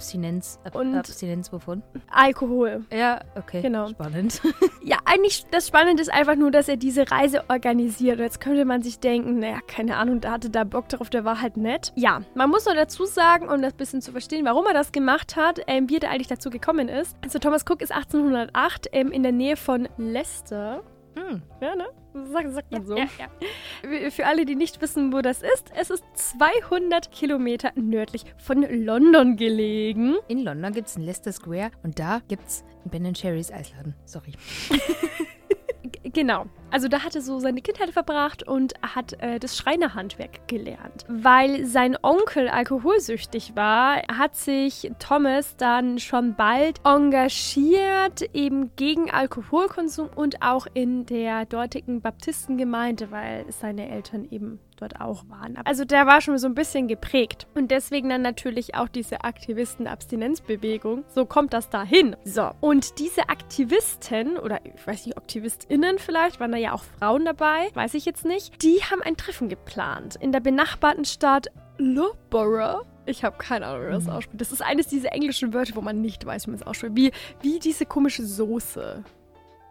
Abstinenz. 0.03 0.59
Ab, 0.65 0.75
Und- 0.75 0.95
Abstinenz 0.97 1.53
wovon? 1.53 1.81
Alkohol. 2.11 2.83
Ja, 2.91 3.21
okay. 3.35 3.61
Genau. 3.61 3.87
Spannend. 3.87 4.41
Ja, 4.85 4.97
eigentlich 5.05 5.45
das 5.49 5.67
Spannende 5.69 6.01
ist 6.01 6.11
einfach 6.11 6.35
nur, 6.35 6.51
dass 6.51 6.67
er 6.67 6.75
diese 6.75 7.09
Reise 7.09 7.45
organisiert. 7.47 8.17
Und 8.17 8.23
jetzt 8.25 8.41
könnte 8.41 8.65
man 8.65 8.81
sich 8.81 8.99
denken, 8.99 9.39
naja, 9.39 9.59
keine 9.65 9.95
Ahnung, 9.95 10.19
da 10.19 10.31
hatte 10.31 10.49
da 10.49 10.65
Bock 10.65 10.89
drauf, 10.89 11.09
der 11.09 11.23
war 11.23 11.41
halt 11.41 11.55
nett. 11.55 11.93
Ja, 11.95 12.21
man 12.35 12.49
muss 12.49 12.65
noch 12.65 12.73
dazu 12.75 13.05
sagen, 13.05 13.47
um 13.47 13.61
das 13.61 13.73
bisschen 13.73 14.01
zu 14.01 14.11
verstehen, 14.11 14.43
warum 14.45 14.65
er 14.65 14.73
das 14.73 14.91
gemacht 14.91 15.37
hat, 15.37 15.61
ähm, 15.67 15.87
wie 15.89 15.95
er 15.95 15.99
da 16.01 16.09
eigentlich 16.09 16.27
dazu 16.27 16.49
gekommen 16.49 16.89
ist. 16.89 17.15
Also 17.23 17.39
Thomas 17.39 17.63
Cook 17.67 17.81
ist 17.81 17.93
1808 17.93 18.89
ähm, 18.91 19.11
in 19.13 19.23
der 19.23 19.31
Nähe 19.31 19.55
von 19.55 19.87
Leicester. 19.97 20.83
Hm. 21.15 21.41
Ja, 21.61 21.75
ne? 21.75 21.85
Sagt, 22.13 22.53
sagt 22.53 22.71
man 22.71 22.85
so. 22.85 22.95
Ja, 22.97 23.07
ja. 23.19 24.11
Für 24.11 24.25
alle, 24.27 24.45
die 24.45 24.55
nicht 24.55 24.81
wissen, 24.81 25.11
wo 25.11 25.21
das 25.21 25.41
ist, 25.41 25.71
es 25.75 25.89
ist 25.89 26.03
200 26.13 27.11
Kilometer 27.11 27.71
nördlich 27.75 28.25
von 28.37 28.61
London 28.61 29.35
gelegen. 29.35 30.15
In 30.27 30.43
London 30.43 30.73
gibt 30.73 30.87
es 30.87 30.95
einen 30.95 31.05
Leicester 31.05 31.31
Square 31.31 31.71
und 31.81 31.97
da 31.97 32.21
gibt 32.27 32.47
es 32.47 32.63
Ben 32.85 33.11
Cherries 33.13 33.51
Eisladen. 33.51 33.95
Sorry. 34.05 34.33
Genau. 36.13 36.45
Also 36.73 36.87
da 36.87 37.03
hat 37.03 37.13
er 37.13 37.21
so 37.21 37.39
seine 37.39 37.61
Kindheit 37.61 37.91
verbracht 37.91 38.41
und 38.41 38.73
hat 38.81 39.13
äh, 39.21 39.37
das 39.37 39.55
Schreinerhandwerk 39.55 40.47
gelernt. 40.47 41.05
Weil 41.07 41.65
sein 41.65 41.95
Onkel 42.01 42.49
alkoholsüchtig 42.49 43.55
war, 43.55 44.01
hat 44.11 44.35
sich 44.35 44.91
Thomas 44.97 45.55
dann 45.55 45.99
schon 45.99 46.33
bald 46.33 46.81
engagiert, 46.83 48.23
eben 48.33 48.75
gegen 48.75 49.11
Alkoholkonsum 49.11 50.09
und 50.15 50.41
auch 50.41 50.65
in 50.73 51.05
der 51.05 51.45
dortigen 51.45 52.01
Baptistengemeinde, 52.01 53.11
weil 53.11 53.45
seine 53.49 53.87
Eltern 53.91 54.27
eben 54.31 54.59
dort 54.77 54.99
auch 54.99 55.29
waren. 55.29 55.57
Also 55.65 55.85
der 55.85 56.05
war 56.05 56.21
schon 56.21 56.37
so 56.37 56.47
ein 56.47 56.55
bisschen 56.55 56.87
geprägt. 56.87 57.47
Und 57.55 57.71
deswegen 57.71 58.09
dann 58.09 58.21
natürlich 58.21 58.75
auch 58.75 58.87
diese 58.87 59.23
Aktivisten-Abstinenzbewegung. 59.23 61.03
So 61.07 61.25
kommt 61.25 61.53
das 61.53 61.69
dahin. 61.69 62.15
So. 62.23 62.51
Und 62.61 62.99
diese 62.99 63.29
Aktivisten, 63.29 64.37
oder 64.37 64.59
ich 64.65 64.85
weiß 64.85 65.05
nicht, 65.05 65.17
AktivistInnen 65.17 65.99
vielleicht, 66.03 66.39
waren 66.39 66.51
da 66.51 66.57
ja 66.57 66.73
auch 66.73 66.83
Frauen 66.99 67.25
dabei, 67.25 67.69
weiß 67.73 67.93
ich 67.95 68.05
jetzt 68.05 68.25
nicht, 68.25 68.61
die 68.61 68.81
haben 68.83 69.01
ein 69.01 69.17
Treffen 69.17 69.49
geplant 69.49 70.15
in 70.19 70.31
der 70.31 70.39
benachbarten 70.39 71.05
Stadt 71.05 71.47
Loughborough. 71.77 72.85
Ich 73.05 73.23
habe 73.23 73.37
keine 73.37 73.65
Ahnung, 73.65 73.81
wie 73.81 73.91
man 73.91 74.05
das 74.05 74.07
ausspricht. 74.07 74.39
Das 74.39 74.51
ist 74.51 74.61
eines 74.61 74.87
dieser 74.87 75.11
englischen 75.11 75.53
Wörter, 75.53 75.75
wo 75.75 75.81
man 75.81 76.01
nicht 76.01 76.25
weiß, 76.25 76.47
wie 76.47 76.51
man 76.51 76.59
es 76.59 76.65
ausspricht. 76.65 76.95
Wie, 76.95 77.11
wie 77.41 77.59
diese 77.59 77.85
komische 77.85 78.23
Soße. 78.25 79.03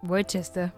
Worcester. 0.03 0.73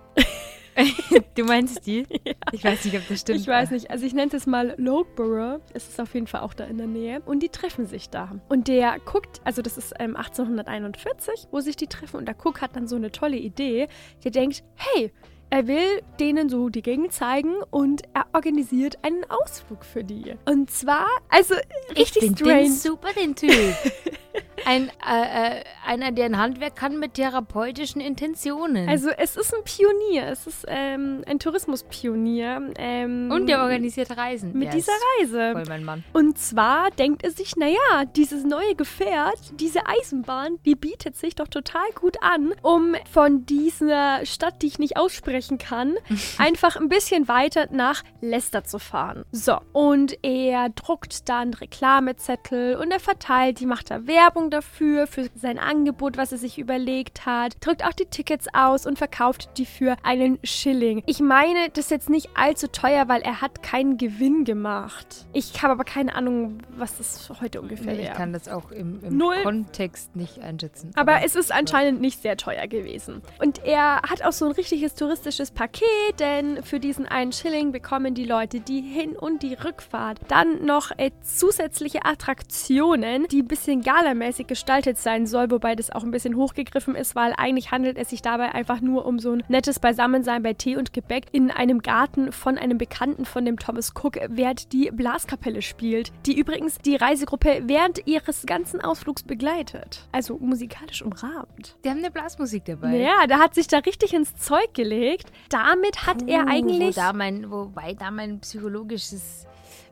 du 1.34 1.44
meinst 1.44 1.86
die? 1.86 2.06
Ich 2.52 2.64
weiß 2.64 2.84
nicht, 2.84 2.96
ob 2.96 3.08
das 3.08 3.20
stimmt. 3.20 3.40
Ich 3.40 3.46
weiß 3.46 3.70
nicht. 3.70 3.90
Also 3.90 4.06
ich 4.06 4.14
nenne 4.14 4.30
es 4.34 4.46
mal 4.46 4.74
Loughborough. 4.76 5.60
Es 5.72 5.88
ist 5.88 6.00
auf 6.00 6.14
jeden 6.14 6.26
Fall 6.26 6.42
auch 6.42 6.54
da 6.54 6.64
in 6.64 6.78
der 6.78 6.86
Nähe. 6.86 7.20
Und 7.24 7.42
die 7.42 7.48
treffen 7.48 7.86
sich 7.86 8.10
da. 8.10 8.32
Und 8.48 8.68
der 8.68 8.98
guckt, 9.04 9.40
also 9.44 9.62
das 9.62 9.78
ist 9.78 9.94
ähm, 9.98 10.16
1841, 10.16 11.48
wo 11.50 11.60
sich 11.60 11.76
die 11.76 11.86
treffen. 11.86 12.16
Und 12.16 12.26
der 12.26 12.36
Cook 12.42 12.60
hat 12.60 12.76
dann 12.76 12.88
so 12.88 12.96
eine 12.96 13.10
tolle 13.12 13.36
Idee. 13.36 13.88
Der 14.24 14.30
denkt, 14.30 14.62
hey, 14.74 15.12
er 15.54 15.68
will 15.68 16.02
denen 16.18 16.48
so 16.48 16.68
die 16.68 16.82
Gegend 16.82 17.12
zeigen 17.12 17.54
und 17.70 18.02
er 18.12 18.26
organisiert 18.32 18.98
einen 19.02 19.24
Ausflug 19.30 19.84
für 19.84 20.02
die. 20.02 20.34
Und 20.46 20.68
zwar, 20.68 21.06
also 21.28 21.54
Ich 21.92 21.98
richtig 22.00 22.22
finde 22.24 22.42
den 22.42 22.46
strange. 22.66 22.70
super, 22.72 23.08
den 23.12 23.36
Typ. 23.36 23.52
Ein, 24.66 24.88
äh, 25.06 25.58
äh, 25.58 25.64
einer, 25.86 26.10
der 26.10 26.24
ein 26.24 26.38
Handwerk 26.38 26.74
kann 26.76 26.98
mit 26.98 27.14
therapeutischen 27.14 28.00
Intentionen. 28.00 28.88
Also 28.88 29.10
es 29.10 29.36
ist 29.36 29.54
ein 29.54 29.62
Pionier. 29.64 30.26
Es 30.28 30.46
ist 30.46 30.64
ähm, 30.68 31.22
ein 31.26 31.38
Tourismuspionier. 31.38 32.72
Ähm, 32.78 33.30
Und 33.30 33.46
der 33.46 33.60
organisiert 33.60 34.16
Reisen. 34.16 34.52
mit 34.54 34.68
Der 34.68 34.72
dieser 34.72 34.92
Reise. 35.20 35.52
Voll 35.52 35.64
mein 35.68 35.84
Mann. 35.84 36.04
Und 36.12 36.38
zwar 36.38 36.90
denkt 36.92 37.24
er 37.24 37.30
sich, 37.30 37.56
naja, 37.56 38.04
dieses 38.16 38.44
neue 38.44 38.74
Gefährt, 38.74 39.38
diese 39.60 39.80
Eisenbahn, 39.86 40.58
die 40.64 40.74
bietet 40.74 41.16
sich 41.16 41.34
doch 41.34 41.48
total 41.48 41.86
gut 41.94 42.16
an, 42.22 42.54
um 42.62 42.94
von 43.12 43.44
dieser 43.44 44.24
Stadt, 44.24 44.62
die 44.62 44.68
ich 44.68 44.78
nicht 44.78 44.96
aussprechen 44.96 45.58
kann, 45.58 45.94
einfach 46.38 46.76
ein 46.76 46.88
bisschen 46.88 47.28
weiter 47.28 47.68
nach 47.70 48.02
Leicester 48.20 48.64
zu 48.64 48.78
fahren. 48.78 49.24
So, 49.30 49.58
und 49.72 50.16
er 50.22 50.70
druckt 50.70 51.28
dann 51.28 51.52
Reklamezettel 51.52 52.76
und 52.76 52.90
er 52.90 53.00
verteilt, 53.00 53.60
die 53.60 53.66
macht 53.66 53.90
da 53.90 54.06
Werbung 54.06 54.23
dafür, 54.50 55.06
für 55.06 55.28
sein 55.34 55.58
Angebot, 55.58 56.16
was 56.16 56.32
er 56.32 56.38
sich 56.38 56.58
überlegt 56.58 57.26
hat, 57.26 57.56
drückt 57.60 57.84
auch 57.84 57.92
die 57.92 58.06
Tickets 58.06 58.46
aus 58.52 58.86
und 58.86 58.98
verkauft 58.98 59.50
die 59.58 59.66
für 59.66 59.96
einen 60.02 60.38
Schilling. 60.42 61.02
Ich 61.06 61.20
meine, 61.20 61.68
das 61.70 61.86
ist 61.86 61.90
jetzt 61.90 62.10
nicht 62.10 62.30
allzu 62.34 62.68
teuer, 62.68 63.08
weil 63.08 63.22
er 63.22 63.40
hat 63.40 63.62
keinen 63.62 63.98
Gewinn 63.98 64.44
gemacht. 64.44 65.26
Ich 65.32 65.62
habe 65.62 65.72
aber 65.72 65.84
keine 65.84 66.14
Ahnung, 66.14 66.58
was 66.76 66.98
das 66.98 67.30
heute 67.40 67.60
ungefähr 67.60 67.92
Nee, 67.92 68.00
ich 68.00 68.06
wäre. 68.06 68.16
kann 68.16 68.32
das 68.32 68.48
auch 68.48 68.70
im, 68.70 69.00
im. 69.02 69.18
Kontext 69.42 70.16
nicht 70.16 70.40
einschätzen. 70.40 70.92
Aber 70.94 71.22
es 71.24 71.36
ist 71.36 71.52
anscheinend 71.52 72.00
nicht 72.00 72.22
sehr 72.22 72.36
teuer 72.36 72.66
gewesen. 72.66 73.22
Und 73.40 73.64
er 73.64 74.02
hat 74.02 74.22
auch 74.22 74.32
so 74.32 74.46
ein 74.46 74.52
richtiges 74.52 74.94
touristisches 74.94 75.50
Paket, 75.50 75.84
denn 76.18 76.62
für 76.62 76.80
diesen 76.80 77.06
einen 77.06 77.32
Schilling 77.32 77.72
bekommen 77.72 78.14
die 78.14 78.24
Leute 78.24 78.60
die 78.60 78.80
Hin- 78.80 79.16
und 79.16 79.42
die 79.42 79.54
Rückfahrt 79.54 80.20
dann 80.28 80.64
noch 80.64 80.90
äh, 80.96 81.10
zusätzliche 81.22 82.04
Attraktionen, 82.04 83.26
die 83.28 83.42
ein 83.42 83.48
bisschen 83.48 83.82
galamäßig 84.14 84.46
gestaltet 84.46 84.96
sein 84.98 85.26
soll, 85.26 85.50
wobei 85.50 85.74
das 85.74 85.90
auch 85.90 86.04
ein 86.04 86.10
bisschen 86.10 86.36
hochgegriffen 86.36 86.94
ist, 86.94 87.16
weil 87.16 87.34
eigentlich 87.36 87.72
handelt 87.72 87.98
es 87.98 88.10
sich 88.10 88.22
dabei 88.22 88.54
einfach 88.54 88.80
nur 88.80 89.06
um 89.06 89.18
so 89.18 89.32
ein 89.32 89.42
nettes 89.48 89.80
Beisammensein 89.80 90.42
bei 90.42 90.52
Tee 90.52 90.76
und 90.76 90.92
Gebäck 90.92 91.26
in 91.32 91.50
einem 91.50 91.82
Garten 91.82 92.30
von 92.30 92.56
einem 92.56 92.78
Bekannten 92.78 93.24
von 93.24 93.44
dem 93.44 93.58
Thomas 93.58 93.92
Cook, 93.94 94.18
während 94.28 94.72
die 94.72 94.90
Blaskapelle 94.92 95.62
spielt, 95.62 96.12
die 96.26 96.38
übrigens 96.38 96.78
die 96.78 96.96
Reisegruppe 96.96 97.62
während 97.66 98.06
ihres 98.06 98.46
ganzen 98.46 98.80
Ausflugs 98.80 99.24
begleitet. 99.24 100.06
Also 100.12 100.38
musikalisch 100.38 101.02
umrahmt. 101.02 101.76
Die 101.84 101.90
haben 101.90 101.98
eine 101.98 102.10
Blasmusik 102.10 102.64
dabei. 102.64 102.96
Ja, 102.96 103.26
da 103.26 103.38
hat 103.38 103.54
sich 103.54 103.66
da 103.66 103.78
richtig 103.78 104.14
ins 104.14 104.36
Zeug 104.36 104.72
gelegt. 104.74 105.30
Damit 105.50 106.06
hat 106.06 106.22
er 106.28 106.44
Uh, 106.44 106.48
eigentlich. 106.48 106.96
Wo 106.96 107.00
da 107.00 107.12
mein, 107.12 107.50
wobei 107.50 107.94
da 107.94 108.10
mein 108.10 108.40
psychologisches 108.40 109.46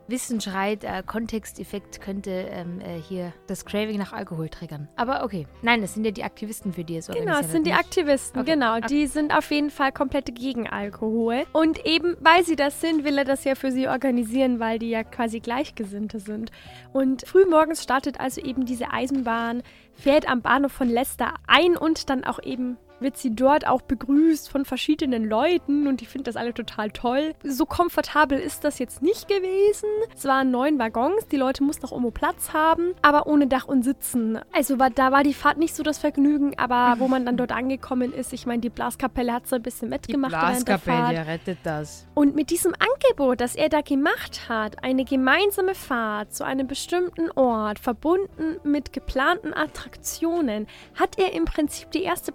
Wissen 0.07 0.41
schreit, 0.41 0.83
äh, 0.83 1.01
Kontexteffekt 1.05 2.01
könnte 2.01 2.29
ähm, 2.31 2.81
äh, 2.81 2.99
hier 2.99 3.31
das 3.47 3.65
Craving 3.65 3.97
nach 3.97 4.11
Alkohol 4.13 4.49
triggern. 4.49 4.89
Aber 4.97 5.23
okay. 5.23 5.47
Nein, 5.61 5.81
das 5.81 5.93
sind 5.93 6.03
ja 6.05 6.11
die 6.11 6.23
Aktivisten, 6.23 6.73
für 6.73 6.83
die 6.83 6.97
es 6.97 7.07
Genau, 7.07 7.39
es 7.39 7.51
sind 7.51 7.65
die 7.65 7.71
nicht- 7.71 7.79
Aktivisten, 7.79 8.41
Okay, 8.41 8.51
genau. 8.51 8.77
okay. 8.77 8.87
Die 8.89 9.07
sind 9.07 9.33
auf 9.35 9.49
jeden 9.51 9.69
Fall 9.69 9.91
komplett 9.91 10.35
gegen 10.35 10.67
Alkohol. 10.67 11.43
Und 11.53 11.85
eben, 11.85 12.17
weil 12.19 12.43
sie 12.43 12.55
das 12.55 12.81
sind, 12.81 13.03
will 13.05 13.17
er 13.17 13.25
das 13.25 13.43
ja 13.45 13.55
für 13.55 13.71
sie 13.71 13.87
organisieren, 13.87 14.59
weil 14.59 14.77
die 14.79 14.89
ja 14.89 15.03
quasi 15.03 15.39
Gleichgesinnte 15.39 16.19
sind. 16.19 16.51
Und 16.91 17.25
frühmorgens 17.27 17.81
startet 17.81 18.19
also 18.19 18.41
eben 18.41 18.65
diese 18.65 18.91
Eisenbahn, 18.91 19.63
fährt 19.93 20.27
am 20.27 20.41
Bahnhof 20.41 20.71
von 20.73 20.89
Leicester 20.89 21.33
ein 21.47 21.77
und 21.77 22.09
dann 22.09 22.23
auch 22.23 22.41
eben 22.43 22.77
wird 22.99 23.17
sie 23.17 23.35
dort 23.35 23.67
auch 23.67 23.81
begrüßt 23.81 24.49
von 24.49 24.65
verschiedenen 24.65 25.27
Leuten 25.27 25.87
und 25.87 26.01
die 26.01 26.05
finden 26.05 26.25
das 26.25 26.35
alle 26.35 26.53
total 26.53 26.91
toll. 26.91 27.33
So 27.43 27.65
komfortabel 27.65 28.39
ist 28.39 28.63
das 28.63 28.79
jetzt 28.79 29.01
nicht 29.01 29.27
gewesen. 29.27 29.89
Es 30.15 30.25
waren 30.25 30.51
neun 30.51 30.79
Waggons, 30.79 31.27
die 31.27 31.37
Leute 31.37 31.63
mussten 31.63 31.85
auch 31.85 31.91
irgendwo 31.91 32.11
Platz 32.11 32.53
haben, 32.53 32.93
aber 33.01 33.27
ohne 33.27 33.47
Dach 33.47 33.65
und 33.65 33.83
Sitzen. 33.83 34.39
Also 34.51 34.79
war, 34.79 34.89
da 34.89 35.11
war 35.11 35.23
die 35.23 35.33
Fahrt 35.33 35.57
nicht 35.57 35.75
so 35.75 35.83
das 35.83 35.97
Vergnügen, 35.97 36.57
aber 36.57 36.95
wo 36.99 37.07
man 37.07 37.25
dann 37.25 37.37
dort 37.37 37.51
angekommen 37.51 38.13
ist, 38.13 38.33
ich 38.33 38.45
meine, 38.45 38.61
die 38.61 38.69
Blaskapelle 38.69 39.33
hat 39.33 39.47
so 39.47 39.55
ein 39.55 39.63
bisschen 39.63 39.89
Die 39.89 39.95
mitgemacht 39.95 40.31
Fahrt. 40.31 40.65
Blaskapelle 40.65 41.27
rettet 41.27 41.59
das. 41.63 42.07
Und 42.13 42.35
mit 42.35 42.49
diesem 42.49 42.73
Angebot, 42.73 43.41
das 43.41 43.55
er 43.55 43.69
da 43.69 43.81
gemacht 43.81 44.47
hat, 44.49 44.83
eine 44.83 45.03
gemeinsame 45.05 45.75
Fahrt 45.75 46.33
zu 46.33 46.45
einem 46.45 46.67
bestimmten 46.67 47.31
Ort, 47.31 47.79
verbunden 47.79 48.57
mit 48.63 48.93
geplanten 48.93 49.53
Attraktionen, 49.53 50.67
hat 50.95 51.17
er 51.17 51.33
im 51.33 51.45
Prinzip 51.45 51.91
die 51.91 52.03
erste 52.03 52.31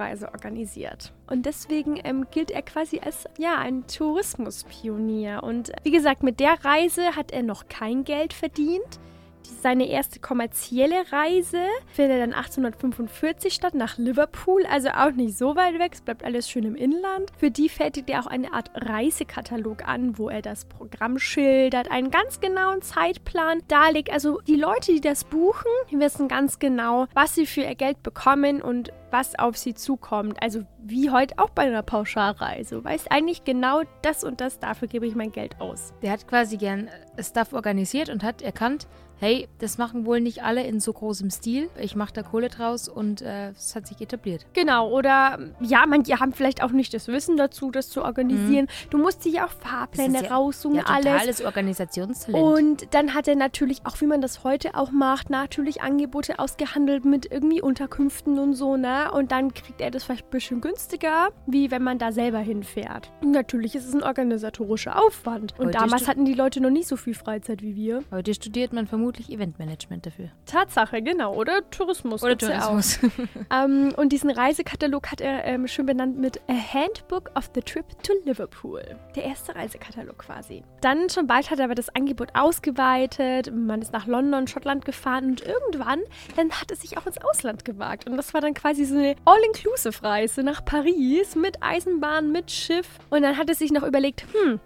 Pauschalreise 0.00 0.32
organisiert. 0.32 1.12
Und 1.28 1.46
deswegen 1.46 2.00
ähm, 2.04 2.26
gilt 2.30 2.50
er 2.50 2.62
quasi 2.62 3.00
als 3.00 3.24
ja 3.38 3.58
ein 3.58 3.86
Tourismuspionier. 3.86 5.42
Und 5.42 5.72
wie 5.82 5.90
gesagt, 5.90 6.22
mit 6.22 6.40
der 6.40 6.64
Reise 6.64 7.16
hat 7.16 7.32
er 7.32 7.42
noch 7.42 7.68
kein 7.68 8.04
Geld 8.04 8.32
verdient. 8.32 8.98
Seine 9.42 9.88
erste 9.88 10.20
kommerzielle 10.20 11.12
Reise 11.12 11.62
findet 11.92 12.20
dann 12.20 12.32
1845 12.32 13.52
statt 13.52 13.74
nach 13.74 13.98
Liverpool, 13.98 14.64
also 14.66 14.90
auch 14.90 15.12
nicht 15.12 15.36
so 15.36 15.56
weit 15.56 15.78
weg, 15.78 15.92
es 15.94 16.00
bleibt 16.00 16.24
alles 16.24 16.48
schön 16.48 16.64
im 16.64 16.74
Inland. 16.74 17.30
Für 17.38 17.50
die 17.50 17.68
fertigt 17.68 18.08
er 18.10 18.20
auch 18.20 18.26
eine 18.26 18.52
Art 18.52 18.70
Reisekatalog 18.74 19.86
an, 19.86 20.18
wo 20.18 20.28
er 20.28 20.42
das 20.42 20.64
Programm 20.64 21.18
schildert, 21.18 21.90
einen 21.90 22.10
ganz 22.10 22.40
genauen 22.40 22.82
Zeitplan 22.82 23.60
darlegt. 23.68 24.10
Also 24.10 24.40
die 24.46 24.56
Leute, 24.56 24.92
die 24.92 25.00
das 25.00 25.24
buchen, 25.24 25.70
wissen 25.90 26.28
ganz 26.28 26.58
genau, 26.58 27.06
was 27.14 27.34
sie 27.34 27.46
für 27.46 27.62
ihr 27.62 27.74
Geld 27.74 28.02
bekommen 28.02 28.62
und 28.62 28.92
was 29.10 29.38
auf 29.38 29.56
sie 29.56 29.74
zukommt. 29.74 30.42
Also 30.42 30.62
wie 30.82 31.10
heute 31.10 31.38
auch 31.38 31.50
bei 31.50 31.62
einer 31.62 31.82
Pauschalreise. 31.82 32.76
Du 32.76 32.84
weißt 32.84 33.10
eigentlich 33.10 33.44
genau 33.44 33.82
das 34.02 34.24
und 34.24 34.40
das, 34.40 34.58
dafür 34.58 34.88
gebe 34.88 35.06
ich 35.06 35.14
mein 35.14 35.32
Geld 35.32 35.60
aus. 35.60 35.92
Der 36.02 36.12
hat 36.12 36.26
quasi 36.26 36.56
gern 36.56 36.88
Stuff 37.18 37.52
organisiert 37.52 38.08
und 38.08 38.22
hat 38.22 38.42
erkannt, 38.42 38.86
hey, 39.20 39.48
das 39.58 39.76
machen 39.76 40.06
wohl 40.06 40.20
nicht 40.20 40.42
alle 40.42 40.64
in 40.64 40.80
so 40.80 40.92
großem 40.92 41.30
Stil. 41.30 41.68
Ich 41.78 41.94
mache 41.94 42.12
da 42.14 42.22
Kohle 42.22 42.48
draus 42.48 42.88
und 42.88 43.20
äh, 43.20 43.50
es 43.50 43.76
hat 43.76 43.86
sich 43.86 44.00
etabliert. 44.00 44.46
Genau, 44.54 44.90
oder 44.90 45.38
ja, 45.60 45.84
manche 45.86 46.18
haben 46.18 46.32
vielleicht 46.32 46.62
auch 46.62 46.70
nicht 46.70 46.94
das 46.94 47.06
Wissen 47.06 47.36
dazu, 47.36 47.70
das 47.70 47.90
zu 47.90 48.02
organisieren. 48.02 48.64
Mhm. 48.64 48.90
Du 48.90 48.98
musst 48.98 49.24
dir 49.24 49.32
ja 49.32 49.46
auch 49.46 49.50
Fahrpläne 49.50 50.24
ja, 50.24 50.34
raussuchen, 50.34 50.78
ja, 50.78 50.84
alles. 50.84 51.04
totales 51.04 51.44
Organisationstalent. 51.44 52.42
Und 52.42 52.94
dann 52.94 53.12
hat 53.12 53.28
er 53.28 53.36
natürlich 53.36 53.82
auch, 53.84 54.00
wie 54.00 54.06
man 54.06 54.22
das 54.22 54.42
heute 54.42 54.74
auch 54.74 54.90
macht, 54.90 55.28
natürlich 55.28 55.82
Angebote 55.82 56.38
ausgehandelt 56.38 57.04
mit 57.04 57.30
irgendwie 57.30 57.60
Unterkünften 57.60 58.38
und 58.38 58.54
so, 58.54 58.76
ne? 58.76 59.12
Und 59.12 59.32
dann 59.32 59.52
kriegt 59.52 59.82
er 59.82 59.90
das 59.90 60.04
vielleicht 60.04 60.26
ein 60.28 60.30
bisschen 60.30 60.60
günstiger, 60.62 61.28
wie 61.46 61.70
wenn 61.70 61.82
man 61.82 61.98
da 61.98 62.10
selber 62.10 62.38
hinfährt. 62.38 63.12
Und 63.20 63.32
natürlich 63.32 63.74
ist 63.74 63.86
es 63.86 63.92
ein 63.94 64.02
organisatorischer 64.02 64.98
Aufwand. 64.98 65.52
Und 65.58 65.66
heute 65.66 65.78
damals 65.78 66.08
hatten 66.08 66.24
die 66.24 66.34
Leute 66.34 66.62
noch 66.62 66.70
nicht 66.70 66.88
so 66.88 66.96
viel 66.96 67.14
Freizeit 67.14 67.60
wie 67.60 67.76
wir. 67.76 68.02
Heute 68.10 68.32
studiert 68.32 68.72
man 68.72 68.86
vermutlich 68.86 69.09
vermutlich 69.10 69.30
Eventmanagement 69.30 70.06
dafür. 70.06 70.28
Tatsache, 70.46 71.02
genau. 71.02 71.34
Oder 71.34 71.68
Tourismus. 71.70 72.22
Oder 72.22 72.38
Tourismus. 72.38 73.00
Ja 73.02 73.64
ähm, 73.64 73.92
und 73.96 74.12
diesen 74.12 74.30
Reisekatalog 74.30 75.10
hat 75.10 75.20
er 75.20 75.44
ähm, 75.44 75.66
schön 75.66 75.86
benannt 75.86 76.18
mit 76.18 76.40
A 76.48 76.54
Handbook 76.54 77.30
of 77.34 77.50
the 77.54 77.60
Trip 77.60 77.84
to 78.02 78.12
Liverpool. 78.24 78.82
Der 79.16 79.24
erste 79.24 79.54
Reisekatalog 79.54 80.18
quasi. 80.18 80.62
Dann 80.80 81.08
schon 81.10 81.26
bald 81.26 81.50
hat 81.50 81.58
er 81.58 81.64
aber 81.64 81.74
das 81.74 81.88
Angebot 81.94 82.28
ausgeweitet. 82.34 83.52
Man 83.52 83.82
ist 83.82 83.92
nach 83.92 84.06
London, 84.06 84.46
Schottland 84.46 84.84
gefahren 84.84 85.24
und 85.24 85.42
irgendwann 85.42 86.00
dann 86.36 86.50
hat 86.52 86.70
er 86.70 86.76
sich 86.76 86.96
auch 86.96 87.06
ins 87.06 87.18
Ausland 87.18 87.64
gewagt. 87.64 88.08
Und 88.08 88.16
das 88.16 88.32
war 88.32 88.40
dann 88.40 88.54
quasi 88.54 88.84
so 88.84 88.96
eine 88.96 89.16
All-Inclusive-Reise 89.24 90.42
nach 90.44 90.64
Paris 90.64 91.34
mit 91.34 91.62
Eisenbahn, 91.62 92.30
mit 92.30 92.50
Schiff. 92.50 92.86
Und 93.10 93.22
dann 93.22 93.36
hat 93.36 93.48
er 93.48 93.54
sich 93.56 93.72
noch 93.72 93.82
überlegt, 93.82 94.24
hm, 94.32 94.60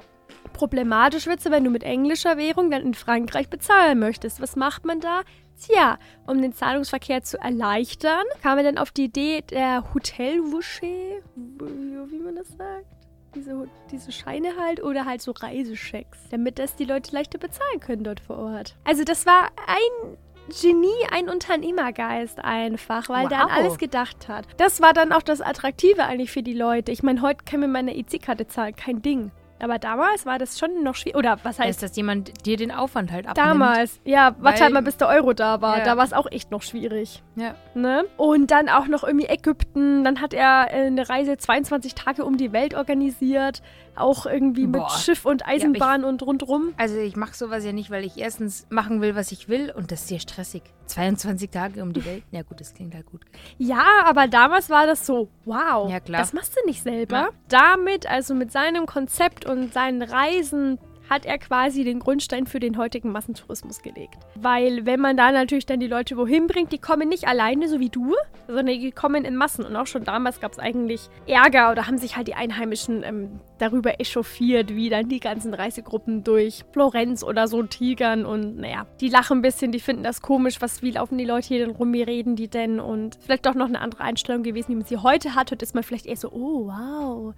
Problematisch 0.53 1.27
wird 1.27 1.41
es, 1.41 1.51
wenn 1.51 1.65
du 1.65 1.71
mit 1.71 1.83
englischer 1.83 2.37
Währung 2.37 2.71
dann 2.71 2.83
in 2.83 2.95
Frankreich 2.95 3.49
bezahlen 3.49 3.99
möchtest. 3.99 4.41
Was 4.41 4.57
macht 4.57 4.85
man 4.85 5.01
da? 5.01 5.23
Tja, 5.61 5.99
um 6.27 6.41
den 6.41 6.53
Zahlungsverkehr 6.53 7.23
zu 7.23 7.39
erleichtern, 7.39 8.25
kam 8.43 8.59
er 8.59 8.65
dann 8.65 8.79
auf 8.79 8.91
die 8.91 9.05
Idee 9.05 9.43
der 9.43 9.95
Hotelwuschee, 9.95 11.23
wie 11.35 12.19
man 12.19 12.37
das 12.37 12.49
sagt. 12.49 12.87
Diese, 13.35 13.69
diese 13.91 14.13
Scheine 14.13 14.51
halt 14.57 14.81
oder 14.83 15.05
halt 15.07 15.21
so 15.21 15.33
Reiseschecks, 15.33 16.19
damit 16.31 16.61
das 16.61 16.77
die 16.77 16.85
Leute 16.85 17.13
leichter 17.13 17.39
bezahlen 17.39 17.81
können 17.81 18.05
dort 18.05 18.21
vor 18.21 18.39
Ort. 18.39 18.77
Also 18.85 19.03
das 19.03 19.27
war 19.27 19.49
ein 19.67 20.17
Genie, 20.61 21.07
ein 21.11 21.29
Unternehmergeist 21.29 22.39
einfach, 22.45 23.09
weil 23.09 23.25
wow. 23.25 23.29
der 23.29 23.41
an 23.45 23.51
alles 23.51 23.79
gedacht 23.79 24.29
hat. 24.29 24.47
Das 24.59 24.81
war 24.81 24.93
dann 24.93 25.11
auch 25.11 25.23
das 25.23 25.41
Attraktive 25.41 26.05
eigentlich 26.05 26.31
für 26.31 26.43
die 26.43 26.53
Leute. 26.53 26.93
Ich 26.93 27.03
meine, 27.03 27.23
heute 27.23 27.45
kann 27.45 27.61
mir 27.61 27.69
meine 27.69 27.97
EC-Karte 27.97 28.47
zahlen, 28.47 28.77
kein 28.77 29.03
Ding. 29.03 29.33
Aber 29.65 29.79
damals 29.79 30.27
war 30.27 30.39
das 30.39 30.59
schon 30.59 30.83
noch 30.83 30.95
schwierig. 30.95 31.17
Oder 31.17 31.39
was 31.43 31.59
heißt. 31.59 31.71
Ist, 31.71 31.83
dass 31.83 31.97
jemand 31.97 32.45
dir 32.45 32.59
den 32.59 32.71
Aufwand 32.71 33.11
halt 33.11 33.27
abnimmt? 33.27 33.49
Damals, 33.49 33.99
ja, 34.05 34.37
warte 34.39 34.63
halt 34.63 34.75
mal, 34.75 34.83
bis 34.83 34.99
der 34.99 35.09
Euro 35.09 35.33
da 35.33 35.63
war. 35.63 35.79
Ja. 35.79 35.85
Da 35.87 35.97
war 35.97 36.05
es 36.05 36.13
auch 36.13 36.31
echt 36.31 36.51
noch 36.51 36.61
schwierig. 36.61 37.23
Ja. 37.35 37.55
Ne? 37.75 38.05
Und 38.19 38.51
dann 38.51 38.69
auch 38.69 38.89
noch 38.89 39.05
irgendwie 39.05 39.27
Ägypten. 39.27 40.05
Dann 40.05 40.21
hat 40.21 40.35
er 40.35 40.71
äh, 40.71 40.87
eine 40.87 41.09
Reise 41.09 41.39
22 41.39 41.95
Tage 41.95 42.27
um 42.27 42.37
die 42.37 42.53
Welt 42.53 42.75
organisiert. 42.75 43.63
Auch 43.97 44.27
irgendwie 44.27 44.67
Boah. 44.67 44.83
mit 44.83 44.91
Schiff 45.01 45.25
und 45.25 45.49
Eisenbahn 45.49 46.03
ja, 46.03 46.07
ich, 46.07 46.13
und 46.13 46.23
rundrum. 46.23 46.75
Also 46.77 46.99
ich 46.99 47.17
mache 47.17 47.35
sowas 47.35 47.65
ja 47.65 47.73
nicht, 47.73 47.91
weil 47.91 48.05
ich 48.05 48.19
erstens 48.19 48.67
machen 48.69 49.01
will, 49.01 49.15
was 49.15 49.33
ich 49.33 49.49
will. 49.49 49.73
Und 49.75 49.93
das 49.93 50.03
ist 50.03 50.09
sehr 50.09 50.21
stressig. 50.21 50.63
22 50.87 51.51
Tage 51.51 51.83
um 51.83 51.93
die 51.93 52.05
Welt. 52.05 52.25
Ja 52.31 52.43
gut, 52.43 52.61
das 52.61 52.75
klingt 52.75 52.95
halt 52.95 53.07
gut. 53.07 53.23
Ja, 53.59 53.85
aber 54.05 54.29
damals 54.29 54.71
war 54.71 54.87
das 54.87 55.07
so, 55.07 55.29
wow. 55.45 55.91
Ja, 55.91 56.01
klar. 56.01 56.21
Das 56.21 56.33
machst 56.33 56.57
du 56.57 56.67
nicht 56.67 56.83
selber. 56.83 57.17
Ja. 57.17 57.29
Damit, 57.49 58.09
also 58.09 58.35
mit 58.35 58.53
seinem 58.53 58.87
Konzept 58.87 59.47
und 59.47 59.73
seinen 59.73 60.03
Reisen 60.03 60.79
hat 61.09 61.27
er 61.27 61.39
quasi 61.39 61.85
den 61.85 61.99
Grundstein 61.99 62.47
für 62.47 62.61
den 62.61 62.79
heutigen 62.79 63.13
Massentourismus 63.13 63.83
gelegt. 63.83 64.19
Weil 64.37 64.87
wenn 64.87 65.01
man 65.01 65.17
da 65.17 65.33
natürlich 65.33 65.67
dann 65.67 65.81
die 65.81 65.87
Leute 65.87 66.17
wohin 66.17 66.47
bringt, 66.47 66.73
die 66.73 66.79
kommen 66.79 67.09
nicht 67.09 67.29
alleine, 67.29 67.69
so 67.69 67.79
wie 67.81 67.91
du, 67.91 68.15
sondern 68.47 68.67
die 68.67 68.91
kommen 68.91 69.25
in 69.25 69.37
Massen. 69.37 69.65
Und 69.65 69.77
auch 69.77 69.87
schon 69.87 70.05
damals 70.05 70.41
gab 70.41 70.53
es 70.53 70.59
eigentlich 70.59 71.09
Ärger 71.27 71.71
oder 71.71 71.87
haben 71.87 71.99
sich 71.99 72.17
halt 72.17 72.29
die 72.29 72.35
Einheimischen 72.35 73.03
ähm, 73.03 73.41
darüber 73.59 74.01
echauffiert, 74.01 74.75
wie 74.75 74.89
dann 74.89 75.09
die 75.09 75.21
ganzen 75.21 75.53
Reisegruppen 75.53 76.25
durch 76.25 76.65
Florenz 76.73 77.23
oder 77.23 77.49
so 77.49 77.63
tigern. 77.63 78.25
Und 78.25 78.57
naja, 78.59 78.87
die 79.01 79.09
lachen 79.09 79.39
ein 79.39 79.43
bisschen, 79.43 79.73
die 79.73 79.81
finden 79.81 80.03
das 80.03 80.23
komisch, 80.23 80.61
was, 80.61 80.83
wie 80.83 80.93
laufen 80.93 81.19
die 81.19 81.25
Leute 81.25 81.49
hier 81.49 81.67
denn 81.67 81.77
rum, 81.77 81.93
wie 81.93 82.03
reden 82.03 82.37
die 82.37 82.49
denn? 82.49 82.81
Und 82.81 83.19
vielleicht 83.21 83.47
doch 83.47 83.55
noch 83.55 83.69
eine 83.69 83.81
andere 83.81 84.03
Einstellung 84.03 84.43
gewesen, 84.43 84.71
wie 84.71 84.77
man 84.77 84.85
sie 84.85 84.97
heute 84.97 85.35
hat. 85.35 85.51
Heute 85.51 85.65
ist 85.65 85.75
man 85.75 85.85
vielleicht 85.85 86.07
eher 86.07 86.17
so, 86.17 86.31
oh 86.33 86.67
wow, 86.67 87.35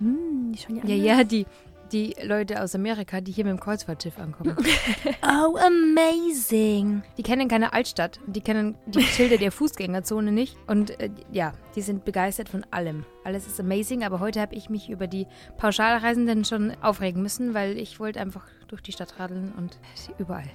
hm, 0.00 0.54
ja, 0.84 0.94
ja, 0.94 1.24
die, 1.24 1.44
die 1.92 2.14
Leute 2.22 2.62
aus 2.62 2.74
Amerika, 2.74 3.20
die 3.20 3.32
hier 3.32 3.44
mit 3.44 3.52
dem 3.52 3.60
Kreuzfahrtschiff 3.60 4.18
ankommen. 4.18 4.56
oh, 5.22 5.56
amazing. 5.56 7.02
Die 7.16 7.22
kennen 7.22 7.48
keine 7.48 7.72
Altstadt. 7.72 8.20
Die 8.26 8.40
kennen 8.40 8.76
die 8.86 9.02
Schilder 9.02 9.38
der 9.38 9.52
Fußgängerzone 9.52 10.32
nicht. 10.32 10.56
Und 10.66 10.98
äh, 11.00 11.10
ja, 11.30 11.52
die 11.74 11.82
sind 11.82 12.04
begeistert 12.04 12.48
von 12.48 12.64
allem. 12.70 13.04
Alles 13.24 13.46
ist 13.46 13.60
amazing, 13.60 14.04
aber 14.04 14.20
heute 14.20 14.40
habe 14.40 14.54
ich 14.54 14.70
mich 14.70 14.88
über 14.88 15.06
die 15.06 15.26
Pauschalreisenden 15.56 16.44
schon 16.44 16.72
aufregen 16.82 17.22
müssen, 17.22 17.54
weil 17.54 17.78
ich 17.78 18.00
wollte 18.00 18.20
einfach 18.20 18.46
durch 18.68 18.82
die 18.82 18.92
Stadt 18.92 19.18
radeln 19.18 19.52
und 19.56 19.78
überall. 20.18 20.48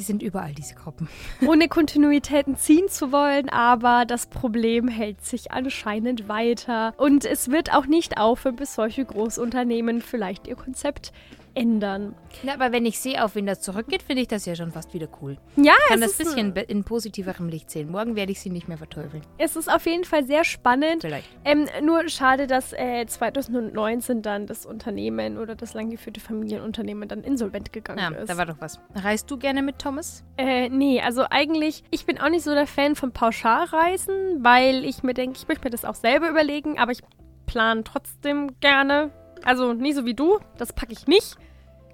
Sie 0.00 0.06
sind 0.06 0.22
überall, 0.22 0.54
diese 0.54 0.76
Gruppen. 0.76 1.10
Ohne 1.46 1.68
Kontinuitäten 1.68 2.56
ziehen 2.56 2.88
zu 2.88 3.12
wollen, 3.12 3.50
aber 3.50 4.06
das 4.06 4.28
Problem 4.28 4.88
hält 4.88 5.22
sich 5.22 5.52
anscheinend 5.52 6.26
weiter. 6.26 6.94
Und 6.96 7.26
es 7.26 7.50
wird 7.50 7.74
auch 7.74 7.84
nicht 7.84 8.16
aufhören, 8.16 8.56
bis 8.56 8.74
solche 8.74 9.04
Großunternehmen 9.04 10.00
vielleicht 10.00 10.46
ihr 10.46 10.56
Konzept 10.56 11.12
ändern. 11.54 12.14
Ja, 12.42 12.54
aber 12.54 12.72
wenn 12.72 12.86
ich 12.86 12.98
sehe, 12.98 13.24
auf 13.24 13.34
wen 13.34 13.46
das 13.46 13.60
zurückgeht, 13.60 14.02
finde 14.02 14.22
ich 14.22 14.28
das 14.28 14.46
ja 14.46 14.54
schon 14.54 14.70
fast 14.70 14.94
wieder 14.94 15.08
cool. 15.20 15.36
Ja, 15.56 15.72
ich 15.72 15.88
kann 15.88 16.00
das 16.00 16.18
ein 16.18 16.26
bisschen 16.26 16.56
in 16.56 16.84
positiverem 16.84 17.48
Licht 17.48 17.70
sehen. 17.70 17.90
Morgen 17.90 18.16
werde 18.16 18.32
ich 18.32 18.40
sie 18.40 18.50
nicht 18.50 18.68
mehr 18.68 18.78
verteufeln. 18.78 19.22
Es 19.38 19.56
ist 19.56 19.72
auf 19.72 19.86
jeden 19.86 20.04
Fall 20.04 20.24
sehr 20.24 20.44
spannend. 20.44 21.02
Vielleicht. 21.02 21.28
Ähm, 21.44 21.66
nur 21.82 22.08
schade, 22.08 22.46
dass 22.46 22.72
äh, 22.72 23.04
2019 23.06 24.22
dann 24.22 24.46
das 24.46 24.66
Unternehmen 24.66 25.38
oder 25.38 25.54
das 25.54 25.74
langgeführte 25.74 26.20
Familienunternehmen 26.20 27.08
dann 27.08 27.22
insolvent 27.22 27.72
gegangen 27.72 28.14
ja, 28.14 28.18
ist. 28.20 28.30
da 28.30 28.36
war 28.36 28.46
doch 28.46 28.60
was. 28.60 28.80
Reist 28.94 29.30
du 29.30 29.36
gerne 29.36 29.62
mit 29.62 29.78
Thomas? 29.78 30.24
Äh, 30.36 30.68
nee, 30.68 31.00
also 31.00 31.24
eigentlich, 31.28 31.84
ich 31.90 32.06
bin 32.06 32.20
auch 32.20 32.30
nicht 32.30 32.44
so 32.44 32.54
der 32.54 32.66
Fan 32.66 32.96
von 32.96 33.12
Pauschalreisen, 33.12 34.42
weil 34.42 34.84
ich 34.84 35.02
mir 35.02 35.14
denke, 35.14 35.36
ich 35.36 35.48
möchte 35.48 35.64
mir 35.64 35.70
das 35.70 35.84
auch 35.84 35.94
selber 35.94 36.28
überlegen, 36.28 36.78
aber 36.78 36.92
ich 36.92 37.00
plane 37.46 37.82
trotzdem 37.82 38.60
gerne 38.60 39.10
also 39.44 39.72
nicht 39.72 39.94
so 39.96 40.04
wie 40.04 40.14
du, 40.14 40.38
das 40.58 40.72
packe 40.72 40.92
ich 40.92 41.06
nicht. 41.06 41.36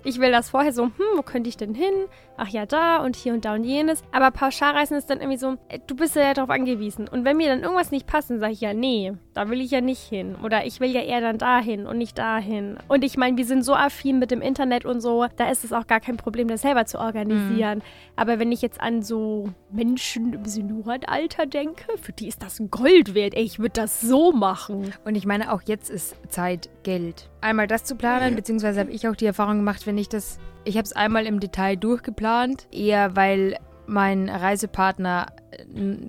Ich 0.05 0.21
will 0.21 0.31
das 0.31 0.51
vorher 0.51 0.73
so, 0.73 0.85
hm, 0.85 0.93
wo 1.17 1.23
könnte 1.23 1.49
ich 1.49 1.57
denn 1.57 1.75
hin? 1.75 1.95
Ach 2.37 2.49
ja, 2.49 2.67
da 2.67 2.99
und 2.99 3.17
hier 3.17 3.33
und 3.35 3.45
da 3.45 3.55
und 3.55 3.65
jenes. 3.65 4.03
Aber 4.13 4.31
Pauschalreisen 4.31 4.97
ist 4.97 5.11
dann 5.11 5.21
irgendwie 5.21 5.39
so, 5.39 5.57
äh, 5.69 5.79
du 5.87 5.97
bist 5.97 6.17
ja 6.17 6.35
darauf 6.35 6.51
angewiesen. 6.51 7.09
Und 7.09 7.25
wenn 7.25 7.37
mir 7.37 7.49
dann 7.49 7.63
irgendwas 7.63 7.91
nicht 7.91 8.07
passt, 8.07 8.31
dann 8.31 8.41
sage 8.41 8.53
ich 8.53 8.61
ja, 8.61 8.75
nee, 8.75 9.13
da 9.35 9.49
will 9.49 9.61
ich 9.61 9.71
ja 9.71 9.81
nicht 9.81 10.03
hin. 10.03 10.37
Oder 10.43 10.67
ich 10.67 10.81
will 10.81 10.91
ja 10.91 11.01
eher 11.01 11.21
dann 11.21 11.39
dahin 11.39 11.87
und 11.87 11.99
nicht 11.99 12.19
dahin. 12.19 12.79
Und 12.89 13.05
ich 13.05 13.17
meine, 13.17 13.37
wir 13.37 13.45
sind 13.45 13.65
so 13.65 13.75
affin 13.75 14.19
mit 14.19 14.31
dem 14.31 14.43
Internet 14.43 14.85
und 14.85 15.01
so, 15.01 15.27
da 15.37 15.51
ist 15.51 15.65
es 15.65 15.73
auch 15.73 15.87
gar 15.87 16.01
kein 16.01 16.17
Problem, 16.17 16.49
das 16.49 16.63
selber 16.63 16.87
zu 16.87 16.99
organisieren. 16.99 17.79
Mhm. 17.79 17.83
Aber 18.17 18.39
wenn 18.39 18.53
ich 18.53 18.63
jetzt 18.63 18.81
an 18.81 19.03
so 19.03 19.51
Menschen 19.71 20.33
im 20.33 20.45
Seniorenalter 20.45 21.47
denke, 21.47 21.85
für 22.01 22.13
die 22.13 22.29
ist 22.29 22.43
das 22.43 22.63
Gold 22.71 23.15
wert. 23.15 23.35
Ey, 23.35 23.43
ich 23.43 23.59
würde 23.59 23.81
das 23.81 24.01
so 24.01 24.33
machen. 24.33 24.93
Und 25.05 25.15
ich 25.15 25.27
meine, 25.27 25.53
auch 25.53 25.63
jetzt 25.67 25.91
ist 25.91 26.17
Zeit 26.31 26.69
Geld 26.83 27.29
einmal 27.47 27.67
das 27.67 27.85
zu 27.85 27.95
planen, 27.97 28.35
beziehungsweise 28.35 28.81
habe 28.81 28.91
ich 28.91 29.09
auch 29.09 29.17
die 29.17 29.27
Erfahrung 29.27 29.59
gemacht, 29.59 29.87
wenn 29.87 29.99
ich 29.99 30.09
das, 30.09 30.39
ich 30.67 30.77
habe 30.77 30.85
es 30.85 30.93
einmal 30.93 31.27
im 31.27 31.41
Detail 31.41 31.77
durchgeplant, 31.77 32.67
eher 32.73 33.17
weil 33.17 33.59
mein 33.87 34.29
Reisepartner 34.29 35.27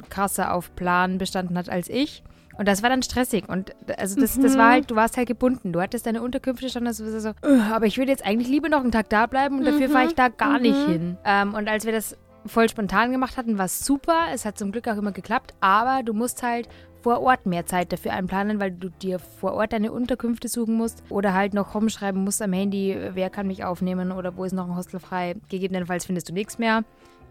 krasser 0.09 0.53
auf 0.53 0.75
Plan 0.75 1.17
bestanden 1.17 1.57
hat 1.57 1.69
als 1.69 1.89
ich. 1.89 2.23
Und 2.57 2.67
das 2.67 2.81
war 2.81 2.89
dann 2.89 3.03
stressig. 3.03 3.47
Und 3.47 3.75
also 3.99 4.19
das, 4.19 4.35
mhm. 4.35 4.43
das 4.43 4.57
war 4.57 4.71
halt, 4.71 4.89
du 4.89 4.95
warst 4.95 5.15
halt 5.15 5.27
gebunden. 5.27 5.73
Du 5.73 5.79
hattest 5.79 6.07
deine 6.07 6.23
Unterkünfte 6.23 6.69
schon, 6.69 6.87
also 6.87 7.19
so, 7.19 7.33
aber 7.71 7.85
ich 7.85 7.99
würde 7.99 8.11
jetzt 8.11 8.25
eigentlich 8.25 8.47
lieber 8.47 8.67
noch 8.67 8.81
einen 8.81 8.91
Tag 8.91 9.09
da 9.09 9.27
bleiben 9.27 9.59
und 9.59 9.61
mhm. 9.61 9.65
dafür 9.65 9.89
fahre 9.89 10.07
ich 10.07 10.15
da 10.15 10.29
gar 10.29 10.57
mhm. 10.57 10.61
nicht 10.63 10.85
hin. 10.87 11.17
Ähm, 11.23 11.53
und 11.53 11.69
als 11.69 11.85
wir 11.85 11.91
das 11.91 12.17
voll 12.47 12.67
spontan 12.67 13.11
gemacht 13.11 13.37
hatten, 13.37 13.57
war 13.57 13.65
es 13.65 13.85
super. 13.85 14.27
Es 14.33 14.45
hat 14.45 14.57
zum 14.57 14.71
Glück 14.71 14.87
auch 14.87 14.97
immer 14.97 15.11
geklappt, 15.11 15.53
aber 15.59 16.01
du 16.03 16.13
musst 16.13 16.41
halt 16.41 16.67
vor 17.07 17.21
Ort 17.21 17.45
mehr 17.45 17.65
Zeit 17.65 17.93
dafür 17.93 18.11
einplanen, 18.11 18.59
weil 18.59 18.69
du 18.71 18.89
dir 18.89 19.17
vor 19.17 19.53
Ort 19.53 19.71
deine 19.71 19.93
Unterkünfte 19.93 20.49
suchen 20.49 20.73
musst 20.75 21.01
oder 21.07 21.33
halt 21.33 21.53
noch 21.53 21.73
rumschreiben 21.73 22.21
musst 22.21 22.41
am 22.41 22.51
Handy, 22.51 22.97
wer 23.13 23.29
kann 23.29 23.47
mich 23.47 23.63
aufnehmen 23.63 24.11
oder 24.11 24.35
wo 24.35 24.43
ist 24.43 24.51
noch 24.51 24.67
ein 24.69 24.75
Hostel 24.75 24.99
frei. 24.99 25.35
Gegebenenfalls 25.47 26.05
findest 26.05 26.27
du 26.27 26.33
nichts 26.33 26.57
mehr. 26.59 26.81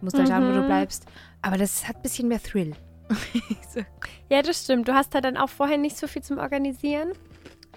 Du 0.00 0.06
musst 0.06 0.16
halt 0.18 0.28
schauen, 0.28 0.48
wo 0.48 0.52
du 0.54 0.62
Mhm. 0.62 0.66
bleibst. 0.66 1.04
Aber 1.42 1.58
das 1.58 1.86
hat 1.86 1.96
ein 1.96 2.02
bisschen 2.02 2.28
mehr 2.28 2.42
Thrill. 2.42 2.72
so. 3.68 3.80
Ja, 4.30 4.40
das 4.40 4.64
stimmt. 4.64 4.88
Du 4.88 4.94
hast 4.94 5.14
da 5.14 5.20
dann 5.20 5.36
auch 5.36 5.50
vorher 5.50 5.76
nicht 5.76 5.98
so 5.98 6.06
viel 6.06 6.22
zum 6.22 6.38
Organisieren. 6.38 7.12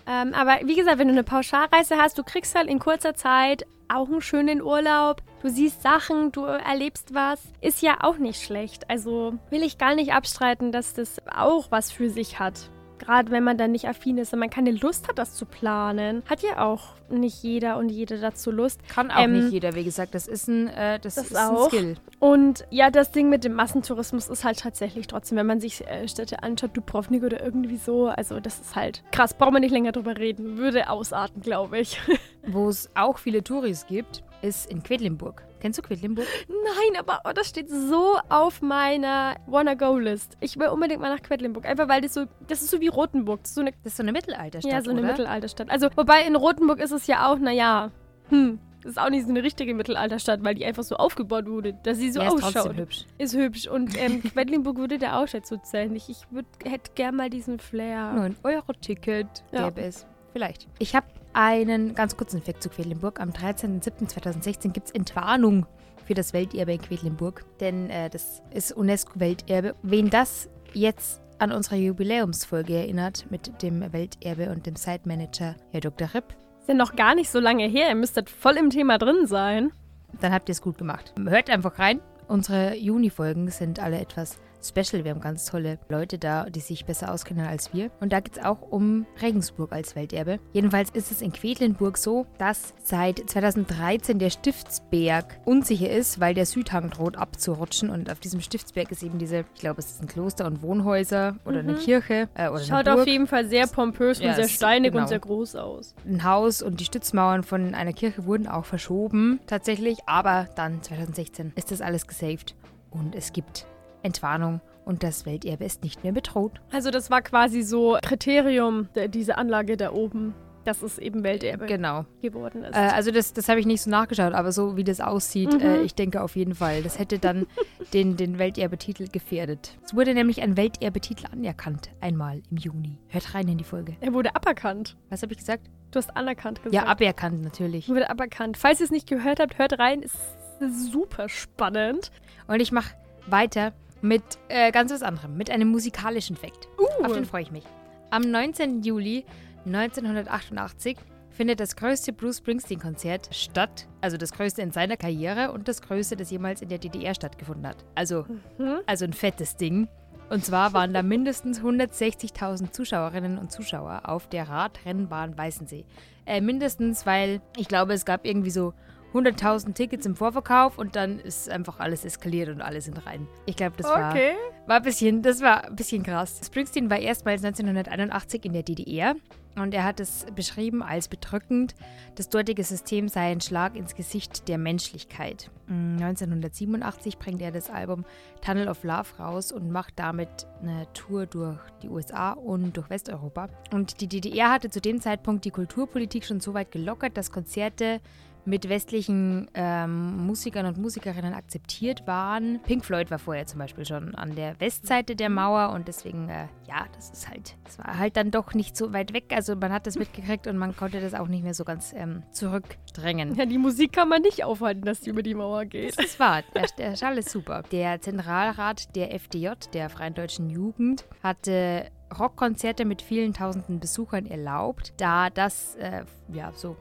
Ähm, 0.10 0.34
aber 0.34 0.62
wie 0.64 0.76
gesagt, 0.76 0.98
wenn 0.98 1.08
du 1.08 1.14
eine 1.14 1.24
Pauschalreise 1.24 1.98
hast, 1.98 2.18
du 2.18 2.24
kriegst 2.24 2.56
halt 2.56 2.68
in 2.68 2.80
kurzer 2.80 3.14
Zeit 3.14 3.68
auch 3.90 4.08
einen 4.08 4.22
schönen 4.22 4.62
Urlaub. 4.62 5.22
Du 5.44 5.50
siehst 5.50 5.84
Sachen, 5.84 6.32
du 6.32 6.46
erlebst 6.46 7.14
was. 7.14 7.42
Ist 7.62 7.84
ja 7.84 7.98
auch 8.02 8.18
nicht 8.18 8.42
schlecht. 8.42 8.90
Also 8.90 9.34
will 9.52 9.62
ich 9.62 9.78
gar 9.78 9.94
nicht 9.94 10.12
abstreiten, 10.12 10.72
dass 10.72 10.96
das 10.96 11.18
auch 11.32 11.70
was 11.70 11.92
für 11.92 12.10
sich 12.10 12.40
hat. 12.40 12.72
Gerade 13.00 13.32
wenn 13.32 13.44
man 13.44 13.58
dann 13.58 13.72
nicht 13.72 13.88
affin 13.88 14.18
ist 14.18 14.34
und 14.34 14.40
man 14.40 14.50
keine 14.50 14.72
Lust 14.72 15.08
hat, 15.08 15.18
das 15.18 15.34
zu 15.34 15.46
planen. 15.46 16.22
Hat 16.30 16.42
ja 16.42 16.64
auch 16.64 16.90
nicht 17.10 17.42
jeder 17.42 17.78
und 17.78 17.90
jede 17.90 18.20
dazu 18.20 18.52
Lust. 18.52 18.88
Kann 18.88 19.10
auch 19.10 19.20
Ähm, 19.24 19.34
nicht 19.34 19.52
jeder, 19.52 19.74
wie 19.74 19.84
gesagt. 19.84 20.14
Das 20.14 20.28
ist 20.28 20.48
ein, 20.48 20.68
äh, 20.68 21.00
das 21.00 21.16
das 21.16 21.28
ist 21.32 21.36
ein 21.36 21.56
auch. 21.56 21.68
Skill. 21.68 21.96
Und 22.20 22.66
ja, 22.70 22.92
das 22.92 23.12
Ding 23.12 23.30
mit 23.30 23.44
dem 23.44 23.54
Massentourismus 23.54 24.28
ist 24.30 24.44
halt 24.44 24.60
tatsächlich 24.60 25.08
trotzdem, 25.08 25.38
wenn 25.38 25.48
man 25.48 25.60
sich 25.60 25.88
äh, 25.88 26.08
Städte 26.08 26.44
anschaut, 26.44 26.76
Dubrovnik 26.78 27.24
oder 27.24 27.42
irgendwie 27.44 27.78
so, 27.78 28.08
also 28.08 28.40
das 28.40 28.60
ist 28.60 28.76
halt 28.76 29.04
krass, 29.12 29.34
braucht 29.34 29.54
man 29.54 29.62
nicht 29.62 29.72
länger 29.72 29.92
drüber 29.92 30.18
reden, 30.18 30.58
würde 30.58 30.90
ausarten, 30.90 31.42
glaube 31.42 31.80
ich. 31.80 32.00
Wo 32.48 32.70
es 32.70 32.90
auch 32.96 33.18
viele 33.18 33.44
Touris 33.44 33.88
gibt, 33.88 34.24
ist 34.42 34.70
in 34.70 34.84
Quedlinburg. 34.84 35.44
Kennst 35.60 35.78
du 35.80 35.82
Quedlinburg? 35.84 36.26
Nein, 36.48 37.00
aber 37.00 37.22
oh, 37.26 37.32
das 37.34 37.48
steht 37.50 37.70
so 37.70 38.18
auf 38.30 38.62
meiner 38.62 39.36
Wanna-Go-List. 39.48 40.38
Ich 40.40 40.58
will 40.58 40.68
unbedingt 40.70 41.02
mal 41.02 41.14
nach 41.14 41.22
Quedlinburg, 41.22 41.66
einfach 41.66 41.88
weil 41.90 42.02
das 42.02 42.14
so, 42.14 42.26
das 42.48 42.62
ist 42.62 42.72
so 42.72 42.80
wie 42.80 42.88
Rotenburg, 42.88 43.42
das 43.42 43.52
ist 43.52 43.56
so 43.56 43.62
eine, 43.62 43.72
Das 43.72 43.94
ist 43.94 43.98
so 43.98 44.04
eine 44.04 44.12
Mittelalterstadt, 44.12 44.72
ja, 44.72 44.82
so 44.82 44.92
eine 44.92 45.00
oder? 45.02 45.10
Mittelalterstadt. 45.10 45.70
Also, 45.70 45.90
wobei 45.96 46.24
in 46.24 46.36
Rotenburg 46.36 46.80
ist 46.80 46.92
es 46.92 47.08
ja 47.08 47.30
auch, 47.32 47.40
naja, 47.40 47.92
hm, 48.30 48.60
das 48.82 48.92
ist 48.92 48.98
auch 48.98 49.10
nicht 49.10 49.26
so 49.26 49.30
eine 49.30 49.44
richtige 49.44 49.74
Mittelalterstadt, 49.74 50.44
weil 50.44 50.56
die 50.56 50.66
einfach 50.66 50.84
so 50.84 50.96
aufgebaut 50.96 51.48
wurde, 51.48 51.74
dass 51.84 51.98
sie 51.98 52.12
so 52.12 52.22
ja, 52.22 52.28
ist 52.34 52.44
ausschaut. 52.44 52.78
hübsch. 52.78 53.06
Ist 53.18 53.36
hübsch. 53.36 53.68
Und 53.68 53.98
ähm, 54.02 54.24
Quedlinburg 54.34 54.78
würde 54.78 54.98
da 54.98 55.22
auch 55.22 55.28
dazu 55.28 55.58
zählen. 55.58 55.94
Ich, 55.96 56.10
ich 56.10 56.22
würd, 56.32 56.46
hätte 56.64 56.92
gern 56.96 57.16
mal 57.16 57.30
diesen 57.30 57.60
Flair. 57.60 58.14
9-Euro-Ticket 58.16 59.28
Ja. 59.52 59.66
gäbe 59.70 59.82
es. 59.82 60.06
Vielleicht. 60.32 60.68
Ich 60.80 60.96
habe 60.96 61.08
einen 61.34 61.96
ganz 61.96 62.18
kurzen 62.18 62.38
Effekt 62.38 62.64
zu 62.64 62.70
Quedlinburg. 62.70 63.20
Am 63.20 63.30
13.07.2016 63.30 64.72
gibt 64.72 64.88
es 64.88 64.92
Entwarnung 64.92 65.66
für 66.06 66.14
das 66.14 66.34
Welterbe 66.34 66.74
in 66.74 66.82
Quedlinburg. 66.82 67.46
Denn 67.60 67.90
äh, 67.90 68.10
das 68.10 68.42
ist 68.54 68.72
UNESCO-Welterbe. 68.72 69.76
Wen 69.84 70.10
das 70.10 70.50
jetzt 70.74 71.22
an 71.40 71.52
unsere 71.52 71.78
Jubiläumsfolge 71.78 72.74
erinnert 72.76 73.26
mit 73.30 73.62
dem 73.62 73.94
Welterbe 73.94 74.50
und 74.52 74.66
dem 74.66 74.76
Site-Manager 74.76 75.56
Herr 75.72 75.82
Dr. 75.82 76.14
Ripp, 76.14 76.36
Ist 76.60 76.68
ja 76.68 76.74
noch 76.74 76.96
gar 76.96 77.16
nicht 77.16 77.30
so 77.30 77.40
lange 77.40 77.68
her. 77.68 77.90
Ihr 77.90 77.96
müsstet 77.96 78.30
voll 78.30 78.58
im 78.58 78.70
Thema 78.70 78.98
drin 78.98 79.26
sein. 79.26 79.72
dann 80.20 80.34
habt 80.34 80.50
ihr 80.50 80.54
es 80.54 80.62
gut 80.62 80.78
gemacht. 80.78 81.14
Hört 81.20 81.50
einfach 81.50 81.80
rein. 81.80 82.02
Unsere 82.28 82.76
Juni-Folgen 82.76 83.50
sind 83.50 83.80
alle 83.80 84.00
etwas 84.00 84.38
special. 84.64 85.04
Wir 85.04 85.12
haben 85.12 85.22
ganz 85.22 85.46
tolle 85.46 85.80
Leute 85.90 86.18
da, 86.18 86.50
die 86.50 86.60
sich 86.60 86.86
besser 86.86 87.14
auskennen 87.14 87.46
als 87.46 87.74
wir. 87.74 87.92
Und 88.00 88.12
da 88.14 88.20
geht 88.20 88.38
es 88.38 88.44
auch 88.44 88.62
um 88.62 89.06
Regensburg 89.22 89.72
als 89.72 89.96
Welterbe. 89.96 90.40
Jedenfalls 90.54 90.90
ist 90.92 91.12
es 91.12 91.22
in 91.22 91.32
Quedlinburg 91.32 91.98
so, 91.98 92.26
dass 92.38 92.74
seit 92.84 93.30
2013 93.30 94.20
der 94.20 94.30
Stiftsberg 94.30 95.40
unsicher 95.46 95.90
ist, 95.90 96.20
weil 96.20 96.34
der 96.34 96.46
Südhang 96.46 96.90
droht 96.90 97.18
abzurutschen. 97.18 97.90
Und 97.90 98.12
auf 98.12 98.20
diesem 98.20 98.42
Stiftsberg 98.42 98.92
ist 98.92 99.04
eben 99.04 99.18
diese, 99.18 99.46
ich 99.54 99.62
glaube, 99.62 99.80
es 99.80 99.92
ist 99.92 100.02
ein 100.02 100.08
Kloster 100.08 100.46
und 100.46 100.62
Wohnhäuser 100.62 101.36
oder 101.46 101.60
eine 101.60 101.76
Kirche 101.76 102.30
äh, 102.36 102.50
oder 102.50 102.60
Schaut 102.62 102.88
auf 102.90 103.08
jeden 103.08 103.28
Fall 103.28 103.48
sehr 103.48 103.68
pompös 103.68 104.20
Ja, 104.20 104.30
und 104.30 104.36
sehr 104.36 104.50
steinig 104.50 104.92
genau. 104.92 105.04
und 105.04 105.10
sehr 105.10 105.20
groß 105.20 105.56
aus. 105.56 105.96
ein 106.06 106.24
Haus 106.24 106.62
und 106.62 106.80
die 106.80 106.86
Stützmauern 106.86 107.44
von 107.44 107.74
einer 107.74 107.94
Kirche 107.94 108.26
wurden 108.26 108.48
auch 108.48 108.66
verschoben, 108.66 109.40
tatsächlich. 109.48 110.00
Aber 110.06 110.48
dann 110.56 110.82
2016 110.82 111.54
ist 111.56 111.72
das 111.72 111.82
alles 111.82 112.08
gesaved 112.08 112.56
und 112.92 113.16
es 113.16 113.34
gibt 113.34 113.66
Entwarnung 114.04 114.62
und 114.86 115.04
das 115.04 115.26
Welterbe 115.26 115.66
ist 115.66 115.84
nicht 115.84 116.04
mehr 116.04 116.14
bedroht. 116.14 116.60
Also 116.72 116.92
das 116.92 117.10
war 117.12 117.22
quasi 117.22 117.62
so 117.62 117.98
Kriterium, 118.02 118.90
diese 119.10 119.38
Anlage 119.38 119.78
da 119.78 119.92
oben, 119.92 120.34
dass 120.66 120.82
es 120.82 120.98
eben 121.00 121.24
Welterbe 121.24 121.66
Genau. 121.68 122.06
geworden 122.22 122.64
ist. 122.64 122.76
Äh, 122.76 122.80
also 122.80 123.12
das, 123.12 123.34
das 123.34 123.48
habe 123.50 123.60
ich 123.60 123.66
nicht 123.66 123.82
so 123.82 123.90
nachgeschaut, 123.90 124.34
aber 124.34 124.52
so 124.52 124.76
wie 124.76 124.84
das 124.84 125.00
aussieht, 125.00 125.54
Mhm. 125.54 125.60
äh, 125.62 125.82
ich 125.82 125.96
denke 125.96 126.22
auf 126.22 126.36
jeden 126.36 126.54
Fall. 126.54 126.84
Das 126.84 127.00
hätte 127.00 127.18
dann 127.18 127.48
den, 127.94 128.18
den 128.18 128.38
Welterbetitel 128.40 129.08
gefährdet. 129.08 129.78
Es 129.86 129.96
wurde 129.96 130.14
nämlich 130.14 130.42
ein 130.42 130.58
Welterbetitel 130.58 131.26
anerkannt, 131.32 131.92
einmal 132.02 132.42
im 132.52 132.58
Juni. 132.58 132.98
Hört 133.08 133.34
rein 133.36 133.48
in 133.48 133.58
die 133.58 133.64
Folge. 133.64 133.96
er 134.02 134.14
wurde 134.14 134.36
aberkannt. 134.36 134.98
Was 135.10 135.22
habe 135.24 135.32
ich 135.34 135.40
gesagt? 135.40 135.68
Du 135.92 135.98
hast 135.98 136.16
anerkannt 136.16 136.58
gesagt. 136.62 136.76
Ja, 136.76 136.86
aberkannt 136.86 137.42
natürlich. 137.42 137.88
Wurde 137.90 138.10
aberkannt. 138.10 138.58
Falls 138.58 138.80
ihr 138.80 138.84
es 138.84 138.92
nicht 138.92 139.08
gehört 139.08 139.40
habt, 139.40 139.58
hört 139.58 139.80
rein. 139.80 140.04
Es 140.04 140.14
ist 140.60 140.92
super 140.92 141.30
spannend. 141.30 142.12
Und 142.48 142.60
ich 142.60 142.72
mache 142.72 142.94
weiter 143.28 143.74
mit 144.02 144.24
äh, 144.48 144.72
ganz 144.72 144.92
was 144.92 145.02
anderem, 145.04 145.36
mit 145.38 145.50
einem 145.50 145.68
musikalischen 145.70 146.36
Fakt. 146.36 146.68
Auf 147.04 147.14
den 147.14 147.26
freue 147.26 147.42
ich 147.44 147.52
mich. 147.52 147.64
Am 148.12 148.22
19. 148.24 148.82
Juli 148.84 149.26
1988 149.66 150.98
findet 151.30 151.60
das 151.60 151.76
größte 151.76 152.12
Bruce 152.14 152.38
Springsteen-Konzert 152.40 153.30
statt. 153.34 153.88
Also 154.02 154.18
das 154.18 154.32
größte 154.34 154.62
in 154.62 154.72
seiner 154.72 154.98
Karriere 154.98 155.52
und 155.52 155.68
das 155.68 155.82
größte, 155.82 156.16
das 156.18 156.32
jemals 156.32 156.62
in 156.62 156.70
der 156.70 156.80
DDR 156.80 157.14
stattgefunden 157.14 157.68
hat. 157.68 157.78
Also, 157.96 158.26
Mhm. 158.58 158.80
also 158.86 159.06
ein 159.06 159.14
fettes 159.14 159.56
Ding. 159.56 159.88
Und 160.30 160.46
zwar 160.46 160.74
waren 160.74 160.94
da 160.94 161.02
mindestens 161.02 161.62
160.000 161.62 162.72
Zuschauerinnen 162.72 163.38
und 163.38 163.52
Zuschauer 163.52 164.02
auf 164.04 164.28
der 164.30 164.48
Radrennbahn 164.48 165.38
Weißensee. 165.38 165.86
Äh, 166.26 166.42
mindestens, 166.42 167.06
weil 167.06 167.42
ich 167.58 167.68
glaube, 167.68 167.94
es 167.94 168.06
gab 168.06 168.26
irgendwie 168.26 168.52
so 168.52 168.74
100.000 169.14 169.74
Tickets 169.74 170.06
im 170.06 170.16
Vorverkauf 170.16 170.78
und 170.78 170.96
dann 170.96 171.20
ist 171.20 171.50
einfach 171.50 171.80
alles 171.80 172.06
eskaliert 172.06 172.50
und 172.50 172.62
alle 172.62 172.82
sind 172.82 173.06
rein. 173.06 173.28
Ich 173.46 173.56
glaube, 173.56 173.76
das 173.78 173.88
war 173.88 174.12
Okay. 174.12 174.34
war 174.68 174.78
ein 174.78 174.84
bisschen, 174.84 175.22
das 175.22 175.42
war 175.42 175.66
ein 175.66 175.76
bisschen 175.76 176.04
krass. 176.04 176.40
Springsteen 176.46 176.90
war 176.90 177.00
erstmals 177.00 177.44
1981 177.44 178.46
in 178.46 178.54
der 178.54 178.64
DDR 178.64 179.16
und 179.56 179.74
er 179.74 179.84
hat 179.84 180.00
es 180.00 180.26
beschrieben 180.36 180.84
als 180.84 181.08
bedrückend. 181.08 181.76
Das 182.16 182.30
dortige 182.30 182.64
System 182.64 183.10
sei 183.10 183.32
ein 183.32 183.42
Schlag 183.42 183.76
ins 183.76 183.96
Gesicht 183.96 184.48
der 184.48 184.58
Menschlichkeit. 184.58 185.50
Mm, 185.68 185.98
1987 185.98 187.18
bringt 187.18 187.42
er 187.42 187.52
das 187.52 187.70
Album 187.70 188.06
Tunnel 188.46 188.68
of 188.70 188.84
Love 188.84 189.18
raus 189.18 189.52
und 189.52 189.72
macht 189.72 189.94
damit 189.98 190.48
eine 190.62 190.88
Tour 190.94 191.26
durch 191.26 191.60
die 191.82 191.90
USA 191.90 192.34
und 192.34 192.78
durch 192.78 192.90
Westeuropa. 192.90 193.50
Und 193.74 194.02
die 194.02 194.08
DDR 194.08 194.52
hatte 194.52 194.70
zu 194.70 194.80
dem 194.82 195.02
Zeitpunkt 195.02 195.46
die 195.46 195.52
Kulturpolitik 195.52 196.26
schon 196.26 196.40
so 196.40 196.54
weit 196.54 196.72
gelockert, 196.72 197.18
dass 197.18 197.32
Konzerte 197.32 198.00
mit 198.50 198.68
westlichen 198.68 199.50
ähm, 199.54 200.26
Musikern 200.26 200.66
und 200.66 200.78
Musikerinnen 200.78 201.34
akzeptiert 201.34 202.08
waren. 202.08 202.60
Pink 202.64 202.84
Floyd 202.84 203.12
war 203.12 203.20
vorher 203.20 203.46
zum 203.46 203.60
Beispiel 203.60 203.86
schon 203.86 204.16
an 204.16 204.36
der 204.36 204.60
Westseite 204.60 205.16
der 205.16 205.30
Mauer 205.30 205.70
und 205.70 205.88
deswegen, 205.88 206.30
äh, 206.30 206.48
ja, 206.68 206.86
das 206.96 207.12
ist 207.12 207.30
halt, 207.30 207.56
das 207.64 207.78
war 207.78 207.98
halt 207.98 208.18
dann 208.18 208.32
doch 208.32 208.54
nicht 208.54 208.76
so 208.76 208.92
weit 208.92 209.14
weg. 209.14 209.26
Also 209.34 209.56
man 209.56 209.72
hat 209.72 209.88
das 209.88 209.98
mitgekriegt 209.98 210.48
und 210.48 210.58
man 210.58 210.76
konnte 210.76 211.00
das 211.00 211.14
auch 211.14 211.28
nicht 211.28 211.44
mehr 211.44 211.54
so 211.54 211.64
ganz 211.64 211.94
ähm, 211.94 212.24
zurückdrängen. 212.32 213.36
Ja, 213.36 213.46
die 213.46 213.58
Musik 213.58 213.94
kann 213.94 214.10
man 214.10 214.22
nicht 214.22 214.44
aufhalten, 214.44 214.82
dass 214.82 215.02
die 215.02 215.12
über 215.12 215.24
die 215.24 215.36
Mauer 215.36 215.66
geht. 215.66 215.98
Das 215.98 216.20
war, 216.20 216.42
der, 216.56 216.68
der 216.78 216.96
Schall 216.96 217.18
ist 217.18 217.30
super. 217.30 217.64
Der 217.72 218.02
Zentralrat 218.02 218.96
der 218.96 219.14
FDJ, 219.14 219.50
der 219.74 219.90
Freien 219.90 220.14
Deutschen 220.14 220.50
Jugend, 220.50 221.06
hatte 221.22 221.92
Rockkonzerte 222.18 222.86
mit 222.86 223.02
vielen 223.02 223.34
tausenden 223.34 223.80
Besuchern 223.80 224.26
erlaubt, 224.26 224.94
da 224.98 225.30
das 225.30 225.76
äh, 225.76 226.04
ja 226.34 226.52
so 226.54 226.76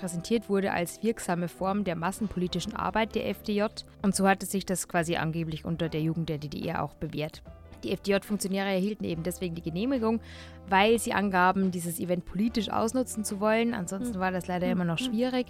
präsentiert 0.00 0.48
wurde 0.48 0.72
als 0.72 1.02
wirksame 1.02 1.48
Form 1.48 1.84
der 1.84 1.94
massenpolitischen 1.94 2.74
Arbeit 2.74 3.14
der 3.14 3.28
FDJ 3.28 3.64
und 4.02 4.14
so 4.16 4.26
hatte 4.26 4.46
sich 4.46 4.64
das 4.64 4.88
quasi 4.88 5.16
angeblich 5.16 5.64
unter 5.66 5.88
der 5.88 6.00
Jugend 6.00 6.30
der 6.30 6.38
DDR 6.38 6.82
auch 6.82 6.94
bewährt. 6.94 7.42
Die 7.84 7.92
FDJ-Funktionäre 7.92 8.68
erhielten 8.68 9.04
eben 9.04 9.22
deswegen 9.22 9.54
die 9.54 9.62
Genehmigung, 9.62 10.20
weil 10.68 10.98
sie 10.98 11.12
angaben, 11.12 11.70
dieses 11.70 12.00
Event 12.00 12.24
politisch 12.24 12.70
ausnutzen 12.70 13.24
zu 13.24 13.40
wollen. 13.40 13.74
Ansonsten 13.74 14.18
war 14.18 14.30
das 14.30 14.46
leider 14.46 14.70
immer 14.70 14.84
noch 14.84 14.98
schwierig. 14.98 15.46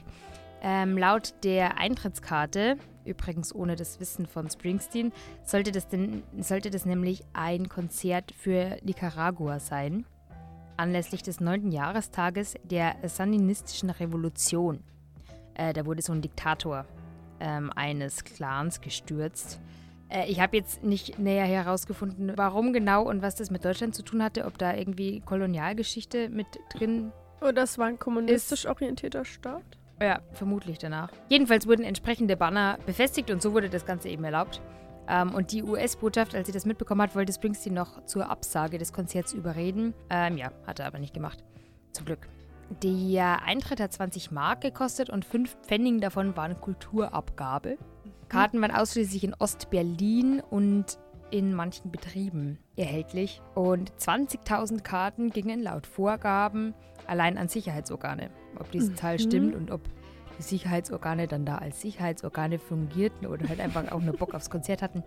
Ähm, 0.62 0.98
laut 0.98 1.34
der 1.42 1.78
Eintrittskarte, 1.78 2.76
übrigens 3.04 3.54
ohne 3.54 3.76
das 3.76 3.98
Wissen 3.98 4.26
von 4.26 4.50
Springsteen, 4.50 5.12
sollte 5.42 5.72
das, 5.72 5.88
denn, 5.88 6.22
sollte 6.38 6.70
das 6.70 6.84
nämlich 6.84 7.22
ein 7.32 7.68
Konzert 7.68 8.32
für 8.36 8.76
Nicaragua 8.82 9.58
sein, 9.58 10.04
anlässlich 10.80 11.22
des 11.22 11.40
9. 11.40 11.70
Jahrestages 11.70 12.54
der 12.64 12.96
Sandinistischen 13.06 13.90
Revolution. 13.90 14.82
Äh, 15.54 15.72
da 15.72 15.86
wurde 15.86 16.02
so 16.02 16.12
ein 16.12 16.22
Diktator 16.22 16.86
ähm, 17.38 17.70
eines 17.76 18.24
Clans 18.24 18.80
gestürzt. 18.80 19.60
Äh, 20.08 20.30
ich 20.30 20.40
habe 20.40 20.56
jetzt 20.56 20.82
nicht 20.82 21.18
näher 21.18 21.44
herausgefunden, 21.44 22.32
warum 22.36 22.72
genau 22.72 23.02
und 23.02 23.22
was 23.22 23.34
das 23.36 23.50
mit 23.50 23.64
Deutschland 23.64 23.94
zu 23.94 24.02
tun 24.02 24.22
hatte, 24.22 24.46
ob 24.46 24.58
da 24.58 24.74
irgendwie 24.74 25.20
Kolonialgeschichte 25.20 26.28
mit 26.30 26.46
drin 26.72 27.12
Oh, 27.42 27.52
das 27.52 27.78
war 27.78 27.86
ein 27.86 27.98
kommunistisch 27.98 28.66
orientierter 28.66 29.24
Staat? 29.24 29.62
ja, 30.02 30.20
vermutlich 30.32 30.78
danach. 30.78 31.10
Jedenfalls 31.28 31.66
wurden 31.66 31.84
entsprechende 31.84 32.36
Banner 32.36 32.78
befestigt 32.86 33.30
und 33.30 33.40
so 33.42 33.52
wurde 33.52 33.68
das 33.70 33.84
Ganze 33.86 34.08
eben 34.08 34.24
erlaubt. 34.24 34.60
Ähm, 35.10 35.34
und 35.34 35.50
die 35.50 35.62
US-Botschaft, 35.64 36.34
als 36.34 36.46
sie 36.46 36.52
das 36.52 36.64
mitbekommen 36.64 37.02
hat, 37.02 37.16
wollte 37.16 37.32
Springsteen 37.32 37.74
noch 37.74 38.04
zur 38.06 38.30
Absage 38.30 38.78
des 38.78 38.92
Konzerts 38.92 39.32
überreden. 39.32 39.92
Ähm, 40.08 40.36
ja, 40.38 40.52
hat 40.66 40.78
er 40.78 40.86
aber 40.86 41.00
nicht 41.00 41.12
gemacht. 41.12 41.42
Zum 41.92 42.06
Glück. 42.06 42.28
Der 42.84 43.42
Eintritt 43.42 43.80
hat 43.80 43.92
20 43.92 44.30
Mark 44.30 44.60
gekostet 44.60 45.10
und 45.10 45.24
5 45.24 45.56
Pfennig 45.62 46.00
davon 46.00 46.36
waren 46.36 46.60
Kulturabgabe. 46.60 47.76
Karten 48.28 48.60
waren 48.62 48.70
ausschließlich 48.70 49.24
in 49.24 49.34
Ostberlin 49.34 50.40
und 50.50 50.98
in 51.32 51.52
manchen 51.52 51.90
Betrieben 51.90 52.58
erhältlich. 52.76 53.42
Und 53.56 53.92
20.000 53.98 54.82
Karten 54.82 55.30
gingen 55.30 55.60
laut 55.60 55.86
Vorgaben 55.86 56.74
allein 57.08 57.38
an 57.38 57.48
Sicherheitsorgane. 57.48 58.30
Ob 58.60 58.70
diese 58.70 58.94
Zahl 58.94 59.14
Mhm. 59.14 59.18
stimmt 59.18 59.54
und 59.56 59.70
ob 59.72 59.80
Sicherheitsorgane 60.40 61.26
dann 61.26 61.44
da 61.44 61.58
als 61.58 61.80
Sicherheitsorgane 61.80 62.58
fungierten 62.58 63.26
oder 63.26 63.48
halt 63.48 63.60
einfach 63.60 63.90
auch 63.92 64.00
nur 64.00 64.16
Bock 64.16 64.34
aufs 64.34 64.50
Konzert 64.50 64.82
hatten, 64.82 65.02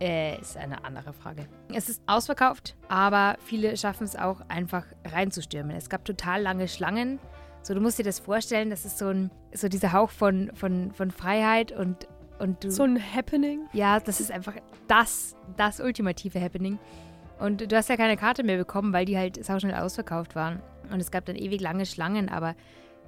äh, 0.00 0.40
ist 0.40 0.56
eine 0.56 0.84
andere 0.84 1.12
Frage. 1.12 1.46
Es 1.72 1.88
ist 1.88 2.02
ausverkauft, 2.06 2.76
aber 2.88 3.36
viele 3.44 3.76
schaffen 3.76 4.04
es 4.04 4.16
auch 4.16 4.40
einfach 4.48 4.84
reinzustürmen. 5.04 5.76
Es 5.76 5.88
gab 5.88 6.04
total 6.04 6.42
lange 6.42 6.68
Schlangen. 6.68 7.18
So, 7.62 7.74
du 7.74 7.80
musst 7.80 7.98
dir 7.98 8.04
das 8.04 8.18
vorstellen, 8.18 8.70
das 8.70 8.84
ist 8.84 8.98
so 8.98 9.08
ein, 9.08 9.30
so 9.54 9.68
dieser 9.68 9.92
Hauch 9.92 10.10
von, 10.10 10.50
von, 10.54 10.92
von 10.92 11.10
Freiheit 11.10 11.70
und, 11.72 12.08
und 12.38 12.64
du. 12.64 12.70
So 12.70 12.82
ein 12.82 13.00
Happening. 13.00 13.68
Ja, 13.72 14.00
das 14.00 14.20
ist 14.20 14.32
einfach 14.32 14.54
das, 14.88 15.36
das 15.56 15.80
ultimative 15.80 16.40
Happening. 16.40 16.78
Und 17.38 17.72
du 17.72 17.76
hast 17.76 17.88
ja 17.88 17.96
keine 17.96 18.16
Karte 18.16 18.42
mehr 18.42 18.56
bekommen, 18.56 18.92
weil 18.92 19.04
die 19.04 19.16
halt 19.16 19.44
sauschnell 19.44 19.74
ausverkauft 19.74 20.34
waren. 20.34 20.60
Und 20.92 21.00
es 21.00 21.10
gab 21.10 21.24
dann 21.24 21.36
ewig 21.36 21.60
lange 21.60 21.86
Schlangen, 21.86 22.28
aber 22.28 22.54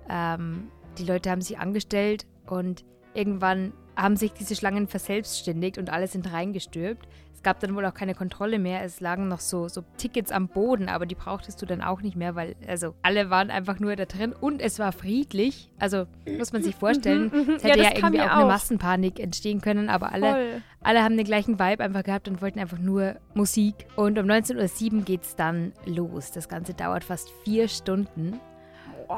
ähm, 0.08 0.70
die 0.98 1.04
Leute 1.04 1.30
haben 1.30 1.40
sich 1.40 1.58
angestellt 1.58 2.26
und 2.46 2.84
irgendwann 3.14 3.72
haben 3.96 4.16
sich 4.16 4.32
diese 4.32 4.56
Schlangen 4.56 4.88
verselbstständigt 4.88 5.78
und 5.78 5.90
alle 5.90 6.08
sind 6.08 6.32
reingestürbt. 6.32 7.06
Es 7.32 7.42
gab 7.44 7.60
dann 7.60 7.76
wohl 7.76 7.84
auch 7.84 7.92
keine 7.94 8.14
Kontrolle 8.14 8.58
mehr. 8.58 8.82
Es 8.82 9.00
lagen 9.00 9.28
noch 9.28 9.38
so, 9.38 9.68
so 9.68 9.84
Tickets 9.98 10.32
am 10.32 10.48
Boden, 10.48 10.88
aber 10.88 11.04
die 11.06 11.14
brauchtest 11.14 11.60
du 11.60 11.66
dann 11.66 11.82
auch 11.82 12.00
nicht 12.00 12.16
mehr, 12.16 12.34
weil 12.34 12.56
also 12.66 12.94
alle 13.02 13.28
waren 13.30 13.50
einfach 13.50 13.78
nur 13.78 13.94
da 13.96 14.06
drin 14.06 14.32
und 14.32 14.62
es 14.62 14.78
war 14.78 14.92
friedlich. 14.92 15.70
Also 15.78 16.06
muss 16.38 16.52
man 16.52 16.62
sich 16.62 16.74
vorstellen, 16.74 17.30
Mhm, 17.32 17.38
mhm. 17.38 17.50
es 17.56 17.62
hätte 17.64 17.78
Ja, 17.78 17.84
ja, 17.84 17.90
irgendwie 17.94 18.16
mir 18.18 18.24
auch 18.24 18.36
eine 18.36 18.44
auch. 18.44 18.48
Massenpanik 18.48 19.20
entstehen 19.20 19.60
können, 19.60 19.90
aber 19.90 20.10
alle 20.10 20.30
Voll. 20.30 20.62
alle 20.80 21.02
haben 21.04 21.16
den 21.18 21.26
gleichen 21.26 21.58
Vibe 21.60 21.84
einfach 21.84 22.02
gehabt 22.02 22.26
und 22.28 22.40
wollten 22.42 22.58
einfach 22.58 22.78
nur 22.78 23.16
Musik. 23.34 23.74
Und 23.94 24.18
um 24.18 24.26
19.07 24.26 24.94
Uhr 24.96 25.02
geht's 25.02 25.36
dann 25.36 25.72
los. 25.84 26.32
Das 26.32 26.48
Ganze 26.48 26.72
dauert 26.74 27.04
fast 27.04 27.30
vier 27.44 27.68
Stunden. 27.68 28.40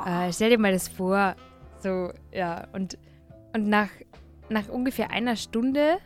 Äh, 0.05 0.33
stell 0.33 0.51
dir 0.51 0.59
mal 0.59 0.73
das 0.73 0.89
vor. 0.89 1.37
So, 1.87 2.11
ja. 2.33 2.67
Und, 2.73 2.99
und 3.55 3.69
nach, 3.69 3.91
nach 4.49 4.69
ungefähr 4.69 5.11
einer 5.11 5.37
Stunde 5.37 5.99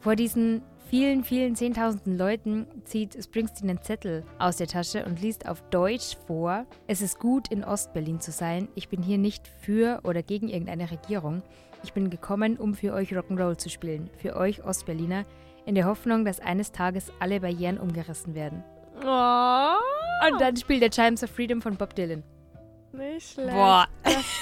vor 0.00 0.16
diesen 0.16 0.60
vielen, 0.90 1.24
vielen 1.24 1.56
Zehntausenden 1.56 2.18
Leuten 2.18 2.66
zieht 2.84 3.16
Springsteen 3.22 3.70
einen 3.70 3.80
Zettel 3.80 4.22
aus 4.38 4.58
der 4.58 4.66
Tasche 4.66 5.06
und 5.06 5.22
liest 5.22 5.48
auf 5.48 5.62
Deutsch 5.70 6.18
vor. 6.26 6.66
Es 6.86 7.00
ist 7.00 7.18
gut, 7.18 7.48
in 7.48 7.64
Ostberlin 7.64 8.20
zu 8.20 8.32
sein. 8.32 8.68
Ich 8.74 8.90
bin 8.90 9.02
hier 9.02 9.16
nicht 9.16 9.48
für 9.48 10.00
oder 10.04 10.22
gegen 10.22 10.50
irgendeine 10.50 10.90
Regierung. 10.90 11.42
Ich 11.82 11.94
bin 11.94 12.10
gekommen, 12.10 12.58
um 12.58 12.74
für 12.74 12.92
euch 12.92 13.12
Rock'n'Roll 13.12 13.56
zu 13.56 13.70
spielen. 13.70 14.10
Für 14.18 14.36
euch 14.36 14.62
Ostberliner. 14.62 15.24
In 15.64 15.74
der 15.74 15.86
Hoffnung, 15.86 16.26
dass 16.26 16.40
eines 16.40 16.70
Tages 16.70 17.10
alle 17.18 17.40
Barrieren 17.40 17.78
umgerissen 17.78 18.34
werden. 18.34 18.62
Oh, 19.02 20.28
Und 20.28 20.38
dann 20.38 20.54
spielt 20.58 20.82
der 20.82 20.90
Chimes 20.90 21.24
of 21.24 21.30
Freedom 21.30 21.62
von 21.62 21.76
Bob 21.76 21.94
Dylan. 21.94 22.22
Nicht 22.94 23.32
schlecht. 23.32 23.50
Boah. 23.50 23.86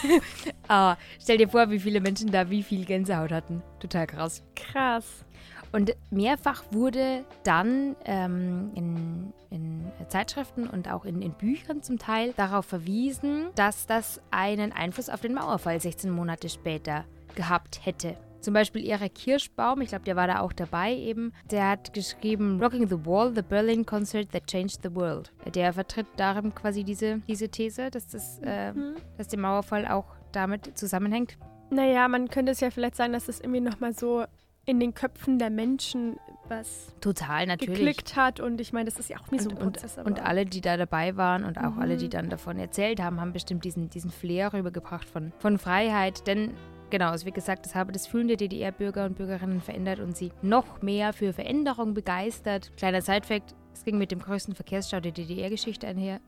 ah, 0.69 0.97
stell 1.21 1.38
dir 1.38 1.49
vor, 1.49 1.71
wie 1.71 1.81
viele 1.81 2.01
Menschen 2.01 2.31
da 2.31 2.49
wie 2.51 2.62
viel 2.62 2.85
Gänsehaut 2.85 3.33
hatten. 3.33 3.62
Total 3.81 4.07
krass. 4.07 4.43
Krass. 4.55 5.25
Und 5.73 5.95
mehrfach 6.11 6.65
wurde 6.71 7.25
dann 7.45 7.97
ähm, 8.05 8.71
in, 8.75 9.33
in 9.51 9.91
Zeitschriften 10.09 10.69
und 10.69 10.91
auch 10.91 11.07
in, 11.07 11.23
in 11.23 11.33
Büchern 11.33 11.83
zum 11.83 11.99
Teil 11.99 12.35
darauf 12.37 12.67
verwiesen, 12.67 13.47
dass 13.55 13.87
das 13.87 14.21
einen 14.31 14.73
Einfluss 14.73 15.09
auf 15.09 15.23
den 15.23 15.33
Mauerfall 15.33 15.81
16 15.81 16.11
Monate 16.11 16.51
später 16.51 17.05
gehabt 17.35 17.87
hätte. 17.87 18.17
Zum 18.42 18.55
Beispiel 18.55 18.85
Erik 18.87 19.14
Kirschbaum, 19.14 19.81
ich 19.81 19.88
glaube, 19.88 20.05
der 20.05 20.16
war 20.16 20.26
da 20.26 20.40
auch 20.40 20.52
dabei 20.52 20.94
eben, 20.94 21.33
der 21.50 21.70
hat 21.70 21.92
geschrieben 21.94 22.61
Rocking 22.62 22.88
the 22.88 23.07
Wall, 23.07 23.33
the 23.35 23.42
Berlin 23.42 23.87
Concert 23.87 24.31
that 24.33 24.46
changed 24.46 24.81
the 24.83 24.94
world. 24.94 25.33
Der 25.55 25.72
vertritt 25.72 26.07
darin 26.16 26.55
quasi 26.55 26.85
diese, 26.85 27.18
diese 27.28 27.48
These, 27.48 27.90
dass, 27.90 28.09
das, 28.09 28.40
äh, 28.44 28.72
Mhm. 28.72 28.96
dass 29.16 29.28
der 29.28 29.38
Mauerfall 29.38 29.87
auch 29.87 30.07
damit 30.33 30.76
zusammenhängt. 30.76 31.38
Naja, 31.70 32.09
man 32.09 32.28
könnte 32.28 32.52
es 32.52 32.61
ja 32.61 32.70
vielleicht 32.70 32.96
sagen, 32.96 33.12
dass 33.12 33.28
es 33.28 33.40
irgendwie 33.40 33.61
nochmal 33.61 33.92
so 33.94 34.24
in 34.64 34.78
den 34.78 34.94
Köpfen 34.94 35.38
der 35.38 35.50
Menschen 35.50 36.16
was 36.48 36.94
Total, 37.00 37.46
natürlich. 37.46 37.78
geklickt 37.78 38.14
hat. 38.16 38.40
Und 38.40 38.61
ich 38.61 38.72
meine, 38.72 38.85
das 38.90 38.98
ist 38.98 39.09
ja 39.09 39.16
auch 39.18 39.31
wie 39.33 39.38
so 39.38 39.50
ein 39.50 39.57
und, 39.57 39.72
Prozess. 39.74 39.98
und, 39.98 40.07
und 40.07 40.20
alle, 40.22 40.44
die 40.44 40.61
da 40.61 40.76
dabei 40.76 41.16
waren 41.16 41.44
und 41.44 41.59
auch 41.59 41.74
Mhm. 41.76 41.83
alle, 41.83 41.96
die 41.96 42.09
dann 42.09 42.28
davon 42.28 42.59
erzählt 42.59 43.00
haben, 43.00 43.20
haben 43.20 43.33
bestimmt 43.33 43.64
diesen, 43.64 43.88
diesen 43.90 44.11
Flair 44.11 44.52
rübergebracht 44.52 45.09
von, 45.09 45.33
von 45.38 45.59
Freiheit. 45.59 46.26
Denn 46.26 46.52
genau, 46.92 47.12
es 47.12 47.24
wird 47.24 47.35
gesagt, 47.35 47.66
es 47.66 47.74
habe 47.74 47.90
das 47.90 48.07
Fühlen 48.07 48.28
der 48.28 48.37
DDR-Bürger 48.37 49.07
und 49.07 49.16
Bürgerinnen 49.16 49.61
verändert 49.61 49.98
und 49.98 50.16
sie 50.16 50.31
noch 50.42 50.83
mehr 50.83 51.12
für 51.12 51.33
Veränderung 51.33 51.94
begeistert. 51.94 52.70
Kleiner 52.76 53.00
Sidefact, 53.00 53.55
es 53.72 53.83
ging 53.83 53.98
mit 53.98 54.12
dem 54.12 54.20
größten 54.20 54.55
Verkehrsstau 54.55 55.00
der 55.00 55.12
DDR-Geschichte 55.12 55.88
einher. 55.88 56.20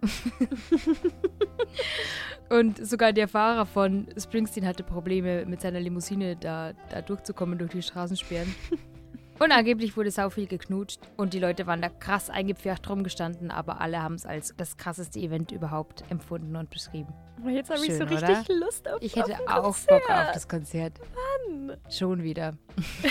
und 2.49 2.85
sogar 2.85 3.13
der 3.13 3.29
Fahrer 3.29 3.67
von 3.67 4.09
Springsteen 4.19 4.67
hatte 4.67 4.83
Probleme 4.83 5.45
mit 5.45 5.61
seiner 5.61 5.81
Limousine 5.81 6.35
da, 6.35 6.73
da 6.89 7.03
durchzukommen 7.03 7.59
durch 7.59 7.73
die 7.73 7.83
Straßensperren. 7.83 8.53
Und 9.39 9.51
angeblich 9.53 9.97
wurde 9.97 10.11
sau 10.11 10.31
viel 10.31 10.47
geknutscht 10.47 11.01
und 11.17 11.35
die 11.35 11.39
Leute 11.41 11.67
waren 11.67 11.83
da 11.83 11.89
krass 11.89 12.31
eingepfercht 12.31 12.89
rumgestanden, 12.89 13.51
aber 13.51 13.81
alle 13.81 14.01
haben 14.03 14.15
es 14.15 14.27
als 14.27 14.55
das 14.57 14.77
krasseste 14.77 15.19
Event 15.19 15.51
überhaupt 15.53 16.05
empfunden 16.09 16.55
und 16.57 16.71
beschrieben. 16.71 17.13
Aber 17.41 17.51
jetzt 17.51 17.69
habe 17.69 17.85
ich 17.85 17.95
so 17.95 18.05
richtig 18.05 18.49
oder? 18.49 18.55
Lust 18.67 18.89
auf 18.89 19.03
Ich 19.03 19.17
hätte 19.17 19.35
auf 19.49 19.49
auch. 19.49 19.89
Bock 19.89 20.09
auf 20.11 20.31
das 20.33 20.49
Konzert. 20.49 20.99
Mann. 21.49 21.77
Schon 21.91 22.23
wieder. 22.23 22.55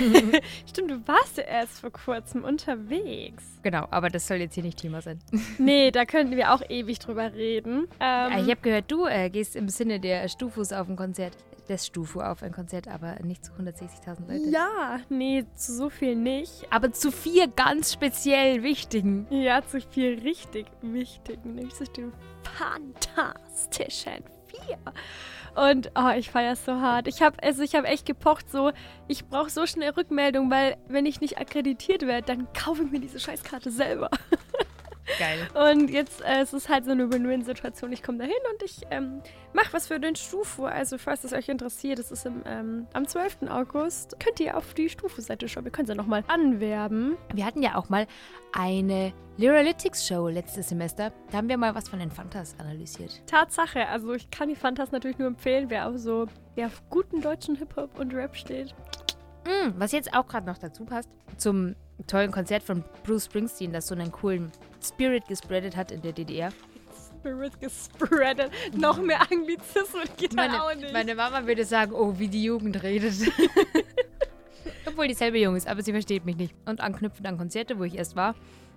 Stimmt, 0.65 0.91
du 0.91 1.07
warst 1.07 1.37
ja 1.37 1.43
erst 1.43 1.81
vor 1.81 1.91
kurzem 1.91 2.43
unterwegs. 2.43 3.43
Genau, 3.61 3.85
aber 3.91 4.09
das 4.09 4.25
soll 4.27 4.37
jetzt 4.37 4.55
hier 4.55 4.63
nicht 4.63 4.79
Thema 4.79 5.01
sein. 5.01 5.19
Nee, 5.57 5.91
da 5.91 6.05
könnten 6.05 6.35
wir 6.35 6.53
auch 6.53 6.61
ewig 6.69 6.99
drüber 6.99 7.33
reden. 7.33 7.87
Ähm, 7.99 8.31
Äh, 8.31 8.41
ich 8.41 8.49
habe 8.49 8.61
gehört, 8.61 8.91
du 8.91 9.05
äh, 9.05 9.29
gehst 9.29 9.55
im 9.55 9.67
Sinne 9.69 9.99
der 9.99 10.27
Stufus 10.29 10.71
auf 10.71 10.87
ein 10.89 10.95
Konzert. 10.95 11.35
Des 11.69 11.87
Stufu 11.87 12.19
auf 12.19 12.43
ein 12.43 12.51
Konzert, 12.51 12.87
aber 12.87 13.15
nicht 13.23 13.45
zu 13.45 13.53
160.000 13.53 14.27
Leute. 14.27 14.49
ja, 14.49 14.99
nee, 15.09 15.45
zu 15.55 15.73
so 15.73 15.89
viel 15.89 16.15
nicht. 16.15 16.67
Aber 16.71 16.91
zu 16.91 17.11
vier 17.11 17.47
ganz 17.47 17.93
speziell 17.93 18.63
wichtigen. 18.63 19.27
Ja, 19.29 19.65
zu 19.65 19.79
viel 19.79 20.19
richtig 20.19 20.67
wichtigen, 20.81 21.55
nämlich 21.55 21.73
zu 21.73 21.85
den 21.85 22.11
fantastischen 22.57 24.23
vier. 24.47 24.77
Und 25.55 25.91
oh, 25.95 26.09
ich 26.17 26.31
feiere 26.31 26.53
es 26.53 26.65
so 26.65 26.73
hart. 26.81 27.07
Ich 27.07 27.21
habe 27.21 27.41
also 27.43 27.61
ich 27.61 27.75
habe 27.75 27.87
echt 27.87 28.05
gepocht 28.05 28.49
so, 28.49 28.71
ich 29.07 29.25
brauche 29.27 29.49
so 29.49 29.65
schnell 29.67 29.91
Rückmeldung, 29.91 30.49
weil 30.49 30.77
wenn 30.87 31.05
ich 31.05 31.21
nicht 31.21 31.37
akkreditiert 31.37 32.01
werde, 32.07 32.25
dann 32.25 32.47
kaufe 32.53 32.83
ich 32.83 32.91
mir 32.91 32.99
diese 32.99 33.19
Scheißkarte 33.19 33.71
selber. 33.71 34.09
Geil. 35.19 35.47
Und 35.71 35.89
jetzt 35.89 36.21
äh, 36.21 36.41
es 36.41 36.53
ist 36.53 36.69
halt 36.69 36.85
so 36.85 36.91
eine 36.91 37.11
Win-Win-Situation. 37.11 37.91
Ich 37.91 38.03
komme 38.03 38.19
dahin 38.19 38.33
und 38.51 38.63
ich 38.63 38.81
ähm, 38.89 39.21
mache 39.53 39.73
was 39.73 39.87
für 39.87 39.99
den 39.99 40.15
Stufu. 40.15 40.65
Also 40.65 40.97
falls 40.97 41.23
es 41.23 41.33
euch 41.33 41.49
interessiert, 41.49 41.99
es 41.99 42.11
ist 42.11 42.25
im, 42.25 42.41
ähm, 42.45 42.87
am 42.93 43.07
12. 43.07 43.49
August. 43.49 44.17
Könnt 44.19 44.39
ihr 44.39 44.57
auf 44.57 44.73
die 44.73 44.89
Stufu-Seite 44.89 45.47
schauen. 45.47 45.65
Wir 45.65 45.71
können 45.71 45.87
sie 45.87 45.95
nochmal 45.95 46.23
anwerben. 46.27 47.17
Wir 47.33 47.45
hatten 47.45 47.61
ja 47.61 47.75
auch 47.75 47.89
mal 47.89 48.07
eine 48.53 49.13
Lyralytics-Show 49.37 50.27
letztes 50.29 50.69
Semester. 50.69 51.11
Da 51.31 51.37
haben 51.37 51.49
wir 51.49 51.57
mal 51.57 51.75
was 51.75 51.89
von 51.89 51.99
den 51.99 52.11
Fantas 52.11 52.55
analysiert. 52.59 53.21
Tatsache, 53.25 53.87
also 53.87 54.13
ich 54.13 54.29
kann 54.29 54.49
die 54.49 54.55
Fantas 54.55 54.91
natürlich 54.91 55.17
nur 55.17 55.27
empfehlen, 55.27 55.69
wer 55.69 55.87
auf 55.87 55.97
so 55.97 56.27
ja, 56.55 56.67
auf 56.67 56.83
guten 56.89 57.21
deutschen 57.21 57.55
Hip-Hop 57.55 57.99
und 57.99 58.13
Rap 58.13 58.35
steht. 58.35 58.75
Mm, 59.45 59.71
was 59.77 59.91
jetzt 59.91 60.13
auch 60.13 60.27
gerade 60.27 60.45
noch 60.45 60.57
dazu 60.57 60.85
passt, 60.85 61.09
zum 61.37 61.75
tollen 62.07 62.31
Konzert 62.31 62.63
von 62.63 62.83
Bruce 63.03 63.25
Springsteen, 63.25 63.73
das 63.73 63.87
so 63.87 63.95
einen 63.95 64.11
coolen 64.11 64.51
Spirit 64.83 65.27
gespreadet 65.27 65.75
hat 65.75 65.91
in 65.91 66.01
der 66.01 66.13
DDR. 66.13 66.51
Spirit 67.19 67.59
gespreadet. 67.59 68.51
Noch 68.75 69.01
mehr 69.01 69.21
Anglizismen 69.21 70.03
geht 70.17 70.37
da 70.37 70.61
auch 70.61 70.65
Meine, 70.65 70.81
nicht. 70.81 70.93
meine 70.93 71.15
Mama 71.15 71.45
würde 71.47 71.65
sagen, 71.65 71.93
oh, 71.93 72.13
wie 72.17 72.27
die 72.27 72.43
Jugend 72.43 72.83
redet. 72.83 73.13
Obwohl 74.85 75.07
dieselbe 75.07 75.39
Jung 75.39 75.55
ist, 75.55 75.67
aber 75.67 75.81
sie 75.81 75.91
versteht 75.91 76.25
mich 76.25 76.35
nicht. 76.35 76.53
Und 76.65 76.81
anknüpfend 76.81 77.25
an 77.27 77.37
Konzerte, 77.37 77.79
wo 77.79 77.83
ich 77.83 77.95
erst 77.95 78.15
war. 78.15 78.35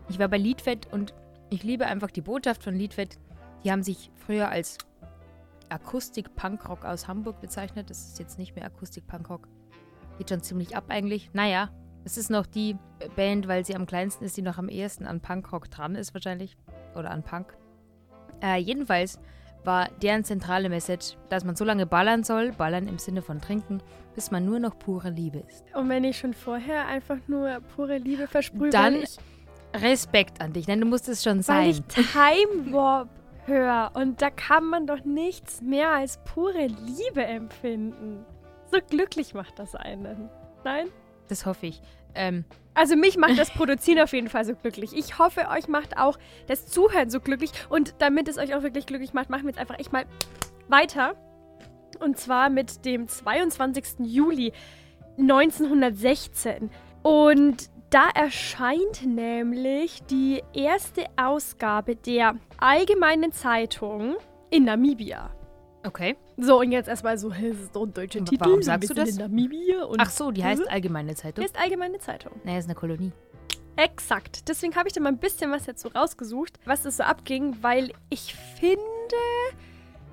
Ich 0.08 0.18
war 0.18 0.28
bei 0.28 0.38
Liedfett 0.38 0.86
und 0.92 1.12
ich 1.50 1.64
liebe 1.64 1.86
einfach 1.86 2.10
die 2.10 2.20
Botschaft 2.20 2.62
von 2.62 2.74
Liedfett. 2.74 3.18
Die 3.64 3.72
haben 3.72 3.82
sich 3.82 4.10
früher 4.14 4.48
als 4.48 4.78
Akustik-Punkrock 5.68 6.84
aus 6.84 7.08
Hamburg 7.08 7.40
bezeichnet. 7.40 7.90
Das 7.90 8.06
ist 8.08 8.18
jetzt 8.18 8.38
nicht 8.38 8.54
mehr 8.54 8.64
Akustik-Punkrock. 8.66 9.48
Geht 10.18 10.30
schon 10.30 10.42
ziemlich 10.42 10.76
ab 10.76 10.84
eigentlich. 10.88 11.30
Naja, 11.32 11.70
es 12.06 12.16
ist 12.16 12.30
noch 12.30 12.46
die 12.46 12.76
Band, 13.16 13.48
weil 13.48 13.66
sie 13.66 13.74
am 13.74 13.84
kleinsten 13.84 14.24
ist, 14.24 14.36
die 14.36 14.42
noch 14.42 14.58
am 14.58 14.68
ehesten 14.68 15.06
an 15.06 15.20
Punkrock 15.20 15.68
dran 15.68 15.96
ist 15.96 16.14
wahrscheinlich. 16.14 16.56
Oder 16.94 17.10
an 17.10 17.24
Punk. 17.24 17.52
Äh, 18.40 18.58
jedenfalls 18.58 19.18
war 19.64 19.88
deren 20.00 20.22
zentrale 20.22 20.68
Message, 20.68 21.16
dass 21.30 21.44
man 21.44 21.56
so 21.56 21.64
lange 21.64 21.84
ballern 21.84 22.22
soll, 22.22 22.52
ballern 22.52 22.86
im 22.86 22.98
Sinne 22.98 23.22
von 23.22 23.40
trinken, 23.40 23.82
bis 24.14 24.30
man 24.30 24.44
nur 24.44 24.60
noch 24.60 24.78
pure 24.78 25.10
Liebe 25.10 25.38
ist. 25.48 25.64
Und 25.74 25.88
wenn 25.88 26.04
ich 26.04 26.16
schon 26.16 26.32
vorher 26.32 26.86
einfach 26.86 27.18
nur 27.26 27.60
pure 27.74 27.98
Liebe 27.98 28.28
versprühe, 28.28 28.70
Dann 28.70 28.94
weil 28.94 29.82
Respekt 29.82 30.40
an 30.40 30.52
dich, 30.52 30.66
denn 30.66 30.80
du 30.80 30.86
musst 30.86 31.08
es 31.08 31.24
schon 31.24 31.38
weil 31.38 31.42
sein. 31.42 31.70
ich 31.70 31.82
Time 31.88 32.72
Warp 32.72 33.08
höre. 33.46 33.90
Und 33.94 34.22
da 34.22 34.30
kann 34.30 34.64
man 34.64 34.86
doch 34.86 35.04
nichts 35.04 35.60
mehr 35.60 35.90
als 35.90 36.18
pure 36.24 36.68
Liebe 36.68 37.24
empfinden. 37.24 38.24
So 38.70 38.78
glücklich 38.88 39.34
macht 39.34 39.58
das 39.58 39.74
einen. 39.74 40.30
Nein? 40.62 40.86
Das 41.28 41.46
hoffe 41.46 41.66
ich. 41.66 41.80
Ähm, 42.14 42.44
Also 42.74 42.96
mich 42.96 43.16
macht 43.16 43.38
das 43.38 43.50
Produzieren 43.50 44.00
auf 44.00 44.12
jeden 44.12 44.28
Fall 44.28 44.44
so 44.44 44.54
glücklich. 44.54 44.92
Ich 44.94 45.18
hoffe, 45.18 45.48
euch 45.48 45.68
macht 45.68 45.98
auch 45.98 46.18
das 46.46 46.66
Zuhören 46.66 47.10
so 47.10 47.20
glücklich. 47.20 47.50
Und 47.68 47.94
damit 47.98 48.28
es 48.28 48.38
euch 48.38 48.54
auch 48.54 48.62
wirklich 48.62 48.86
glücklich 48.86 49.12
macht, 49.12 49.30
machen 49.30 49.42
wir 49.44 49.50
jetzt 49.50 49.58
einfach 49.58 49.78
echt 49.78 49.92
mal 49.92 50.04
weiter. 50.68 51.14
Und 52.00 52.18
zwar 52.18 52.50
mit 52.50 52.84
dem 52.84 53.08
22. 53.08 54.00
Juli 54.06 54.52
1916. 55.18 56.70
Und 57.02 57.70
da 57.90 58.08
erscheint 58.14 59.06
nämlich 59.06 60.02
die 60.10 60.42
erste 60.52 61.06
Ausgabe 61.16 61.96
der 61.96 62.34
Allgemeinen 62.58 63.32
Zeitung 63.32 64.16
in 64.50 64.64
Namibia. 64.64 65.30
okay. 65.86 66.16
So, 66.38 66.60
und 66.60 66.70
jetzt 66.72 66.88
erstmal 66.88 67.16
so, 67.18 67.30
ist 67.30 67.74
doch 67.74 67.84
ein 67.84 67.94
deutscher 67.94 68.24
Titel. 68.24 68.44
warum 68.44 68.62
sagst 68.62 68.90
du 68.90 68.94
das? 68.94 69.10
In 69.10 69.16
Namibia 69.16 69.84
und 69.84 70.00
Ach 70.00 70.10
so, 70.10 70.30
die 70.30 70.44
heißt 70.44 70.68
Allgemeine 70.70 71.14
Zeitung. 71.14 71.44
ist 71.44 71.58
Allgemeine 71.58 71.98
Zeitung. 71.98 72.32
Naja, 72.44 72.58
ist 72.58 72.66
eine 72.66 72.74
Kolonie. 72.74 73.12
Exakt. 73.76 74.48
Deswegen 74.48 74.74
habe 74.76 74.88
ich 74.88 74.94
da 74.94 75.00
mal 75.00 75.10
ein 75.10 75.18
bisschen 75.18 75.50
was 75.50 75.66
jetzt 75.66 75.82
so 75.82 75.88
rausgesucht, 75.88 76.58
was 76.64 76.84
es 76.84 76.98
so 76.98 77.02
abging, 77.02 77.56
weil 77.62 77.90
ich 78.10 78.34
finde, 78.58 78.80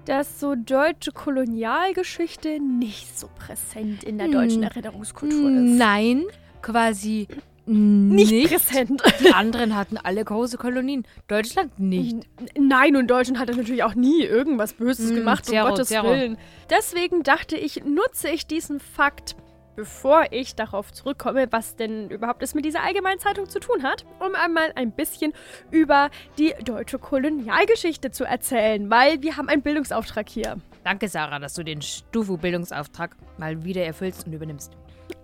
dass 0.06 0.40
so 0.40 0.56
deutsche 0.56 1.12
Kolonialgeschichte 1.14 2.60
nicht 2.60 3.18
so 3.18 3.30
präsent 3.38 4.04
in 4.04 4.18
der 4.18 4.28
deutschen 4.28 4.64
Hm. 4.64 4.70
Erinnerungskultur 4.70 5.50
ist. 5.50 5.78
Nein, 5.78 6.26
quasi 6.62 7.28
Nicht, 7.66 8.32
nicht. 8.32 8.50
präsent. 8.52 9.02
Die 9.22 9.34
anderen 9.34 9.76
hatten 9.76 9.98
alle 9.98 10.24
große 10.24 10.58
Kolonien. 10.58 11.06
Deutschland 11.28 11.80
nicht. 11.80 12.18
Nein, 12.58 12.96
und 12.98 13.08
Deutschland 13.08 13.40
hat 13.40 13.56
natürlich 13.56 13.84
auch 13.84 13.96
nie 13.96 14.24
irgendwas 14.24 14.74
Böses 14.74 15.10
Hm, 15.10 15.16
gemacht, 15.16 15.48
um 15.48 15.54
zero, 15.54 15.70
Gottes 15.70 15.88
zero. 15.88 16.10
Willen. 16.10 16.38
Deswegen 16.70 17.24
dachte 17.24 17.56
ich, 17.56 17.84
nutze 17.86 18.30
ich 18.30 18.48
diesen 18.48 18.80
Fakt, 18.82 19.36
bevor 19.76 20.26
ich 20.32 20.56
darauf 20.56 20.92
zurückkomme, 20.92 21.48
was 21.52 21.76
denn 21.76 22.10
überhaupt 22.10 22.44
es 22.44 22.54
mit 22.54 22.66
dieser 22.66 22.84
allgemeinen 22.84 23.20
Zeitung 23.20 23.50
zu 23.50 23.60
tun 23.60 23.82
hat, 23.84 24.06
um 24.20 24.36
einmal 24.36 24.72
ein 24.76 24.92
bisschen 24.92 25.34
über 25.72 26.10
die 26.38 26.54
deutsche 26.64 27.00
Kolonialgeschichte 27.00 28.12
zu 28.12 28.26
erzählen, 28.26 28.90
weil 28.90 29.22
wir 29.24 29.38
haben 29.38 29.50
einen 29.50 29.62
Bildungsauftrag 29.62 30.30
hier. 30.30 30.58
Danke, 30.84 31.08
Sarah, 31.08 31.40
dass 31.40 31.54
du 31.54 31.64
den 31.64 31.82
Stufu-Bildungsauftrag 31.82 33.16
mal 33.38 33.64
wieder 33.64 33.84
erfüllst 33.86 34.28
und 34.28 34.34
übernimmst. 34.34 34.74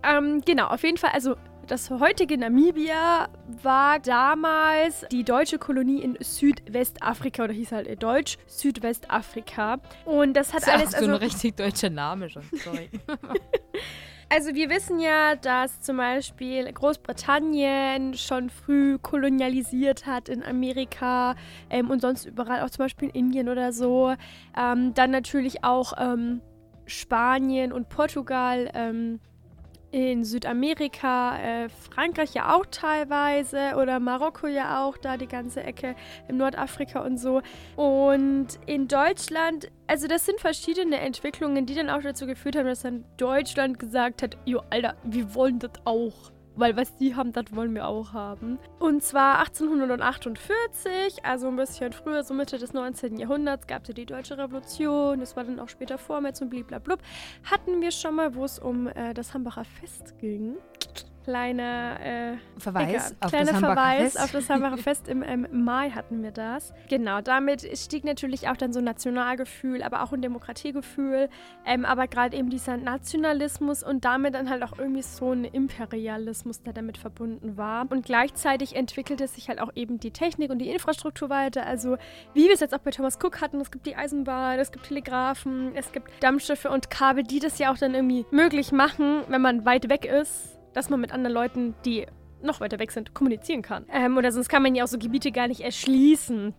Ähm, 0.03 0.41
genau, 0.45 0.67
auf 0.67 0.83
jeden 0.83 0.97
Fall, 0.97 1.11
also 1.13 1.35
das 1.70 1.91
heutige 1.91 2.36
Namibia 2.36 3.30
war 3.61 3.99
damals 3.99 5.05
die 5.11 5.24
deutsche 5.24 5.59
Kolonie 5.59 6.01
in 6.01 6.17
Südwestafrika 6.20 7.43
oder 7.43 7.53
hieß 7.53 7.72
halt 7.72 8.01
Deutsch 8.01 8.38
Südwestafrika. 8.47 9.78
Und 10.05 10.34
das 10.34 10.51
hat 10.51 10.63
Das 10.63 10.67
ist 10.67 10.74
alles, 10.74 10.95
auch 10.95 10.99
so 10.99 11.05
ein 11.05 11.11
also, 11.11 11.24
richtig 11.24 11.57
deutscher 11.57 11.91
Name 11.91 12.28
schon. 12.30 12.41
Sorry. 12.63 12.89
also 14.30 14.55
wir 14.55 14.72
wissen 14.72 14.99
ja, 14.99 15.36
dass 15.36 15.80
zum 15.82 15.97
Beispiel 15.97 16.74
Großbritannien 16.74 18.15
schon 18.15 18.49
früh 18.49 18.97
kolonialisiert 18.97 20.07
hat 20.07 20.28
in 20.28 20.43
Amerika 20.43 21.36
ähm, 21.70 21.91
und 21.91 22.01
sonst 22.01 22.26
überall, 22.26 22.61
auch 22.63 22.72
zum 22.72 22.86
Beispiel 22.86 23.09
in 23.09 23.28
Indien 23.28 23.47
oder 23.47 23.74
so. 23.74 24.15
Ähm, 24.57 24.95
dann 24.95 25.11
natürlich 25.11 25.63
auch 25.63 25.93
ähm, 25.99 26.41
Spanien 26.88 27.72
und 27.72 27.89
Portugal 27.89 28.72
ähm, 28.74 29.20
in 29.91 30.23
Südamerika, 30.23 31.37
äh, 31.39 31.69
Frankreich 31.69 32.33
ja 32.33 32.55
auch 32.55 32.65
teilweise 32.65 33.75
oder 33.75 33.99
Marokko 33.99 34.47
ja 34.47 34.85
auch, 34.85 34.97
da 34.97 35.17
die 35.17 35.27
ganze 35.27 35.63
Ecke 35.63 35.95
im 36.27 36.37
Nordafrika 36.37 37.01
und 37.01 37.17
so. 37.17 37.41
Und 37.75 38.47
in 38.65 38.87
Deutschland, 38.87 39.71
also 39.87 40.07
das 40.07 40.25
sind 40.25 40.39
verschiedene 40.39 40.99
Entwicklungen, 40.99 41.65
die 41.65 41.75
dann 41.75 41.89
auch 41.89 42.01
dazu 42.01 42.27
geführt 42.27 42.55
haben, 42.55 42.67
dass 42.67 42.81
dann 42.81 43.05
Deutschland 43.17 43.79
gesagt 43.79 44.21
hat, 44.21 44.37
jo, 44.45 44.61
Alter, 44.69 44.95
wir 45.03 45.33
wollen 45.33 45.59
das 45.59 45.71
auch. 45.85 46.31
Weil 46.60 46.76
was 46.76 46.97
die 46.97 47.16
haben, 47.16 47.32
das 47.32 47.55
wollen 47.55 47.74
wir 47.74 47.88
auch 47.88 48.12
haben. 48.12 48.60
Und 48.80 49.01
zwar 49.01 49.39
1848, 49.39 51.24
also 51.24 51.47
ein 51.47 51.55
bisschen 51.55 51.93
früher, 51.93 52.22
so 52.26 52.34
Mitte 52.34 52.57
des 52.57 52.74
19. 52.74 53.18
Jahrhunderts, 53.18 53.66
gab 53.66 53.88
es 53.88 53.95
die 53.95 54.05
Deutsche 54.05 54.38
Revolution. 54.38 55.22
Das 55.22 55.38
war 55.38 55.45
dann 55.45 55.62
auch 55.62 55.70
später 55.70 55.97
Vormärz 55.97 56.41
und 56.41 56.49
bliblablub. 56.49 56.99
Hatten 57.49 57.80
wir 57.80 57.91
schon 57.91 58.16
mal, 58.16 58.36
wo 58.36 58.43
es 58.43 58.60
um 58.60 58.88
äh, 58.88 59.14
das 59.14 59.34
Hambacher 59.34 59.64
Fest 59.64 60.20
ging. 60.20 60.57
Kleiner 61.24 61.99
äh, 62.01 62.38
Verweis 62.57 62.89
Egal. 62.89 63.11
auf 63.20 63.30
Kleiner 63.32 63.51
das 63.51 63.59
Verweis 63.59 64.13
Fest. 64.13 64.24
auf 64.24 64.32
das 64.32 64.49
Hambacher 64.49 64.78
Fest 64.89 65.07
im 65.07 65.24
ähm, 65.24 65.47
Mai 65.51 65.91
hatten 65.91 66.24
wir 66.24 66.32
das. 66.32 66.74
Genau, 66.89 67.22
damit 67.22 67.67
stieg 67.78 68.03
natürlich 68.03 68.47
auch 68.47 68.57
dann 68.57 68.74
so 68.74 68.80
ein 68.80 68.86
Nationalgefühl, 68.86 69.84
aber 69.84 70.03
auch 70.03 70.13
ein 70.13 70.22
Demokratiegefühl, 70.22 71.30
ähm, 71.65 71.86
aber 71.86 72.07
gerade 72.07 72.38
eben 72.38 72.49
dieser 72.49 72.78
Nationalismus 72.78 73.84
und 73.84 74.05
damit 74.05 74.36
dann 74.36 74.49
halt 74.49 74.63
auch 74.63 74.78
irgendwie 74.78 75.01
so 75.01 75.32
ein 75.32 75.45
Imperialismus, 75.45 76.61
der 76.63 76.74
damit 76.74 76.97
verbunden 76.97 77.57
war. 77.57 77.86
Und 77.89 78.05
gleichzeitig 78.05 78.76
entwickelte 78.76 79.28
sich 79.28 79.49
halt 79.49 79.59
auch 79.59 79.72
eben 79.76 79.99
die 79.99 80.11
Technik 80.11 80.51
und 80.51 80.59
die 80.59 80.70
Infrastruktur 80.70 81.30
weiter. 81.30 81.65
Also 81.65 81.97
wie 82.34 82.45
wir 82.45 82.53
es 82.53 82.59
jetzt 82.59 82.74
auch 82.74 82.80
bei 82.80 82.91
Thomas 82.91 83.17
Cook 83.22 83.41
hatten, 83.41 83.59
es 83.61 83.72
gibt 83.72 83.86
die 83.86 83.95
Eisenbahn, 83.95 84.59
es 84.59 84.72
gibt 84.72 84.86
Telegrafen, 84.88 85.76
es 85.76 85.91
gibt 85.91 86.11
Dampfschiffe 86.22 86.70
und 86.70 86.89
Kabel, 86.89 87.24
die 87.24 87.39
das 87.39 87.59
ja 87.59 87.72
auch 87.72 87.78
dann 87.78 87.93
irgendwie 87.93 88.26
möglich 88.32 88.72
machen, 88.72 89.24
wenn 89.28 89.41
man 89.41 89.65
weit 89.65 89.89
weg 89.89 90.05
ist, 90.05 90.59
dass 90.80 90.89
man 90.89 91.01
mit 91.01 91.11
anderen 91.11 91.34
Leuten, 91.34 91.75
die 91.84 92.05
noch 92.41 92.61
weiter 92.61 92.80
weg 92.80 92.91
sind, 92.91 93.13
kommunizieren 93.13 93.61
kann. 93.61 93.86
Ähm, 93.91 94.15
oder 94.17 94.32
sonst 94.32 94.47
kann 94.47 94.63
man 94.63 94.75
ja 94.75 94.86
auch 94.86 94.88
so 94.88 94.97
Gebiete 94.97 95.34
gar 95.34 95.49
nicht 95.49 95.59
erschließen. 95.59 96.53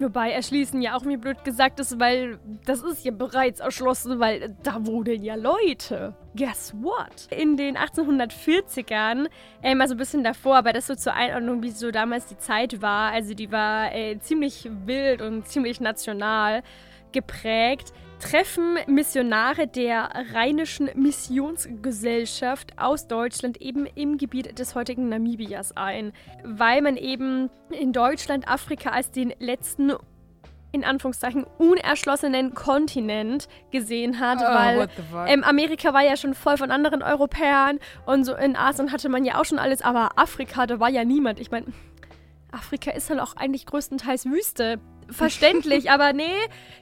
Wobei 0.00 0.32
erschließen 0.32 0.82
ja 0.82 0.96
auch 0.96 1.04
mir 1.04 1.18
blöd 1.18 1.44
gesagt 1.44 1.78
ist, 1.78 2.00
weil 2.00 2.40
das 2.64 2.82
ist 2.82 3.04
ja 3.04 3.12
bereits 3.12 3.60
erschlossen, 3.60 4.18
weil 4.18 4.56
da 4.64 4.84
wohnen 4.86 5.22
ja 5.22 5.36
Leute. 5.36 6.14
Guess 6.34 6.74
what? 6.80 7.28
In 7.30 7.56
den 7.56 7.76
1840ern, 7.76 9.28
ähm, 9.62 9.80
also 9.80 9.94
ein 9.94 9.98
bisschen 9.98 10.24
davor, 10.24 10.56
aber 10.56 10.72
das 10.72 10.88
so 10.88 10.96
zur 10.96 11.14
Einordnung, 11.14 11.62
wie 11.62 11.70
so 11.70 11.92
damals 11.92 12.26
die 12.26 12.38
Zeit 12.38 12.82
war, 12.82 13.12
also 13.12 13.34
die 13.34 13.52
war 13.52 13.94
äh, 13.94 14.18
ziemlich 14.18 14.68
wild 14.84 15.22
und 15.22 15.46
ziemlich 15.46 15.80
national 15.80 16.64
geprägt, 17.12 17.92
treffen 18.20 18.78
Missionare 18.86 19.66
der 19.66 20.10
Rheinischen 20.32 20.90
Missionsgesellschaft 20.94 22.78
aus 22.78 23.08
Deutschland 23.08 23.60
eben 23.60 23.86
im 23.86 24.18
Gebiet 24.18 24.58
des 24.58 24.74
heutigen 24.74 25.08
Namibias 25.08 25.76
ein, 25.76 26.12
weil 26.44 26.82
man 26.82 26.96
eben 26.96 27.50
in 27.70 27.92
Deutschland 27.92 28.48
Afrika 28.48 28.90
als 28.90 29.10
den 29.10 29.32
letzten 29.38 29.92
in 30.72 30.84
Anführungszeichen 30.84 31.44
unerschlossenen 31.58 32.54
Kontinent 32.54 33.48
gesehen 33.72 34.20
hat, 34.20 34.38
Oh, 34.40 34.44
weil 34.44 34.88
ähm, 35.26 35.42
Amerika 35.42 35.92
war 35.92 36.02
ja 36.02 36.16
schon 36.16 36.34
voll 36.34 36.56
von 36.56 36.70
anderen 36.70 37.02
Europäern 37.02 37.80
und 38.06 38.24
so 38.24 38.36
in 38.36 38.54
Asien 38.54 38.92
hatte 38.92 39.08
man 39.08 39.24
ja 39.24 39.40
auch 39.40 39.44
schon 39.44 39.58
alles, 39.58 39.82
aber 39.82 40.10
Afrika, 40.14 40.66
da 40.66 40.78
war 40.78 40.88
ja 40.88 41.04
niemand. 41.04 41.40
Ich 41.40 41.50
meine, 41.50 41.66
Afrika 42.52 42.92
ist 42.92 43.10
halt 43.10 43.18
auch 43.20 43.34
eigentlich 43.36 43.66
größtenteils 43.66 44.26
Wüste. 44.26 44.78
Verständlich, 45.10 45.90
aber 45.90 46.12
nee, 46.12 46.36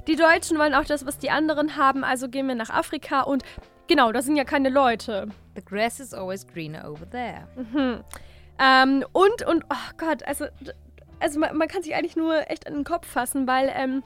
die 0.07 0.17
Deutschen 0.17 0.59
wollen 0.59 0.75
auch 0.75 0.85
das, 0.85 1.07
was 1.07 1.19
die 1.19 1.31
anderen 1.31 1.77
haben, 1.77 2.05
also 2.05 2.29
gehen 2.29 2.47
wir 2.47 2.55
nach 2.55 2.71
Afrika 2.71 3.23
und 3.23 3.43
genau, 3.87 4.13
das 4.13 4.27
sind 4.27 4.37
ja 4.37 4.45
keine 4.45 4.69
Leute. 4.69 5.29
The 5.55 5.65
grass 5.65 6.01
is 6.01 6.15
always 6.15 6.47
greener 6.47 6.91
over 6.91 7.09
there. 7.11 7.49
Mhm. 7.57 8.05
Ähm, 8.59 9.05
und, 9.13 9.47
und, 9.47 9.65
oh 9.71 9.91
Gott, 9.97 10.23
also, 10.25 10.47
also 11.21 11.41
man, 11.41 11.57
man 11.57 11.69
kann 11.69 11.83
sich 11.83 11.95
eigentlich 11.95 12.17
nur 12.17 12.51
echt 12.51 12.67
an 12.67 12.75
den 12.75 12.85
Kopf 12.85 13.07
fassen, 13.07 13.47
weil, 13.47 13.73
ähm, 13.75 14.03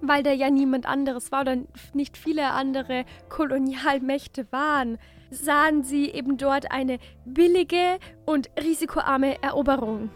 weil 0.00 0.22
da 0.22 0.30
ja 0.30 0.50
niemand 0.50 0.86
anderes 0.86 1.32
war 1.32 1.42
oder 1.42 1.56
nicht 1.94 2.16
viele 2.16 2.50
andere 2.50 3.04
Kolonialmächte 3.28 4.46
waren, 4.50 4.98
sahen 5.30 5.82
sie 5.82 6.10
eben 6.10 6.36
dort 6.36 6.70
eine 6.70 6.98
billige 7.24 7.98
und 8.24 8.50
risikoarme 8.62 9.42
Eroberung. 9.42 10.10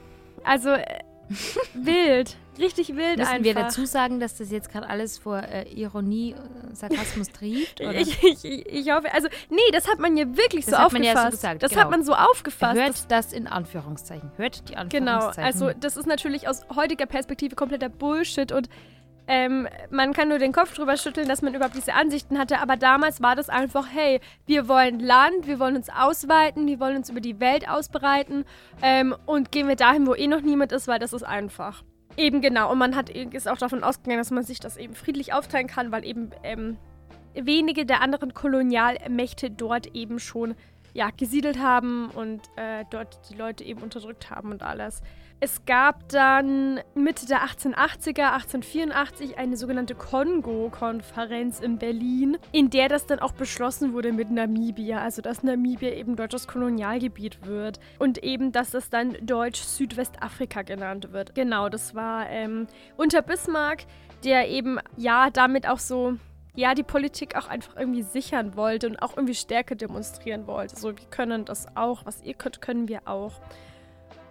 Also 0.45 0.71
äh, 0.71 1.01
wild, 1.75 2.37
richtig 2.59 2.97
wild 2.97 3.19
Müssen 3.19 3.31
einfach. 3.31 3.45
wir 3.45 3.55
dazu 3.55 3.87
sagen, 3.87 4.21
dass 4.21 4.37
das 4.37 4.51
jetzt 4.51 4.71
gerade 4.71 4.89
alles 4.89 5.19
vor 5.19 5.39
äh, 5.43 5.69
Ironie, 5.73 6.33
äh, 6.33 6.75
Sarkasmus 6.75 7.29
trieft? 7.31 7.81
Ich, 7.81 8.23
ich, 8.23 8.45
ich 8.67 8.91
hoffe, 8.93 9.13
also 9.13 9.29
nee, 9.51 9.61
das 9.73 9.89
hat 9.89 9.99
man 9.99 10.17
ja 10.17 10.25
wirklich 10.37 10.67
Das 10.67 10.75
so 10.75 10.89
man 10.93 11.03
ja 11.03 11.13
aufgefasst. 11.13 11.25
so 11.33 11.37
gesagt, 11.39 11.63
das 11.63 11.71
genau. 11.71 11.83
hat 11.83 11.91
man 11.91 12.03
so 12.05 12.15
aufgefasst. 12.15 12.81
Hört 12.81 13.11
das 13.11 13.33
in 13.33 13.47
Anführungszeichen. 13.47 14.31
Hört 14.37 14.69
die 14.69 14.75
Genau, 14.89 15.13
Anführungszeichen. 15.13 15.45
also 15.45 15.71
das 15.79 15.97
ist 15.97 16.07
natürlich 16.07 16.49
aus 16.49 16.67
heutiger 16.75 17.07
Perspektive 17.07 17.57
kompletter 17.57 17.89
Bullshit 17.89 18.53
und 18.53 18.69
ähm, 19.29 19.69
man 19.91 20.13
kann 20.13 20.29
nur 20.29 20.39
den 20.41 20.53
Kopf 20.53 20.75
drüber 20.75 20.97
schütteln, 20.97 21.29
dass 21.29 21.43
man 21.43 21.55
überhaupt 21.55 21.77
diese 21.77 21.95
Ansichten 21.95 22.39
hatte, 22.41 22.59
aber 22.61 22.77
damals 22.77 23.23
war 23.23 23.37
das 23.37 23.49
einfach, 23.49 23.87
hey, 23.93 24.21
wir 24.47 24.67
wollen 24.67 24.99
Land, 24.99 25.47
wir 25.47 25.61
wollen 25.61 25.77
uns 25.77 25.89
ausweiten, 25.91 26.67
wir 26.67 26.81
wollen 26.81 26.97
uns 26.97 27.09
über 27.09 27.21
die 27.21 27.39
Welt 27.39 27.69
ausbreiten 27.69 28.45
ähm, 28.83 29.15
und 29.25 29.53
gehen 29.53 29.69
wir 29.69 29.77
dahin, 29.77 30.09
wo 30.09 30.15
eh 30.15 30.27
noch 30.27 30.41
niemand 30.41 30.73
ist, 30.73 30.89
weil 30.89 30.99
das 30.99 31.13
ist 31.13 31.23
einfach. 31.23 31.85
Eben 32.17 32.41
genau, 32.41 32.71
und 32.71 32.79
man 32.79 32.95
hat, 32.95 33.09
ist 33.09 33.49
auch 33.49 33.59
davon 33.59 33.83
ausgegangen, 33.83 34.19
dass 34.19 34.31
man 34.31 34.45
sich 34.45 34.61
das 34.61 34.77
eben 34.77 34.95
friedlich 34.95 35.33
aufteilen 35.33 35.67
kann, 35.67 35.93
weil 35.93 36.05
eben 36.05 36.31
ähm, 36.43 36.77
wenige 37.35 37.87
der 37.87 38.03
anderen 38.03 38.35
Kolonialmächte 38.35 39.51
dort 39.51 39.87
eben 39.95 40.19
schon 40.19 40.55
ja, 40.95 41.09
gesiedelt 41.17 41.59
haben 41.59 42.11
und 42.11 42.43
äh, 42.57 42.85
dort 42.91 43.31
die 43.31 43.35
Leute 43.35 43.65
eben 43.65 43.83
unterdrückt 43.83 44.31
haben 44.31 44.51
und 44.51 44.63
alles. 44.63 45.03
Es 45.45 45.65
gab 45.67 46.09
dann 46.09 46.79
Mitte 46.95 47.27
der 47.27 47.41
1880er, 47.41 48.31
1884 48.31 49.39
eine 49.39 49.57
sogenannte 49.57 49.97
Kongo-Konferenz 49.97 51.59
in 51.59 51.79
Berlin, 51.79 52.39
in 52.53 52.71
der 52.71 52.89
das 52.89 53.07
dann 53.07 53.19
auch 53.19 53.33
beschlossen 53.33 53.93
wurde 53.93 54.13
mit 54.13 54.31
Namibia, 54.31 55.01
also 55.01 55.21
dass 55.21 55.43
Namibia 55.43 55.95
eben 55.95 56.15
deutsches 56.15 56.47
Kolonialgebiet 56.47 57.45
wird 57.45 57.81
und 57.99 58.23
eben, 58.23 58.53
dass 58.53 58.71
das 58.71 58.89
dann 58.89 59.17
Deutsch-Südwestafrika 59.21 60.63
genannt 60.63 61.09
wird. 61.11 61.35
Genau, 61.35 61.69
das 61.69 61.93
war 61.97 62.31
ähm, 62.31 62.69
unter 62.97 63.21
Bismarck, 63.21 63.87
der 64.23 64.49
eben 64.49 64.79
ja 64.97 65.29
damit 65.31 65.67
auch 65.67 65.81
so 65.81 66.19
ja, 66.55 66.77
die 66.77 66.85
Politik 66.85 67.35
auch 67.35 67.49
einfach 67.49 67.75
irgendwie 67.77 68.03
sichern 68.03 68.55
wollte 68.55 68.87
und 68.87 69.03
auch 69.03 69.17
irgendwie 69.17 69.35
Stärke 69.35 69.75
demonstrieren 69.75 70.47
wollte. 70.47 70.77
So, 70.77 70.97
wir 70.97 71.07
können 71.11 71.45
das 71.45 71.67
auch, 71.75 72.07
was 72.07 72.23
ihr 72.23 72.35
könnt, 72.35 72.61
können 72.61 72.87
wir 72.87 73.09
auch. 73.09 73.41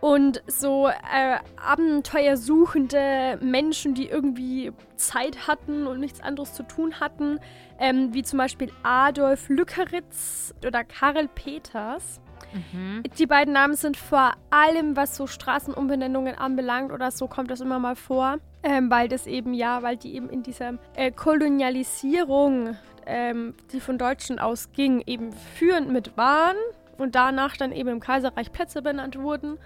Und 0.02 0.42
so 0.48 0.88
äh, 0.88 1.38
abenteuersuchende 1.64 3.38
Menschen, 3.40 3.94
die 3.94 4.08
irgendwie 4.08 4.72
Zeit 4.96 5.48
hatten 5.48 5.86
und 5.86 6.00
nichts 6.00 6.22
anderes 6.22 6.54
zu 6.56 6.64
tun 6.64 7.00
hatten, 7.00 7.40
ähm, 7.80 8.12
wie 8.12 8.24
zum 8.24 8.38
Beispiel 8.38 8.72
Adolf 8.82 9.48
Lückeritz 9.48 10.56
oder 10.66 10.84
Karel 10.84 11.28
Peters. 11.28 12.20
Mhm. 12.52 13.04
Die 13.18 13.28
beiden 13.28 13.54
Namen 13.54 13.76
sind 13.76 13.96
vor 13.96 14.34
allem, 14.50 14.96
was 14.96 15.16
so 15.16 15.28
Straßenumbenennungen 15.28 16.36
anbelangt 16.36 16.92
oder 16.92 17.12
so, 17.12 17.28
kommt 17.28 17.52
das 17.52 17.62
immer 17.62 17.78
mal 17.80 17.96
vor. 17.96 18.38
Ähm, 18.64 18.92
weil 18.92 19.08
das 19.08 19.26
eben, 19.26 19.54
ja, 19.54 19.82
weil 19.82 19.98
die 19.98 20.16
eben 20.16 20.30
in 20.30 20.44
dieser 20.44 20.74
äh, 20.96 21.12
Kolonialisierung, 21.12 22.76
ähm, 23.08 23.56
die 23.72 23.80
von 23.80 23.98
Deutschen 23.98 24.38
ausging, 24.38 25.04
eben 25.08 25.32
führend 25.32 25.90
mit 25.90 26.16
waren 26.16 26.58
und 27.00 27.16
danach 27.16 27.58
dann 27.58 27.72
eben 27.72 27.90
im 27.90 28.00
Kaiserreich 28.00 28.52
Plätze 28.52 28.84
benannt 28.84 29.18
wurden 29.18 29.58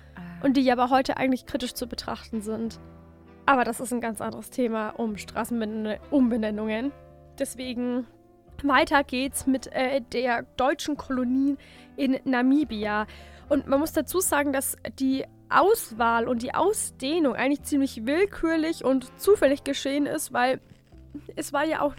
und 0.46 0.58
die 0.58 0.72
aber 0.72 0.92
heute 0.92 1.18
eigentlich 1.18 1.48
kritisch 1.48 1.74
zu 1.74 1.88
betrachten 1.88 2.40
sind. 2.40 2.80
Aber 3.48 3.64
das 3.64 3.80
ist 3.80 3.92
ein 3.92 4.00
ganz 4.00 4.22
anderes 4.22 4.52
Thema 4.52 4.90
um 4.90 5.18
Straßenumbenennungen. 5.18 6.92
Deswegen 7.40 8.06
weiter 8.62 9.04
geht's 9.04 9.48
mit 9.48 9.74
äh, 9.74 10.02
der 10.02 10.44
deutschen 10.56 10.98
Kolonie 10.98 11.58
in 11.98 12.20
Namibia. 12.26 13.08
Und 13.50 13.66
man 13.66 13.80
muss 13.80 13.94
dazu 13.94 14.20
sagen, 14.20 14.54
dass 14.54 14.78
die 15.00 15.26
Auswahl 15.50 16.28
und 16.28 16.44
die 16.44 16.54
Ausdehnung 16.54 17.34
eigentlich 17.34 17.64
ziemlich 17.64 18.06
willkürlich 18.06 18.86
und 18.86 19.20
zufällig 19.20 19.64
geschehen 19.64 20.06
ist, 20.06 20.32
weil 20.32 20.62
es 21.36 21.54
war 21.54 21.66
ja 21.66 21.82
auch 21.82 21.96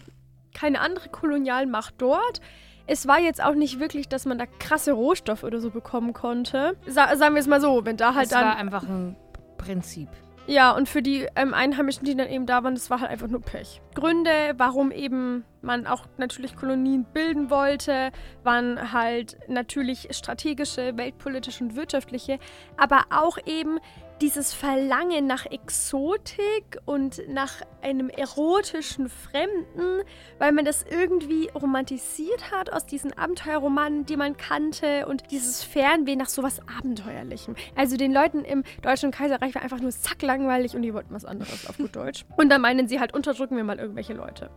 keine 0.54 0.80
andere 0.80 1.08
Kolonialmacht 1.08 1.94
dort. 1.98 2.40
Es 2.86 3.06
war 3.06 3.18
jetzt 3.18 3.42
auch 3.42 3.54
nicht 3.54 3.80
wirklich, 3.80 4.08
dass 4.08 4.26
man 4.26 4.38
da 4.38 4.46
krasse 4.46 4.92
Rohstoffe 4.92 5.44
oder 5.44 5.60
so 5.60 5.70
bekommen 5.70 6.12
konnte. 6.12 6.76
Sa 6.86 7.16
sagen 7.16 7.34
wir 7.34 7.40
es 7.40 7.46
mal 7.46 7.60
so, 7.60 7.84
wenn 7.84 7.96
da 7.96 8.14
halt 8.14 8.26
es 8.26 8.30
dann. 8.30 8.42
Es 8.42 8.46
war 8.46 8.56
einfach 8.56 8.82
ein 8.84 9.16
Prinzip. 9.58 10.08
Ja, 10.48 10.70
und 10.70 10.88
für 10.88 11.02
die 11.02 11.26
ähm, 11.34 11.54
Einheimischen, 11.54 12.04
die 12.04 12.14
dann 12.14 12.28
eben 12.28 12.46
da 12.46 12.62
waren, 12.62 12.74
das 12.74 12.88
war 12.88 13.00
halt 13.00 13.10
einfach 13.10 13.26
nur 13.26 13.40
Pech. 13.40 13.80
Gründe, 13.94 14.54
warum 14.56 14.92
eben 14.92 15.44
man 15.60 15.88
auch 15.88 16.04
natürlich 16.18 16.54
Kolonien 16.54 17.04
bilden 17.12 17.50
wollte, 17.50 18.12
waren 18.44 18.92
halt 18.92 19.36
natürlich 19.48 20.06
strategische, 20.12 20.96
weltpolitische 20.96 21.64
und 21.64 21.74
wirtschaftliche, 21.74 22.38
aber 22.76 23.06
auch 23.10 23.38
eben 23.44 23.80
dieses 24.20 24.54
Verlangen 24.54 25.26
nach 25.26 25.46
Exotik 25.46 26.78
und 26.84 27.22
nach 27.28 27.62
einem 27.82 28.08
erotischen 28.08 29.08
Fremden, 29.08 30.02
weil 30.38 30.52
man 30.52 30.64
das 30.64 30.84
irgendwie 30.88 31.48
romantisiert 31.54 32.50
hat 32.50 32.72
aus 32.72 32.86
diesen 32.86 33.12
Abenteuerromanen, 33.12 34.06
die 34.06 34.16
man 34.16 34.36
kannte 34.36 35.06
und 35.06 35.30
dieses 35.30 35.62
Fernweh 35.62 36.16
nach 36.16 36.28
sowas 36.28 36.60
Abenteuerlichem. 36.78 37.54
Also 37.74 37.96
den 37.96 38.12
Leuten 38.12 38.44
im 38.44 38.64
Deutschen 38.82 39.10
Kaiserreich 39.10 39.54
war 39.54 39.62
einfach 39.62 39.80
nur 39.80 39.92
sacklangweilig 39.92 40.74
und 40.74 40.82
die 40.82 40.94
wollten 40.94 41.14
was 41.14 41.24
anderes 41.24 41.68
auf 41.68 41.76
gut 41.76 41.94
Deutsch. 41.94 42.24
Und 42.36 42.48
dann 42.48 42.60
meinen 42.60 42.88
sie 42.88 43.00
halt, 43.00 43.14
unterdrücken 43.14 43.56
wir 43.56 43.64
mal 43.64 43.78
irgendwelche 43.78 44.14
Leute. 44.14 44.50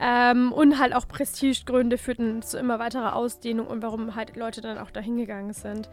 Ähm, 0.00 0.52
und 0.52 0.78
halt 0.78 0.94
auch 0.94 1.06
Prestigegründe 1.06 1.98
führten 1.98 2.40
zu 2.40 2.58
immer 2.58 2.78
weiterer 2.78 3.14
Ausdehnung 3.14 3.66
und 3.66 3.82
warum 3.82 4.14
halt 4.14 4.34
Leute 4.36 4.62
dann 4.62 4.78
auch 4.78 4.90
dahin 4.90 5.18
gegangen 5.18 5.52
sind. 5.52 5.90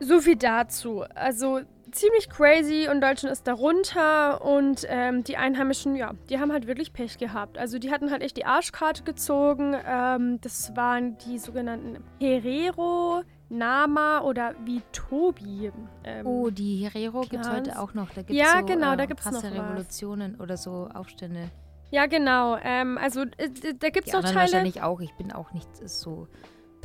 So 0.00 0.20
viel 0.20 0.36
dazu. 0.36 1.04
Also 1.14 1.60
ziemlich 1.96 2.28
crazy 2.28 2.88
und 2.90 3.00
Deutschland 3.00 3.32
ist 3.32 3.46
darunter 3.46 4.44
und 4.44 4.86
ähm, 4.88 5.24
die 5.24 5.36
Einheimischen, 5.36 5.96
ja, 5.96 6.12
die 6.28 6.38
haben 6.38 6.52
halt 6.52 6.66
wirklich 6.66 6.92
Pech 6.92 7.18
gehabt. 7.18 7.58
Also 7.58 7.78
die 7.78 7.90
hatten 7.90 8.10
halt 8.10 8.22
echt 8.22 8.36
die 8.36 8.44
Arschkarte 8.44 9.02
gezogen. 9.02 9.76
Ähm, 9.86 10.40
das 10.42 10.76
waren 10.76 11.16
die 11.18 11.38
sogenannten 11.38 12.04
Herero. 12.20 13.22
Nama 13.48 14.22
oder 14.22 14.54
wie 14.64 14.82
Tobi. 14.90 15.70
Ähm, 16.02 16.26
oh, 16.26 16.50
die 16.50 16.78
Herero 16.78 17.20
gibt 17.20 17.44
es 17.44 17.50
heute 17.50 17.78
auch 17.78 17.94
noch. 17.94 18.10
Da 18.10 18.22
gibt's 18.22 18.34
ja, 18.34 18.58
so, 18.58 18.66
genau, 18.66 18.94
äh, 18.94 18.96
da 18.96 19.06
gibt 19.06 19.20
es 19.20 19.30
noch 19.30 19.44
Revolutionen 19.44 20.34
was. 20.34 20.40
oder 20.40 20.56
so 20.56 20.88
Aufstände. 20.92 21.50
Ja, 21.92 22.06
genau. 22.06 22.56
Ähm, 22.56 22.98
also 22.98 23.22
äh, 23.22 23.48
da 23.78 23.90
gibt 23.90 24.08
es 24.08 24.12
noch 24.12 24.22
Teile. 24.22 24.34
wahrscheinlich 24.34 24.82
auch. 24.82 25.00
Ich 25.00 25.14
bin 25.14 25.30
auch 25.30 25.52
nicht 25.52 25.68
so 25.88 26.26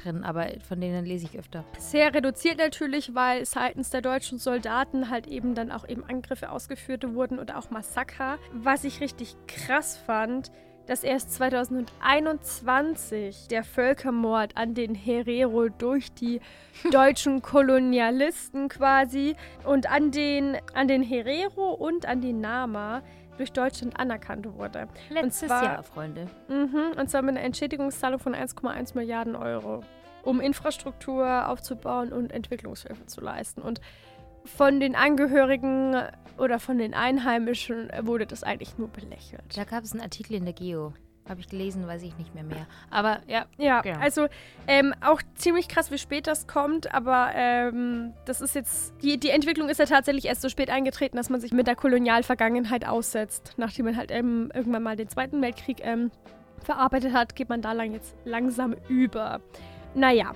drin, 0.03 0.23
aber 0.23 0.47
von 0.67 0.79
denen 0.79 1.05
lese 1.05 1.25
ich 1.25 1.37
öfter. 1.37 1.63
Sehr 1.77 2.13
reduziert 2.13 2.57
natürlich, 2.57 3.15
weil 3.15 3.45
seitens 3.45 3.89
der 3.89 4.01
deutschen 4.01 4.37
Soldaten 4.37 5.09
halt 5.09 5.27
eben 5.27 5.55
dann 5.55 5.71
auch 5.71 5.87
eben 5.87 6.03
Angriffe 6.03 6.51
ausgeführt 6.51 7.13
wurden 7.13 7.39
oder 7.39 7.57
auch 7.57 7.69
Massaker. 7.69 8.37
Was 8.53 8.83
ich 8.83 9.01
richtig 9.01 9.35
krass 9.47 9.97
fand, 9.97 10.51
dass 10.87 11.03
erst 11.03 11.33
2021 11.33 13.47
der 13.49 13.63
Völkermord 13.63 14.57
an 14.57 14.73
den 14.73 14.95
Herero 14.95 15.69
durch 15.69 16.11
die 16.11 16.41
deutschen 16.91 17.41
Kolonialisten 17.41 18.67
quasi 18.67 19.35
und 19.63 19.89
an 19.89 20.11
den, 20.11 20.57
an 20.73 20.87
den 20.87 21.03
Herero 21.03 21.71
und 21.71 22.05
an 22.05 22.21
die 22.21 22.33
Nama 22.33 23.03
durch 23.37 23.51
Deutschland 23.51 23.99
anerkannt 23.99 24.47
wurde. 24.53 24.87
Letztes 25.09 25.47
zwar, 25.47 25.63
Jahr, 25.63 25.83
Freunde. 25.83 26.27
Mh, 26.47 26.99
und 26.99 27.09
zwar 27.09 27.21
mit 27.21 27.35
einer 27.35 27.45
Entschädigungszahlung 27.45 28.19
von 28.19 28.35
1,1 28.35 28.95
Milliarden 28.95 29.35
Euro, 29.35 29.83
um 30.23 30.41
Infrastruktur 30.41 31.47
aufzubauen 31.47 32.13
und 32.13 32.31
Entwicklungshilfe 32.31 33.05
zu 33.05 33.21
leisten. 33.21 33.61
Und 33.61 33.81
von 34.45 34.79
den 34.79 34.95
Angehörigen 34.95 35.95
oder 36.37 36.59
von 36.59 36.77
den 36.77 36.93
Einheimischen 36.93 37.89
wurde 38.01 38.25
das 38.25 38.43
eigentlich 38.43 38.77
nur 38.77 38.87
belächelt. 38.87 39.55
Da 39.55 39.63
gab 39.63 39.83
es 39.83 39.93
einen 39.93 40.01
Artikel 40.01 40.35
in 40.35 40.45
der 40.45 40.53
Geo. 40.53 40.93
Habe 41.29 41.39
ich 41.39 41.47
gelesen, 41.47 41.87
weiß 41.87 42.01
ich 42.03 42.17
nicht 42.17 42.33
mehr 42.33 42.43
mehr. 42.43 42.65
Aber 42.89 43.19
ja. 43.27 43.45
Ja, 43.57 43.81
genau. 43.81 43.99
also 43.99 44.27
ähm, 44.67 44.93
auch 45.01 45.21
ziemlich 45.35 45.67
krass, 45.67 45.91
wie 45.91 45.97
spät 45.97 46.27
das 46.27 46.47
kommt. 46.47 46.93
Aber 46.93 47.31
ähm, 47.35 48.13
das 48.25 48.41
ist 48.41 48.55
jetzt, 48.55 48.93
die, 49.01 49.19
die 49.19 49.29
Entwicklung 49.29 49.69
ist 49.69 49.79
ja 49.79 49.85
tatsächlich 49.85 50.25
erst 50.25 50.41
so 50.41 50.49
spät 50.49 50.69
eingetreten, 50.69 51.17
dass 51.17 51.29
man 51.29 51.39
sich 51.39 51.51
mit 51.51 51.67
der 51.67 51.75
Kolonialvergangenheit 51.75 52.87
aussetzt. 52.87 53.53
Nachdem 53.57 53.85
man 53.85 53.97
halt 53.97 54.11
ähm, 54.11 54.51
irgendwann 54.53 54.83
mal 54.83 54.95
den 54.95 55.09
Zweiten 55.09 55.41
Weltkrieg 55.41 55.77
ähm, 55.83 56.11
verarbeitet 56.63 57.13
hat, 57.13 57.35
geht 57.35 57.49
man 57.49 57.61
da 57.61 57.71
lang 57.73 57.93
jetzt 57.93 58.15
langsam 58.25 58.75
über. 58.89 59.41
Naja, 59.93 60.33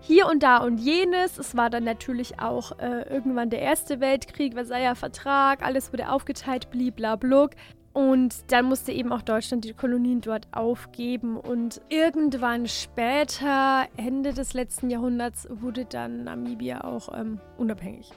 hier 0.00 0.26
und 0.26 0.42
da 0.42 0.58
und 0.58 0.78
jenes. 0.78 1.38
Es 1.38 1.56
war 1.56 1.70
dann 1.70 1.84
natürlich 1.84 2.40
auch 2.40 2.78
äh, 2.78 3.02
irgendwann 3.10 3.50
der 3.50 3.60
Erste 3.60 4.00
Weltkrieg, 4.00 4.54
Versailler 4.54 4.94
Vertrag, 4.94 5.62
alles 5.62 5.92
wurde 5.92 6.10
aufgeteilt, 6.10 6.70
bliblablug. 6.70 7.50
Und 7.92 8.52
dann 8.52 8.66
musste 8.66 8.92
eben 8.92 9.12
auch 9.12 9.22
Deutschland 9.22 9.64
die 9.64 9.72
Kolonien 9.72 10.20
dort 10.20 10.46
aufgeben. 10.52 11.36
Und 11.36 11.80
irgendwann 11.88 12.68
später, 12.68 13.86
Ende 13.96 14.32
des 14.32 14.54
letzten 14.54 14.90
Jahrhunderts, 14.90 15.48
wurde 15.50 15.84
dann 15.84 16.24
Namibia 16.24 16.84
auch 16.84 17.08
ähm, 17.18 17.40
unabhängig. 17.56 18.12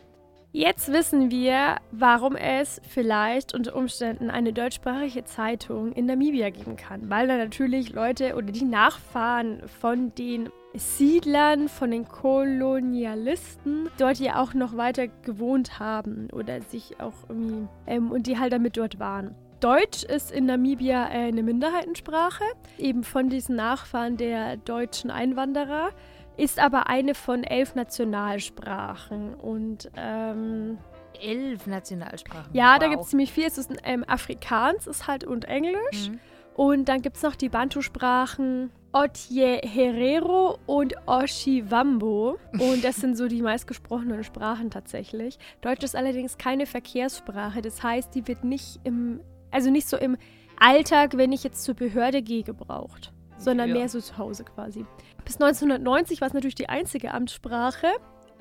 Jetzt 0.53 0.91
wissen 0.91 1.31
wir, 1.31 1.77
warum 1.91 2.35
es 2.35 2.81
vielleicht 2.85 3.53
unter 3.53 3.73
Umständen 3.73 4.29
eine 4.29 4.51
deutschsprachige 4.51 5.23
Zeitung 5.23 5.93
in 5.93 6.07
Namibia 6.07 6.49
geben 6.49 6.75
kann. 6.75 7.09
Weil 7.09 7.27
da 7.27 7.37
natürlich 7.37 7.93
Leute 7.93 8.35
oder 8.35 8.51
die 8.51 8.65
Nachfahren 8.65 9.61
von 9.79 10.13
den 10.15 10.49
Siedlern, 10.73 11.69
von 11.69 11.91
den 11.91 12.05
Kolonialisten 12.05 13.89
dort 13.97 14.19
ja 14.19 14.41
auch 14.41 14.53
noch 14.53 14.75
weiter 14.75 15.07
gewohnt 15.07 15.79
haben 15.79 16.29
oder 16.31 16.61
sich 16.61 16.99
auch 16.99 17.13
irgendwie 17.29 17.67
ähm, 17.87 18.11
und 18.11 18.27
die 18.27 18.37
halt 18.37 18.51
damit 18.51 18.75
dort 18.75 18.99
waren. 18.99 19.35
Deutsch 19.61 20.03
ist 20.03 20.31
in 20.31 20.47
Namibia 20.47 21.05
eine 21.05 21.43
Minderheitensprache, 21.43 22.43
eben 22.79 23.03
von 23.03 23.29
diesen 23.29 23.55
Nachfahren 23.55 24.17
der 24.17 24.57
deutschen 24.57 25.11
Einwanderer, 25.11 25.91
ist 26.35 26.57
aber 26.57 26.87
eine 26.87 27.13
von 27.13 27.43
elf 27.43 27.75
Nationalsprachen 27.75 29.35
und 29.35 29.91
ähm, 29.95 30.79
elf 31.21 31.67
Nationalsprachen. 31.67 32.49
Ja, 32.53 32.73
wow. 32.73 32.79
da 32.79 32.87
gibt 32.87 33.03
es 33.03 33.09
ziemlich 33.09 33.31
viel. 33.31 33.45
Es 33.45 33.59
ist 33.59 33.71
ähm, 33.83 34.03
Afrikaans 34.07 34.87
ist 34.87 35.05
halt 35.05 35.23
und 35.25 35.45
Englisch. 35.45 36.09
Mhm. 36.09 36.19
Und 36.55 36.89
dann 36.89 37.01
gibt 37.03 37.17
es 37.17 37.23
noch 37.23 37.35
die 37.35 37.49
Bantu-Sprachen 37.49 38.71
Otje 38.93 39.61
Herero 39.63 40.57
und 40.65 40.95
Oshiwambo. 41.05 42.37
Und 42.53 42.83
das 42.83 42.97
sind 42.97 43.15
so 43.15 43.27
die 43.27 43.41
meistgesprochenen 43.41 44.23
Sprachen 44.23 44.69
tatsächlich. 44.69 45.37
Deutsch 45.61 45.83
ist 45.83 45.95
allerdings 45.95 46.37
keine 46.37 46.65
Verkehrssprache. 46.65 47.61
Das 47.61 47.83
heißt, 47.83 48.13
die 48.15 48.27
wird 48.27 48.43
nicht 48.43 48.79
im 48.83 49.21
also 49.51 49.69
nicht 49.69 49.87
so 49.87 49.97
im 49.97 50.17
Alltag, 50.59 51.17
wenn 51.17 51.31
ich 51.31 51.43
jetzt 51.43 51.63
zur 51.63 51.75
Behörde 51.75 52.21
gehe, 52.21 52.43
gebraucht, 52.43 53.11
sondern 53.37 53.69
ja. 53.69 53.75
mehr 53.75 53.89
so 53.89 53.99
zu 53.99 54.17
Hause 54.17 54.43
quasi. 54.43 54.85
Bis 55.25 55.35
1990 55.35 56.21
war 56.21 56.27
es 56.27 56.33
natürlich 56.33 56.55
die 56.55 56.69
einzige 56.69 57.13
Amtssprache. 57.13 57.87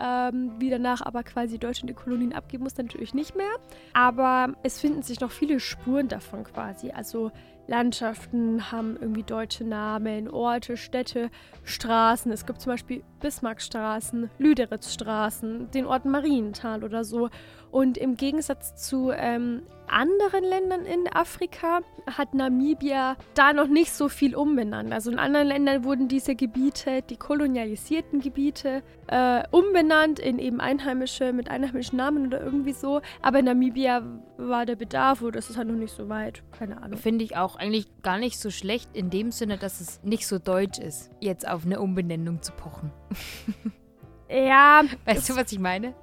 Ähm, 0.02 0.52
wie 0.58 0.70
danach 0.70 1.02
aber 1.02 1.22
quasi 1.22 1.58
Deutschland 1.58 1.90
die 1.90 1.94
Kolonien 1.94 2.32
abgeben 2.32 2.62
musste, 2.62 2.82
natürlich 2.82 3.12
nicht 3.12 3.36
mehr. 3.36 3.50
Aber 3.92 4.54
es 4.62 4.80
finden 4.80 5.02
sich 5.02 5.20
noch 5.20 5.30
viele 5.30 5.60
Spuren 5.60 6.08
davon 6.08 6.44
quasi. 6.44 6.90
Also 6.90 7.30
Landschaften 7.66 8.72
haben 8.72 8.96
irgendwie 8.98 9.22
deutsche 9.22 9.64
Namen, 9.64 10.28
Orte, 10.30 10.78
Städte, 10.78 11.30
Straßen. 11.64 12.32
Es 12.32 12.46
gibt 12.46 12.62
zum 12.62 12.72
Beispiel 12.72 13.02
Bismarckstraßen, 13.20 14.30
Lüderitzstraßen, 14.38 15.70
den 15.70 15.86
Ort 15.86 16.04
Marienthal 16.04 16.84
oder 16.84 17.04
so. 17.04 17.30
Und 17.70 17.96
im 17.98 18.16
Gegensatz 18.16 18.74
zu 18.74 19.12
ähm, 19.12 19.62
anderen 19.86 20.44
Ländern 20.44 20.84
in 20.84 21.08
Afrika 21.12 21.80
hat 22.06 22.34
Namibia 22.34 23.16
da 23.34 23.52
noch 23.52 23.68
nicht 23.68 23.92
so 23.92 24.08
viel 24.08 24.34
umbenannt. 24.34 24.92
Also 24.92 25.10
in 25.10 25.18
anderen 25.18 25.48
Ländern 25.48 25.84
wurden 25.84 26.08
diese 26.08 26.34
Gebiete, 26.34 27.02
die 27.02 27.16
kolonialisierten 27.16 28.20
Gebiete, 28.20 28.82
äh, 29.08 29.42
umbenannt 29.50 30.18
in 30.18 30.38
eben 30.38 30.60
einheimische 30.60 31.32
mit 31.32 31.50
einheimischen 31.50 31.96
Namen 31.96 32.26
oder 32.26 32.40
irgendwie 32.40 32.72
so. 32.72 33.00
Aber 33.22 33.40
in 33.40 33.44
Namibia 33.46 34.02
war 34.36 34.66
der 34.66 34.76
Bedarf 34.76 35.22
oder 35.22 35.32
das 35.32 35.50
ist 35.50 35.56
halt 35.56 35.68
noch 35.68 35.74
nicht 35.74 35.94
so 35.94 36.08
weit. 36.08 36.42
Keine 36.58 36.82
Ahnung. 36.82 36.98
Finde 36.98 37.24
ich 37.24 37.36
auch 37.36 37.56
eigentlich 37.56 37.86
gar 38.02 38.18
nicht 38.18 38.38
so 38.38 38.50
schlecht 38.50 38.90
in 38.94 39.10
dem 39.10 39.30
Sinne, 39.32 39.58
dass 39.58 39.80
es 39.80 40.02
nicht 40.02 40.26
so 40.26 40.38
deutsch 40.38 40.78
ist, 40.78 41.10
jetzt 41.20 41.46
auf 41.48 41.64
eine 41.64 41.80
Umbenennung 41.80 42.42
zu 42.42 42.52
pochen. 42.52 42.90
ja. 44.28 44.82
Weißt 45.04 45.28
du, 45.28 45.36
was 45.36 45.52
ich 45.52 45.58
meine? 45.58 45.94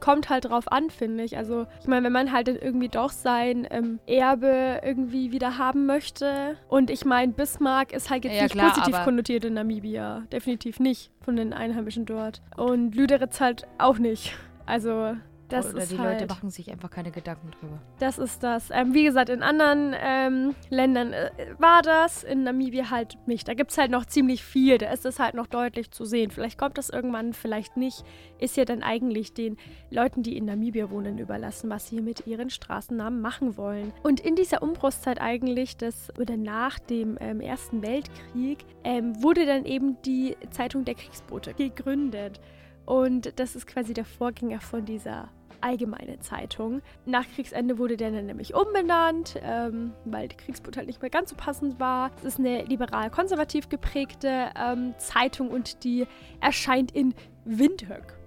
kommt 0.00 0.28
halt 0.28 0.46
drauf 0.46 0.70
an, 0.70 0.90
finde 0.90 1.24
ich. 1.24 1.36
Also, 1.36 1.66
ich 1.80 1.86
meine, 1.86 2.04
wenn 2.04 2.12
man 2.12 2.32
halt 2.32 2.48
dann 2.48 2.56
irgendwie 2.56 2.88
doch 2.88 3.10
sein 3.10 3.66
ähm, 3.70 4.00
Erbe 4.06 4.80
irgendwie 4.82 5.32
wieder 5.32 5.58
haben 5.58 5.86
möchte. 5.86 6.56
Und 6.68 6.90
ich 6.90 7.04
meine, 7.04 7.32
Bismarck 7.32 7.92
ist 7.92 8.10
halt 8.10 8.24
jetzt 8.24 8.34
ja, 8.34 8.42
nicht 8.44 8.52
klar, 8.52 8.72
positiv 8.72 9.04
konnotiert 9.04 9.44
in 9.44 9.54
Namibia. 9.54 10.24
Definitiv 10.32 10.80
nicht 10.80 11.12
von 11.20 11.36
den 11.36 11.52
Einheimischen 11.52 12.04
dort. 12.04 12.42
Und 12.56 12.94
Lüderitz 12.94 13.40
halt 13.40 13.66
auch 13.78 13.98
nicht. 13.98 14.34
Also, 14.66 15.16
das 15.52 15.72
Oder 15.72 15.82
ist 15.82 15.92
die 15.92 15.98
halt, 15.98 16.20
Leute 16.20 16.32
machen 16.32 16.50
sich 16.50 16.70
einfach 16.70 16.90
keine 16.90 17.10
Gedanken 17.10 17.50
drüber. 17.50 17.78
Das 17.98 18.18
ist 18.18 18.42
das. 18.42 18.70
Ähm, 18.70 18.94
wie 18.94 19.04
gesagt, 19.04 19.28
in 19.28 19.42
anderen 19.42 19.94
ähm, 20.00 20.54
Ländern 20.70 21.12
äh, 21.12 21.30
war 21.58 21.82
das, 21.82 22.24
in 22.24 22.44
Namibia 22.44 22.90
halt 22.90 23.18
nicht. 23.26 23.48
Da 23.48 23.54
gibt 23.54 23.70
es 23.70 23.78
halt 23.78 23.90
noch 23.90 24.06
ziemlich 24.06 24.44
viel. 24.44 24.78
Da 24.78 24.90
ist 24.90 25.04
es 25.04 25.18
halt 25.18 25.34
noch 25.34 25.46
deutlich 25.46 25.90
zu 25.90 26.04
sehen. 26.04 26.30
Vielleicht 26.30 26.58
kommt 26.58 26.78
das 26.78 26.90
irgendwann, 26.90 27.32
vielleicht 27.32 27.76
nicht. 27.76 28.04
Ist 28.38 28.56
ja 28.56 28.64
dann 28.64 28.82
eigentlich 28.82 29.34
den 29.34 29.56
Leuten, 29.90 30.22
die 30.22 30.36
in 30.36 30.44
Namibia 30.44 30.90
wohnen, 30.90 31.18
überlassen, 31.18 31.68
was 31.70 31.88
sie 31.88 32.00
mit 32.00 32.26
ihren 32.26 32.50
Straßennamen 32.50 33.20
machen 33.20 33.56
wollen. 33.56 33.92
Und 34.02 34.20
in 34.20 34.36
dieser 34.36 34.62
Umbruchszeit 34.62 35.20
eigentlich, 35.20 35.76
das 35.76 36.10
oder 36.18 36.36
nach 36.36 36.78
dem 36.78 37.18
ähm, 37.20 37.40
Ersten 37.40 37.82
Weltkrieg, 37.82 38.64
ähm, 38.84 39.22
wurde 39.22 39.46
dann 39.46 39.64
eben 39.64 40.00
die 40.02 40.36
Zeitung 40.50 40.84
der 40.84 40.94
Kriegsboote 40.94 41.54
gegründet. 41.54 42.40
Und 42.86 43.38
das 43.38 43.54
ist 43.54 43.66
quasi 43.66 43.94
der 43.94 44.04
Vorgänger 44.04 44.60
von 44.60 44.84
dieser 44.84 45.28
allgemeine 45.62 46.18
Zeitung. 46.20 46.82
Nach 47.06 47.24
Kriegsende 47.34 47.78
wurde 47.78 47.96
der 47.96 48.10
dann 48.10 48.26
nämlich 48.26 48.54
umbenannt, 48.54 49.40
ähm, 49.42 49.92
weil 50.04 50.28
die 50.28 50.36
Kriegsboot 50.36 50.76
halt 50.76 50.86
nicht 50.86 51.00
mehr 51.00 51.10
ganz 51.10 51.30
so 51.30 51.36
passend 51.36 51.80
war. 51.80 52.10
Es 52.18 52.24
ist 52.24 52.38
eine 52.38 52.64
liberal-konservativ 52.64 53.68
geprägte 53.68 54.50
ähm, 54.56 54.94
Zeitung 54.98 55.50
und 55.50 55.84
die 55.84 56.06
erscheint 56.40 56.92
in 56.92 57.14
Windhoek. 57.44 58.20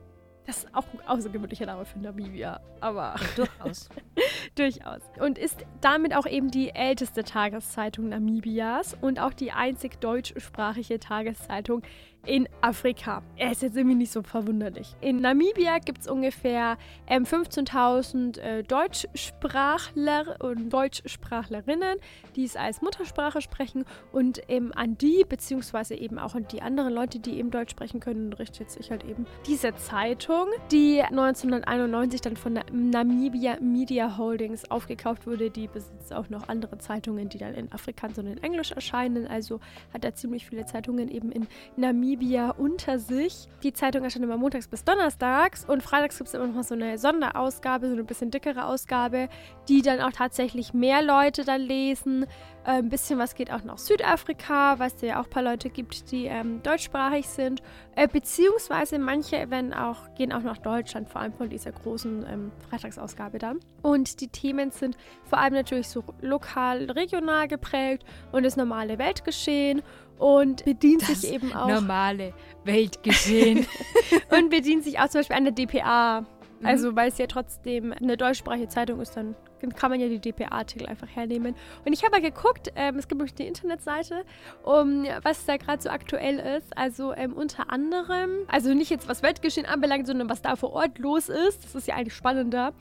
Das 0.46 0.58
ist 0.58 0.76
auch 0.76 0.86
ein 0.92 1.00
außergewöhnlicher 1.08 1.66
Name 1.66 1.86
für 1.86 2.00
Namibia, 2.00 2.60
aber. 2.82 3.16
Ja, 3.18 3.28
durchaus. 3.36 3.90
durchaus. 4.56 5.02
Und 5.20 5.38
ist 5.38 5.66
damit 5.80 6.14
auch 6.14 6.26
eben 6.26 6.52
die 6.52 6.70
älteste 6.72 7.24
Tageszeitung 7.24 8.10
Namibias 8.10 8.98
und 9.00 9.20
auch 9.20 9.34
die 9.34 9.54
einzig 9.54 10.02
deutschsprachige 10.02 11.00
Tageszeitung 11.00 11.82
in 12.26 12.48
Afrika. 12.62 13.22
Er 13.36 13.52
ist 13.52 13.62
jetzt 13.62 13.76
irgendwie 13.76 13.96
nicht 13.96 14.12
so 14.12 14.22
verwunderlich. 14.22 14.96
In 15.02 15.18
Namibia 15.18 15.80
gibt 15.80 16.02
es 16.02 16.08
ungefähr 16.08 16.78
ähm, 17.08 17.24
15.000 17.24 18.40
äh, 18.40 18.64
Deutschsprachler 18.64 20.38
und 20.40 20.70
Deutschsprachlerinnen, 20.70 21.98
die 22.36 22.46
es 22.46 22.56
als 22.56 22.82
Muttersprache 22.82 23.42
sprechen. 23.42 23.84
Und 24.14 24.42
ähm, 24.48 24.72
an 24.76 24.98
die, 24.98 25.26
beziehungsweise 25.28 25.96
eben 25.96 26.18
auch 26.18 26.36
an 26.36 26.48
die 26.48 26.62
anderen 26.62 26.94
Leute, 26.94 27.20
die 27.20 27.38
eben 27.38 27.52
Deutsch 27.52 27.72
sprechen 27.72 28.00
können, 28.00 28.32
richtet 28.32 28.72
sich 28.72 28.90
halt 28.90 29.04
eben 29.04 29.26
diese 29.46 29.76
Zeitung, 29.76 30.48
die 30.72 31.02
1991 31.02 32.22
dann 32.22 32.38
von 32.38 32.60
Namibia 32.72 33.58
Media 33.60 34.18
Holdings 34.18 34.72
aufgekauft 34.72 35.28
wurde. 35.28 35.50
Die 35.50 35.68
besitzt 35.68 36.14
auch 36.14 36.30
noch 36.30 36.48
andere 36.48 36.78
Zeitungen, 36.78 37.28
die 37.28 37.38
dann 37.38 37.54
in 37.54 37.72
Afrikaans 37.74 38.18
und 38.18 38.28
in 38.28 38.42
Englisch 38.42 38.72
erscheinen. 38.72 39.28
Also 39.28 39.60
hat 39.94 40.06
er 40.06 40.16
ziemlich 40.16 40.46
viele 40.46 40.66
Zeitungen 40.66 41.10
eben 41.10 41.32
in 41.32 41.48
Namibia 41.76 42.13
Namibia 42.14 42.52
unter 42.52 43.00
sich. 43.00 43.48
Die 43.64 43.74
Zeitung 43.74 44.04
erscheint 44.04 44.24
immer 44.24 44.38
montags 44.38 44.68
bis 44.68 44.84
donnerstags 44.84 45.66
und 45.66 45.82
freitags 45.82 46.18
gibt 46.18 46.28
es 46.28 46.34
immer 46.34 46.48
noch 46.48 46.64
so 46.64 46.76
eine 46.76 46.98
Sonderausgabe, 46.98 47.88
so 47.88 47.94
eine 47.94 48.04
bisschen 48.04 48.30
dickere 48.30 48.66
Ausgabe, 48.66 49.30
die 49.68 49.82
dann 49.82 50.00
auch 50.02 50.12
tatsächlich 50.12 50.74
mehr 50.74 51.02
Leute 51.02 51.44
dann 51.44 51.62
lesen. 51.62 52.26
Äh, 52.66 52.80
ein 52.80 52.90
bisschen 52.90 53.20
was 53.20 53.36
geht 53.36 53.52
auch 53.52 53.64
nach 53.64 53.78
Südafrika, 53.78 54.80
weil 54.80 54.92
es 54.94 55.02
ja 55.02 55.20
auch 55.20 55.26
ein 55.26 55.30
paar 55.30 55.44
Leute 55.44 55.70
gibt, 55.70 56.12
die 56.12 56.26
ähm, 56.26 56.62
deutschsprachig 56.62 57.28
sind. 57.28 57.62
Äh, 57.96 58.08
beziehungsweise 58.08 59.00
manche 59.00 59.50
werden 59.50 59.74
auch, 59.74 60.14
gehen 60.16 60.34
auch 60.34 60.44
nach 60.44 60.58
Deutschland, 60.58 61.10
vor 61.10 61.22
allem 61.22 61.34
von 61.34 61.50
dieser 61.50 61.72
großen 61.72 62.26
ähm, 62.30 62.52
Freitagsausgabe 62.70 63.40
dann. 63.40 63.60
Und 63.82 64.22
die 64.22 64.28
Themen 64.28 64.72
sind 64.72 64.98
vor 65.24 65.40
allem 65.40 65.54
natürlich 65.54 65.88
so 65.88 66.04
lokal, 66.22 66.92
regional 66.92 67.48
geprägt 67.48 68.04
und 68.32 68.44
das 68.44 68.56
normale 68.56 68.98
Weltgeschehen 68.98 69.82
und 70.24 70.64
bedient 70.64 71.02
das 71.02 71.22
sich 71.22 71.34
eben 71.34 71.52
auch. 71.52 71.68
Normale 71.68 72.34
Weltgeschehen. 72.64 73.68
und 74.38 74.50
bedient 74.50 74.86
sich 74.86 74.98
auch 74.98 75.10
zum 75.10 75.20
Beispiel 75.20 75.36
an 75.36 75.44
der 75.44 75.54
DPA. 75.54 76.22
Mhm. 76.22 76.66
Also, 76.66 76.96
weil 76.96 77.10
es 77.10 77.18
ja 77.18 77.28
trotzdem 77.28 77.92
eine 77.92 78.16
deutschsprachige 78.16 78.70
Zeitung 78.70 79.02
ist, 79.02 79.18
dann 79.18 79.36
kann 79.76 79.92
man 79.92 80.00
ja 80.00 80.08
die 80.08 80.20
DPA-Artikel 80.20 80.88
einfach 80.88 81.08
hernehmen. 81.14 81.56
Und 81.86 81.92
ich 81.92 82.04
habe 82.04 82.12
mal 82.12 82.22
geguckt, 82.22 82.72
ähm, 82.78 82.98
es 83.00 83.10
gibt 83.10 83.20
nämlich 83.20 83.36
eine 83.38 83.50
Internetseite, 83.50 84.24
um, 84.64 85.06
was 85.24 85.46
da 85.46 85.58
gerade 85.58 85.82
so 85.82 85.90
aktuell 85.90 86.40
ist. 86.40 86.78
Also 86.78 87.14
ähm, 87.14 87.34
unter 87.34 87.70
anderem, 87.70 88.30
also 88.48 88.74
nicht 88.74 88.92
jetzt 88.92 89.10
was 89.10 89.24
Weltgeschehen 89.24 89.66
anbelangt, 89.66 90.08
sondern 90.08 90.30
was 90.30 90.42
da 90.42 90.56
vor 90.56 90.72
Ort 90.72 91.00
los 91.00 91.28
ist. 91.28 91.66
Das 91.66 91.76
ist 91.76 91.88
ja 91.88 91.96
eigentlich 91.96 92.16
spannender. 92.16 92.72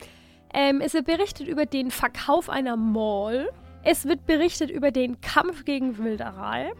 Ähm, 0.53 0.79
es 0.79 0.93
wird 0.93 1.07
berichtet 1.07 1.49
über 1.49 1.65
den 1.65 1.91
Verkauf 1.91 2.49
einer 2.49 2.77
Mall. 2.77 3.49
Es 3.83 4.05
wird 4.05 4.25
berichtet 4.25 4.69
über 4.69 4.91
den 4.91 5.19
Kampf 5.19 5.65
gegen 5.65 5.97
Wilderei. 5.97 6.71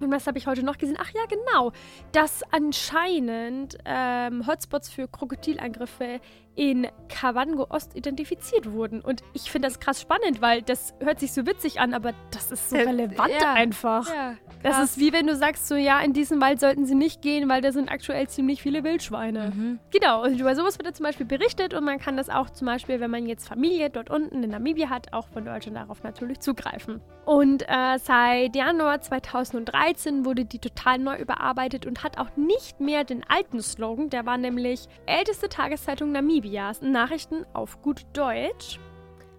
Und 0.00 0.10
was 0.10 0.26
habe 0.26 0.38
ich 0.38 0.46
heute 0.46 0.62
noch 0.62 0.78
gesehen? 0.78 0.96
Ach 1.00 1.10
ja, 1.10 1.22
genau. 1.28 1.72
Dass 2.12 2.42
anscheinend 2.52 3.78
ähm, 3.84 4.46
Hotspots 4.46 4.88
für 4.88 5.08
Krokodilangriffe 5.08 6.20
in 6.58 6.88
Kavango 7.08 7.66
Ost 7.70 7.94
identifiziert 7.94 8.72
wurden. 8.72 9.00
Und 9.00 9.22
ich 9.32 9.50
finde 9.50 9.68
das 9.68 9.78
krass 9.78 10.00
spannend, 10.00 10.42
weil 10.42 10.60
das 10.60 10.92
hört 10.98 11.20
sich 11.20 11.32
so 11.32 11.46
witzig 11.46 11.78
an, 11.78 11.94
aber 11.94 12.12
das 12.32 12.50
ist 12.50 12.70
so 12.70 12.76
äh, 12.76 12.82
relevant 12.82 13.32
ja, 13.40 13.54
einfach. 13.54 14.08
Ja, 14.12 14.34
das 14.64 14.82
ist 14.82 14.98
wie 14.98 15.12
wenn 15.12 15.28
du 15.28 15.36
sagst, 15.36 15.68
so 15.68 15.76
ja, 15.76 16.00
in 16.00 16.12
diesen 16.12 16.40
Wald 16.40 16.58
sollten 16.58 16.84
sie 16.84 16.96
nicht 16.96 17.22
gehen, 17.22 17.48
weil 17.48 17.60
da 17.60 17.70
sind 17.70 17.88
aktuell 17.92 18.26
ziemlich 18.26 18.60
viele 18.60 18.82
Wildschweine. 18.82 19.52
Mhm. 19.54 19.78
Genau, 19.92 20.24
und 20.24 20.40
über 20.40 20.56
sowas 20.56 20.78
wird 20.78 20.88
da 20.88 20.92
zum 20.92 21.04
Beispiel 21.04 21.26
berichtet 21.26 21.74
und 21.74 21.84
man 21.84 22.00
kann 22.00 22.16
das 22.16 22.28
auch 22.28 22.50
zum 22.50 22.66
Beispiel, 22.66 22.98
wenn 22.98 23.10
man 23.10 23.26
jetzt 23.26 23.46
Familie 23.46 23.88
dort 23.88 24.10
unten 24.10 24.42
in 24.42 24.50
Namibia 24.50 24.90
hat, 24.90 25.12
auch 25.12 25.28
von 25.28 25.44
Deutschland 25.44 25.76
darauf 25.76 26.02
natürlich 26.02 26.40
zugreifen. 26.40 27.00
Und 27.24 27.62
äh, 27.68 27.98
seit 28.02 28.56
Januar 28.56 29.00
2013 29.00 30.24
wurde 30.24 30.44
die 30.44 30.58
total 30.58 30.98
neu 30.98 31.18
überarbeitet 31.18 31.86
und 31.86 32.02
hat 32.02 32.18
auch 32.18 32.36
nicht 32.36 32.80
mehr 32.80 33.04
den 33.04 33.22
alten 33.28 33.60
Slogan, 33.60 34.10
der 34.10 34.26
war 34.26 34.38
nämlich 34.38 34.88
älteste 35.06 35.48
Tageszeitung 35.48 36.10
Namibia. 36.10 36.47
Namibias 36.48 36.80
Nachrichten 36.80 37.44
auf 37.52 37.82
gut 37.82 38.06
Deutsch. 38.14 38.80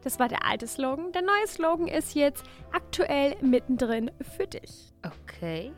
Das 0.04 0.20
war 0.20 0.28
der 0.30 0.46
alte 0.46 0.68
Slogan. 0.68 1.12
Der 1.12 1.24
neue 1.24 1.48
Slogan 1.48 1.88
ist 1.88 2.14
jetzt 2.14 2.44
aktuell 2.72 3.36
mittendrin 3.42 4.12
für 4.38 4.46
dich. 4.46 4.94
Okay. 5.04 5.72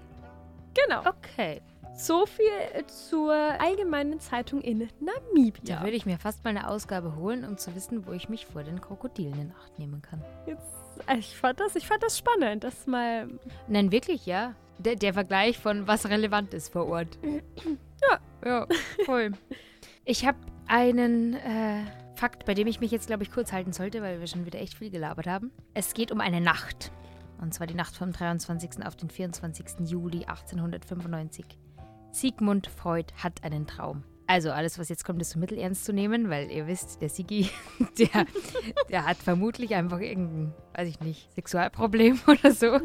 Genau. 0.74 1.00
Okay. 1.00 1.62
So 1.96 2.26
viel 2.26 2.86
zur 2.88 3.34
allgemeinen 3.34 4.20
Zeitung 4.20 4.62
in 4.62 4.90
Namibia. 5.00 5.78
Da 5.78 5.84
würde 5.84 5.96
ich 5.96 6.06
mir 6.06 6.18
fast 6.18 6.44
mal 6.44 6.52
eine 6.52 6.68
Ausgabe 6.68 7.16
holen, 7.16 7.46
um 7.46 7.58
zu 7.58 7.74
wissen, 7.76 8.06
wo 8.06 8.12
ich 8.12 8.30
mich 8.30 8.46
vor 8.46 8.64
den 8.64 8.82
Krokodilen 8.82 9.40
in 9.40 9.52
Acht 9.52 9.80
nehmen 9.80 10.02
kann. 10.02 10.22
Jetzt, 10.46 10.62
äh, 11.08 11.18
ich, 11.18 11.36
fand 11.38 11.60
das, 11.60 11.76
ich 11.76 11.88
fand 11.88 12.04
das 12.04 12.18
spannend, 12.18 12.64
das 12.64 12.88
mal. 12.88 13.28
Nein, 13.68 13.92
wirklich, 13.92 14.26
ja. 14.26 14.56
Der, 14.80 14.96
der 14.96 15.14
Vergleich 15.14 15.58
von 15.58 15.88
was 15.88 16.08
relevant 16.10 16.54
ist 16.54 16.72
vor 16.72 16.88
Ort. 16.88 17.18
ja. 17.24 18.20
Ja, 18.44 18.68
voll. 19.06 19.32
Ich 20.04 20.26
habe 20.26 20.38
einen 20.72 21.34
äh, 21.34 21.84
Fakt, 22.16 22.46
bei 22.46 22.54
dem 22.54 22.66
ich 22.66 22.80
mich 22.80 22.92
jetzt, 22.92 23.08
glaube 23.08 23.24
ich, 23.24 23.32
kurz 23.32 23.52
halten 23.52 23.74
sollte, 23.74 24.02
weil 24.02 24.22
wir 24.22 24.28
schon 24.28 24.46
wieder 24.46 24.60
echt 24.60 24.76
viel 24.76 24.90
gelabert 24.90 25.28
haben. 25.28 25.52
Es 25.74 25.94
geht 25.94 26.12
um 26.12 26.22
eine 26.22 26.40
Nacht. 26.40 26.92
Und 27.42 27.54
zwar 27.54 27.68
die 27.68 27.74
Nacht 27.74 27.96
vom 27.96 28.14
23. 28.14 28.86
auf 28.86 28.96
den 28.96 29.10
24. 29.10 29.90
Juli 29.90 30.20
1895. 30.26 31.46
Sigmund 32.12 32.68
Freud 32.68 33.12
hat 33.18 33.44
einen 33.44 33.68
Traum. 33.68 34.04
Also 34.28 34.52
alles, 34.52 34.80
was 34.80 34.88
jetzt 34.88 35.04
kommt, 35.04 35.22
ist 35.22 35.32
so 35.32 35.40
mittelernst 35.40 35.84
zu 35.84 35.92
nehmen, 35.92 36.30
weil 36.30 36.50
ihr 36.50 36.68
wisst, 36.68 37.02
der 37.02 37.10
Sigi, 37.10 37.50
der, 38.00 38.26
der 38.90 39.06
hat 39.06 39.18
vermutlich 39.18 39.76
einfach 39.76 40.00
irgendein, 40.00 40.54
weiß 40.74 40.88
ich 40.88 41.02
nicht, 41.02 41.34
Sexualproblem 41.34 42.20
oder 42.28 42.52
so. 42.52 42.80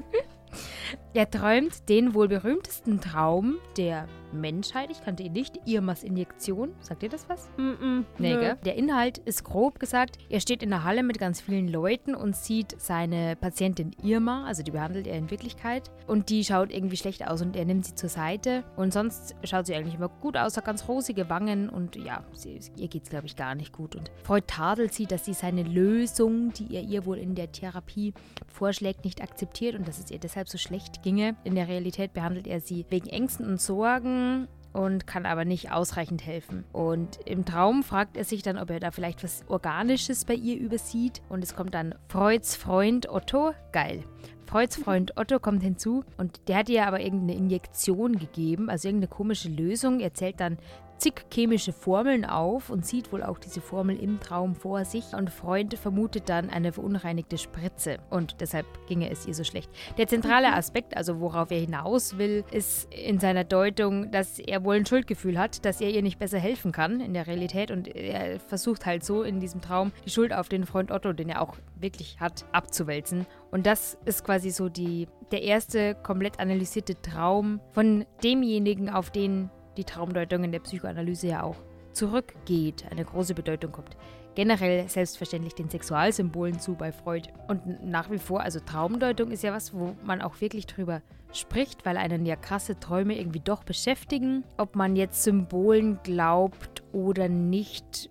Er 1.15 1.31
träumt 1.31 1.89
den 1.89 2.15
wohl 2.15 2.27
berühmtesten 2.27 3.01
Traum 3.01 3.59
der 3.77 4.09
Menschheit. 4.33 4.91
Ich 4.91 5.03
kannte 5.03 5.23
ihn 5.23 5.33
nicht. 5.33 5.59
Irmas 5.67 6.03
Injektion. 6.03 6.73
Sagt 6.81 7.03
ihr 7.03 7.09
das 7.09 7.29
was? 7.29 7.49
Mm 7.57 7.71
-mm, 7.71 8.05
Nee, 8.19 8.35
nö. 8.35 8.41
gell? 8.41 8.57
Der 8.65 8.75
Inhalt 8.77 9.19
ist 9.19 9.45
grob 9.45 9.79
gesagt, 9.79 10.19
er 10.29 10.41
steht 10.41 10.63
in 10.63 10.71
der 10.71 10.85
Halle 10.85 11.03
mit 11.03 11.19
ganz 11.19 11.41
vielen 11.41 11.69
Leuten 11.69 12.15
und 12.15 12.37
sieht 12.37 12.81
seine 12.81 13.37
Patientin 13.37 13.91
Irma, 14.03 14.45
also 14.47 14.63
die 14.63 14.71
behandelt 14.71 15.07
er 15.07 15.17
in 15.17 15.31
Wirklichkeit, 15.31 15.91
und 16.07 16.29
die 16.31 16.45
schaut 16.45 16.73
irgendwie 16.73 16.97
schlecht 16.97 17.27
aus 17.27 17.43
und 17.43 17.57
er 17.57 17.65
nimmt 17.65 17.87
sie 17.87 17.95
zur 17.95 18.09
Seite. 18.09 18.65
Und 18.77 18.93
sonst 18.93 19.35
schaut 19.45 19.67
sie 19.67 19.75
eigentlich 19.75 19.95
immer 19.95 20.09
gut 20.09 20.37
aus, 20.37 20.57
hat 20.57 20.65
ganz 20.65 20.89
rosige 20.89 21.29
Wangen 21.31 21.69
und 21.69 21.97
ja, 21.97 22.25
sie, 22.33 22.59
ihr 22.77 22.89
geht's 22.89 23.11
glaube 23.11 23.27
ich 23.27 23.37
gar 23.37 23.55
nicht 23.55 23.73
gut. 23.73 23.97
Und 23.97 24.11
Freud 24.25 24.45
tadelt 24.47 24.93
sie, 24.93 25.07
dass 25.07 25.25
sie 25.25 25.35
seine 25.35 25.63
Lösung, 25.63 26.53
die 26.53 26.75
er 26.75 26.83
ihr 26.83 27.07
wohl 27.07 27.19
in 27.19 27.35
der 27.35 27.53
Therapie 27.53 28.13
vorschlägt, 28.47 29.05
nicht 29.05 29.23
akzeptiert 29.23 29.75
und 29.75 29.87
dass 29.87 29.99
es 29.99 30.11
ihr 30.11 30.19
deshalb 30.19 30.49
so 30.49 30.59
schlecht 30.59 31.03
ginge. 31.03 31.37
In 31.45 31.55
der 31.55 31.69
Realität 31.69 32.13
behandelt 32.13 32.47
er 32.47 32.61
sie 32.61 32.87
wegen 32.91 33.09
Ängsten 33.09 33.47
und 33.47 33.61
Sorgen 33.61 34.26
und 34.73 35.07
kann 35.07 35.25
aber 35.25 35.47
nicht 35.47 35.73
ausreichend 35.73 36.27
helfen. 36.27 36.65
Und 36.73 37.19
im 37.25 37.47
Traum 37.47 37.83
fragt 37.83 38.17
er 38.17 38.25
sich 38.25 38.43
dann, 38.43 38.59
ob 38.59 38.71
er 38.71 38.79
da 38.79 38.91
vielleicht 38.91 39.25
was 39.25 39.43
Organisches 39.49 40.27
bei 40.27 40.35
ihr 40.35 40.59
übersieht. 40.59 41.23
Und 41.31 41.43
es 41.43 41.57
kommt 41.57 41.73
dann 41.73 41.95
Freuds 42.09 42.57
Freund 42.57 43.09
Otto. 43.09 43.53
Geil. 43.73 44.05
Freuds 44.47 44.77
Freund 44.77 45.17
Otto 45.17 45.41
kommt 45.41 45.63
hinzu 45.63 46.05
und 46.19 46.49
der 46.49 46.59
hat 46.59 46.69
ihr 46.69 46.87
aber 46.87 47.01
irgendeine 47.01 47.37
Injektion 47.37 48.17
gegeben, 48.17 48.71
also 48.71 48.87
irgendeine 48.87 49.09
komische 49.09 49.49
Lösung. 49.49 49.99
Er 49.99 50.15
zählt 50.15 50.41
dann 50.41 50.59
zig 50.99 51.25
chemische 51.33 51.73
Formeln 51.73 52.25
auf 52.25 52.71
und 52.71 52.87
sieht 52.87 53.13
wohl 53.13 53.23
auch 53.23 53.39
diese 53.39 53.61
Formel 53.61 53.99
im 53.99 54.21
Traum 54.21 54.55
vor 54.55 54.85
sich. 54.85 55.15
Und 55.15 55.31
Freund 55.31 55.75
vermutet 55.75 56.29
dann 56.29 56.51
eine 56.51 56.73
verunreinigte 56.73 57.39
Spritze. 57.39 57.99
Und 58.11 58.41
deshalb 58.41 58.67
ginge 58.87 59.11
es 59.11 59.27
ihr 59.27 59.35
so 59.35 59.45
schlecht. 59.45 59.71
Der 59.99 60.07
zentrale 60.07 60.53
Aspekt, 60.53 60.97
also 60.97 61.21
worauf 61.21 61.51
er 61.51 61.61
hinaus 61.61 62.19
will, 62.19 62.45
ist 62.51 62.93
in 62.93 63.19
seiner 63.19 63.45
Deutung, 63.45 64.11
dass 64.11 64.39
er 64.39 64.65
wohl 64.65 64.77
ein 64.77 64.87
Schuldgefühl 64.87 65.39
hat, 65.39 65.65
dass 65.65 65.81
er 65.81 65.91
ihr 65.91 66.03
nicht 66.03 66.19
besser 66.19 66.39
helfen 66.39 66.73
kann 66.73 67.01
in 67.01 67.15
der 67.15 67.27
Realität. 67.27 67.71
Und 67.71 67.89
er 67.89 68.41
versucht 68.41 68.87
halt 68.87 69.05
so 69.05 69.23
in 69.23 69.41
diesem 69.41 69.61
Traum 69.61 69.93
die 70.05 70.11
Schuld 70.11 70.33
auf 70.33 70.49
den 70.49 70.67
Freund 70.67 70.91
Otto, 70.91 71.13
den 71.13 71.29
er 71.29 71.43
auch 71.43 71.57
wirklich 71.79 72.19
hat, 72.21 72.45
abzuwälzen. 72.53 73.27
Und 73.51 73.67
das 73.67 73.99
ist 74.05 74.25
quasi 74.25 74.51
so 74.51 74.69
die, 74.69 75.09
der 75.31 75.43
erste 75.43 75.95
komplett 75.95 76.41
analysierte 76.41 77.01
Traum 77.01 77.61
von 77.73 78.05
demjenigen, 78.23 78.91
auf 78.91 79.11
den 79.11 79.51
die 79.77 79.85
Traumdeutung 79.85 80.45
in 80.45 80.53
der 80.53 80.61
Psychoanalyse 80.61 81.29
ja 81.29 81.43
auch 81.43 81.57
zurückgeht, 81.93 82.85
eine 82.91 83.05
große 83.05 83.35
Bedeutung 83.35 83.73
kommt. 83.73 83.97
Generell 84.35 84.87
selbstverständlich 84.89 85.55
den 85.55 85.71
Sexualsymbolen 85.71 86.61
zu 86.61 86.75
bei 86.75 86.93
Freud. 86.93 87.31
Und 87.49 87.83
nach 87.85 88.11
wie 88.11 88.19
vor, 88.19 88.43
also 88.43 88.61
Traumdeutung 88.61 89.31
ist 89.31 89.43
ja 89.43 89.53
was, 89.53 89.73
wo 89.73 89.97
man 90.05 90.21
auch 90.21 90.41
wirklich 90.43 90.67
drüber 90.67 91.01
spricht, 91.33 91.87
weil 91.87 91.97
einen 91.97 92.27
ja 92.27 92.37
krasse 92.37 92.79
Träume 92.79 93.19
irgendwie 93.19 93.41
doch 93.41 93.65
beschäftigen. 93.65 94.45
Ob 94.59 94.77
man 94.77 94.95
jetzt 94.95 95.23
Symbolen 95.23 95.99
glaubt 96.03 96.83
oder 96.93 97.29
nicht, 97.29 98.11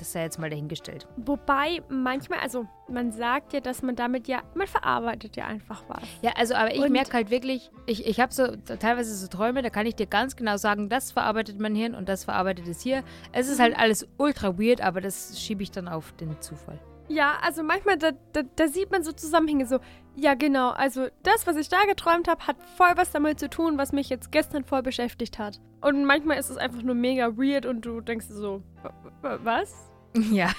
das 0.00 0.12
sei 0.12 0.22
jetzt 0.22 0.38
mal 0.38 0.48
dahingestellt. 0.48 1.06
Wobei 1.16 1.82
manchmal, 1.88 2.40
also 2.40 2.66
man 2.88 3.12
sagt 3.12 3.52
ja, 3.52 3.60
dass 3.60 3.82
man 3.82 3.96
damit 3.96 4.28
ja, 4.28 4.42
man 4.54 4.66
verarbeitet 4.66 5.36
ja 5.36 5.46
einfach 5.46 5.84
was. 5.88 6.02
Ja, 6.22 6.32
also, 6.36 6.54
aber 6.54 6.74
ich 6.74 6.88
merke 6.88 7.12
halt 7.12 7.30
wirklich, 7.30 7.70
ich, 7.86 8.06
ich 8.06 8.18
habe 8.18 8.32
so 8.32 8.56
teilweise 8.56 9.14
so 9.14 9.28
Träume, 9.28 9.62
da 9.62 9.70
kann 9.70 9.86
ich 9.86 9.94
dir 9.94 10.06
ganz 10.06 10.36
genau 10.36 10.56
sagen, 10.56 10.88
das 10.88 11.12
verarbeitet 11.12 11.60
mein 11.60 11.74
Hirn 11.74 11.94
und 11.94 12.08
das 12.08 12.24
verarbeitet 12.24 12.66
es 12.66 12.80
hier. 12.80 13.04
Es 13.32 13.48
ist 13.48 13.60
halt 13.60 13.78
alles 13.78 14.08
ultra 14.16 14.58
weird, 14.58 14.80
aber 14.80 15.00
das 15.00 15.38
schiebe 15.38 15.62
ich 15.62 15.70
dann 15.70 15.86
auf 15.86 16.12
den 16.12 16.40
Zufall. 16.40 16.78
Ja, 17.08 17.38
also 17.42 17.62
manchmal, 17.64 17.98
da, 17.98 18.12
da, 18.32 18.42
da 18.54 18.68
sieht 18.68 18.90
man 18.92 19.02
so 19.02 19.10
Zusammenhänge, 19.12 19.66
so, 19.66 19.80
ja 20.14 20.34
genau, 20.34 20.70
also 20.70 21.08
das, 21.24 21.46
was 21.46 21.56
ich 21.56 21.68
da 21.68 21.82
geträumt 21.86 22.28
habe, 22.28 22.46
hat 22.46 22.56
voll 22.76 22.92
was 22.94 23.10
damit 23.10 23.40
zu 23.40 23.50
tun, 23.50 23.78
was 23.78 23.92
mich 23.92 24.08
jetzt 24.08 24.30
gestern 24.30 24.64
voll 24.64 24.82
beschäftigt 24.82 25.38
hat. 25.38 25.60
Und 25.80 26.04
manchmal 26.04 26.38
ist 26.38 26.50
es 26.50 26.56
einfach 26.56 26.82
nur 26.82 26.94
mega 26.94 27.36
weird 27.36 27.64
und 27.66 27.82
du 27.82 28.00
denkst 28.00 28.26
so, 28.28 28.62
"Wa- 28.82 28.92
wa- 29.22 29.38
was? 29.42 29.74
Ja. 30.32 30.50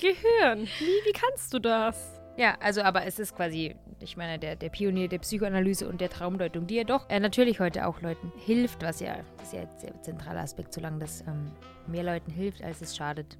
Gehirn, 0.00 0.66
wie, 0.78 0.84
wie 1.06 1.12
kannst 1.12 1.52
du 1.54 1.58
das? 1.58 2.20
Ja, 2.36 2.56
also, 2.60 2.82
aber 2.82 3.04
es 3.06 3.18
ist 3.18 3.34
quasi, 3.34 3.74
ich 4.00 4.16
meine, 4.16 4.38
der, 4.38 4.54
der 4.54 4.68
Pionier 4.68 5.08
der 5.08 5.18
Psychoanalyse 5.18 5.88
und 5.88 6.00
der 6.00 6.10
Traumdeutung, 6.10 6.66
die 6.68 6.76
ja 6.76 6.84
doch 6.84 7.08
äh, 7.10 7.18
natürlich 7.18 7.58
heute 7.58 7.86
auch 7.86 8.00
Leuten 8.02 8.30
hilft, 8.36 8.82
was 8.84 9.00
ja, 9.00 9.16
das 9.38 9.48
ist 9.48 9.52
ja 9.54 9.60
ein 9.62 9.78
sehr 9.78 10.02
zentraler 10.02 10.40
Aspekt, 10.42 10.72
solange 10.74 10.98
das 11.00 11.22
ähm, 11.22 11.50
mehr 11.88 12.04
Leuten 12.04 12.30
hilft, 12.30 12.62
als 12.62 12.80
es 12.82 12.94
schadet, 12.96 13.36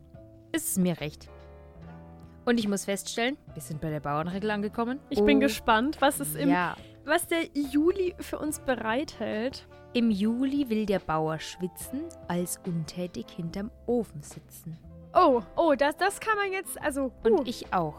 ist 0.52 0.70
es 0.70 0.78
mir 0.78 0.98
recht. 1.00 1.28
Und 2.46 2.58
ich 2.58 2.66
muss 2.66 2.86
feststellen, 2.86 3.36
wir 3.52 3.60
sind 3.62 3.80
bei 3.82 3.90
der 3.90 4.00
Bauernregel 4.00 4.50
angekommen. 4.50 4.98
Ich 5.10 5.22
bin 5.22 5.36
Oh, 5.36 5.40
gespannt, 5.40 5.98
was 6.00 6.18
es 6.18 6.34
im, 6.34 6.48
Ja, 6.48 6.76
was 7.04 7.26
der 7.28 7.44
Juli 7.54 8.14
für 8.20 8.38
uns 8.38 8.58
bereithält. 8.60 9.68
Im 9.98 10.10
Juli 10.12 10.70
will 10.70 10.86
der 10.86 11.00
Bauer 11.00 11.40
schwitzen, 11.40 12.02
als 12.28 12.60
untätig 12.64 13.26
hinterm 13.34 13.72
Ofen 13.86 14.22
sitzen. 14.22 14.78
Oh, 15.12 15.42
oh, 15.56 15.74
das, 15.76 15.96
das 15.96 16.20
kann 16.20 16.36
man 16.36 16.52
jetzt, 16.52 16.80
also, 16.80 17.10
Und 17.24 17.40
uh, 17.40 17.42
ich 17.44 17.72
auch. 17.72 17.96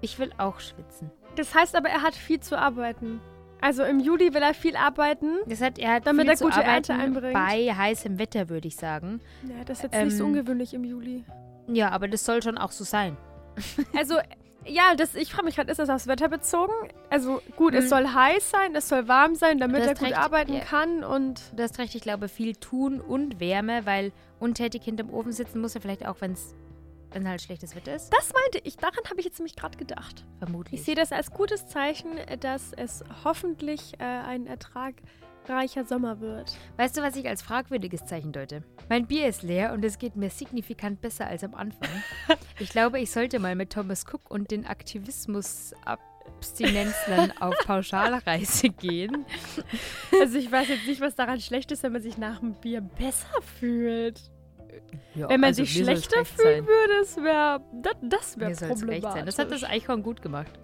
Ich 0.00 0.18
will 0.18 0.32
auch 0.38 0.58
schwitzen. 0.58 1.10
das 1.36 1.54
heißt 1.54 1.76
aber, 1.76 1.90
er 1.90 2.00
hat 2.00 2.14
viel 2.14 2.40
zu 2.40 2.58
arbeiten. 2.58 3.20
Also 3.60 3.84
im 3.84 4.00
Juli 4.00 4.32
will 4.32 4.40
er 4.42 4.54
viel 4.54 4.74
arbeiten. 4.74 5.36
Das 5.46 5.60
hat, 5.60 5.78
er 5.78 5.92
hat 5.96 6.06
Damit 6.06 6.22
viel 6.22 6.30
er 6.30 6.36
zu 6.36 6.44
gute 6.44 6.56
arbeiten 6.56 6.92
Ernte 6.92 6.94
einbringt. 6.94 7.34
bei 7.34 7.72
heißem 7.74 8.18
Wetter, 8.18 8.48
würde 8.48 8.68
ich 8.68 8.76
sagen. 8.76 9.20
Ja, 9.46 9.62
das 9.66 9.78
ist 9.78 9.82
jetzt 9.92 10.04
nicht 10.04 10.16
so 10.16 10.24
Ähm, 10.24 10.30
ungewöhnlich 10.30 10.72
im 10.72 10.82
Juli. 10.84 11.24
Ja, 11.68 11.90
aber 11.90 12.08
das 12.08 12.24
soll 12.24 12.42
schon 12.42 12.56
auch 12.56 12.72
so 12.72 12.84
sein. 12.84 13.18
Also, 13.94 14.16
ja, 14.66 14.94
das, 14.96 15.14
ich 15.14 15.32
frage 15.32 15.44
mich 15.44 15.56
gerade, 15.56 15.70
ist 15.70 15.78
das 15.78 15.88
aufs 15.88 16.06
Wetter 16.06 16.28
bezogen? 16.28 16.72
Also, 17.10 17.40
gut, 17.56 17.74
es 17.74 17.84
Mhm. 17.84 17.88
soll 17.88 18.08
heiß 18.08 18.50
sein, 18.50 18.74
es 18.74 18.88
soll 18.88 19.08
warm 19.08 19.34
sein, 19.34 19.58
damit 19.58 19.82
er 19.82 19.94
gut 19.94 20.02
recht, 20.02 20.16
arbeiten 20.16 20.54
ja. 20.54 20.60
kann 20.60 21.04
und. 21.04 21.40
Du 21.56 21.62
hast 21.62 21.78
recht, 21.78 21.94
ich 21.94 22.02
glaube, 22.02 22.28
viel 22.28 22.54
tun 22.56 23.00
und 23.00 23.40
Wärme, 23.40 23.86
weil 23.86 24.12
untätig 24.40 24.84
hinterm 24.84 25.10
Ofen 25.10 25.32
sitzen 25.32 25.60
muss 25.60 25.74
er 25.74 25.80
vielleicht 25.80 26.06
auch, 26.06 26.20
wenn 26.20 26.32
es 26.32 26.54
wenn 27.14 27.28
halt 27.28 27.42
schlechtes 27.42 27.76
Wetter 27.76 27.94
ist. 27.94 28.10
Das 28.10 28.32
meinte 28.32 28.66
ich, 28.66 28.78
daran 28.78 29.04
habe 29.10 29.20
ich 29.20 29.26
jetzt 29.26 29.38
nämlich 29.38 29.54
gerade 29.54 29.76
gedacht. 29.76 30.24
Vermutlich. 30.38 30.80
Ich 30.80 30.86
sehe 30.86 30.94
das 30.94 31.12
als 31.12 31.30
gutes 31.30 31.66
Zeichen, 31.66 32.08
dass 32.40 32.72
es 32.72 33.04
hoffentlich 33.22 33.92
äh, 33.98 34.04
ein 34.04 34.46
ertragreicher 35.42 35.84
Sommer 35.84 36.20
wird. 36.20 36.56
Weißt 36.76 36.96
du, 36.96 37.02
was 37.02 37.16
ich 37.16 37.28
als 37.28 37.42
fragwürdiges 37.42 38.06
Zeichen 38.06 38.30
deute? 38.32 38.62
Mein 38.88 39.06
Bier 39.06 39.28
ist 39.28 39.42
leer 39.42 39.72
und 39.72 39.84
es 39.84 39.98
geht 39.98 40.16
mir 40.16 40.30
signifikant 40.30 41.00
besser 41.00 41.26
als 41.26 41.42
am 41.44 41.54
Anfang. 41.54 41.90
ich 42.58 42.70
glaube, 42.70 42.98
ich 43.00 43.10
sollte 43.10 43.38
mal 43.38 43.54
mit 43.54 43.70
Thomas 43.70 44.04
Cook 44.06 44.30
und 44.30 44.50
den 44.50 44.66
Aktivismus-Abstinenzlern 44.66 47.32
auf 47.40 47.54
Pauschalreise 47.64 48.70
gehen. 48.70 49.24
Also, 50.20 50.38
ich 50.38 50.50
weiß 50.50 50.68
jetzt 50.68 50.86
nicht, 50.86 51.00
was 51.00 51.14
daran 51.14 51.40
schlecht 51.40 51.70
ist, 51.72 51.82
wenn 51.82 51.92
man 51.92 52.02
sich 52.02 52.18
nach 52.18 52.40
dem 52.40 52.54
Bier 52.54 52.80
besser 52.80 53.42
fühlt. 53.58 54.20
Ja, 55.14 55.28
wenn 55.28 55.40
man 55.40 55.48
also 55.48 55.64
sich 55.64 55.74
schlechter 55.74 56.24
fühlen 56.24 56.64
sein. 56.64 56.66
würde, 56.66 57.00
das 57.00 57.16
wäre 57.16 57.60
das, 57.82 57.96
das 58.02 58.38
wär 58.38 58.54
sein. 58.54 58.70
Das 58.70 58.80
hat 59.38 59.50
das 59.50 59.60
problematisch. 59.60 59.64
Eichhorn 59.64 60.02
gut 60.02 60.22
gemacht. 60.22 60.58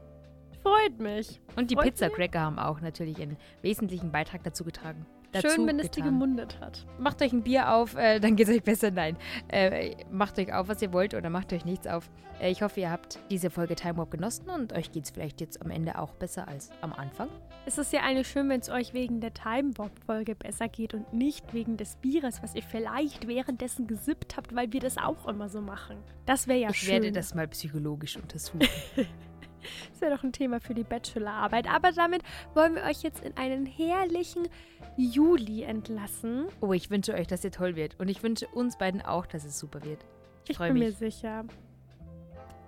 Freut 0.68 0.98
mich. 0.98 1.40
Und 1.56 1.70
die 1.70 1.76
Pizzacracker 1.76 2.40
haben 2.40 2.58
auch 2.58 2.80
natürlich 2.80 3.20
einen 3.20 3.36
wesentlichen 3.62 4.12
Beitrag 4.12 4.42
dazu 4.42 4.64
getragen. 4.64 5.06
Dazu 5.32 5.48
Schön, 5.48 5.66
wenn 5.66 5.78
es 5.78 5.90
die 5.90 6.00
getan. 6.00 6.18
gemundet 6.18 6.58
hat. 6.58 6.86
Macht 6.98 7.20
euch 7.20 7.32
ein 7.34 7.42
Bier 7.42 7.74
auf, 7.74 7.94
äh, 7.96 8.18
dann 8.18 8.34
geht 8.34 8.48
es 8.48 8.54
euch 8.54 8.62
besser. 8.62 8.90
Nein, 8.90 9.16
äh, 9.48 9.94
macht 10.10 10.38
euch 10.38 10.54
auf, 10.54 10.68
was 10.68 10.80
ihr 10.80 10.92
wollt 10.94 11.12
oder 11.12 11.28
macht 11.28 11.52
euch 11.52 11.66
nichts 11.66 11.86
auf. 11.86 12.08
Äh, 12.40 12.50
ich 12.50 12.62
hoffe, 12.62 12.80
ihr 12.80 12.90
habt 12.90 13.18
diese 13.30 13.50
Folge 13.50 13.74
Time 13.74 13.98
Warp 13.98 14.10
genossen 14.10 14.48
und 14.48 14.72
euch 14.72 14.90
geht 14.90 15.04
es 15.04 15.10
vielleicht 15.10 15.42
jetzt 15.42 15.60
am 15.60 15.70
Ende 15.70 15.98
auch 15.98 16.14
besser 16.14 16.48
als 16.48 16.70
am 16.80 16.94
Anfang. 16.94 17.28
Es 17.66 17.76
ist 17.76 17.92
ja 17.92 18.00
eigentlich 18.00 18.28
schön, 18.28 18.48
wenn 18.48 18.60
es 18.60 18.70
euch 18.70 18.94
wegen 18.94 19.20
der 19.20 19.34
Time 19.34 19.76
Warp 19.76 19.92
Folge 20.06 20.34
besser 20.34 20.68
geht 20.68 20.94
und 20.94 21.12
nicht 21.12 21.52
wegen 21.52 21.76
des 21.76 21.96
Bieres, 21.96 22.42
was 22.42 22.54
ihr 22.54 22.62
vielleicht 22.62 23.28
währenddessen 23.28 23.86
gesippt 23.86 24.38
habt, 24.38 24.54
weil 24.54 24.72
wir 24.72 24.80
das 24.80 24.96
auch 24.96 25.28
immer 25.28 25.50
so 25.50 25.60
machen. 25.60 25.98
Das 26.24 26.48
wäre 26.48 26.58
ja 26.58 26.70
ich 26.70 26.78
schön. 26.78 26.92
werde 26.92 27.12
das 27.12 27.34
mal 27.34 27.48
psychologisch 27.48 28.16
untersuchen. 28.16 28.66
Das 29.92 30.00
wäre 30.00 30.14
doch 30.16 30.22
ein 30.22 30.32
Thema 30.32 30.60
für 30.60 30.74
die 30.74 30.84
Bachelorarbeit. 30.84 31.68
Aber 31.68 31.92
damit 31.92 32.22
wollen 32.54 32.74
wir 32.74 32.82
euch 32.84 33.02
jetzt 33.02 33.24
in 33.24 33.36
einen 33.36 33.66
herrlichen 33.66 34.48
Juli 34.96 35.62
entlassen. 35.62 36.46
oh, 36.60 36.72
ich 36.72 36.90
wünsche 36.90 37.14
euch, 37.14 37.26
dass 37.26 37.44
ihr 37.44 37.50
toll 37.52 37.76
wird. 37.76 37.98
Und 37.98 38.08
ich 38.08 38.22
wünsche 38.22 38.46
uns 38.48 38.78
beiden 38.78 39.02
auch, 39.02 39.26
dass 39.26 39.44
es 39.44 39.58
super 39.58 39.82
wird. 39.84 40.04
Ich 40.44 40.50
Ich 40.50 40.56
freue 40.56 40.68
bin 40.72 40.78
mir 40.80 40.88
mich. 40.88 40.96
sicher. 40.98 41.44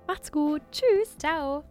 Macht's 0.06 0.32
gut. 0.32 0.62
Tschüss. 0.72 1.16
Ciao. 1.18 1.64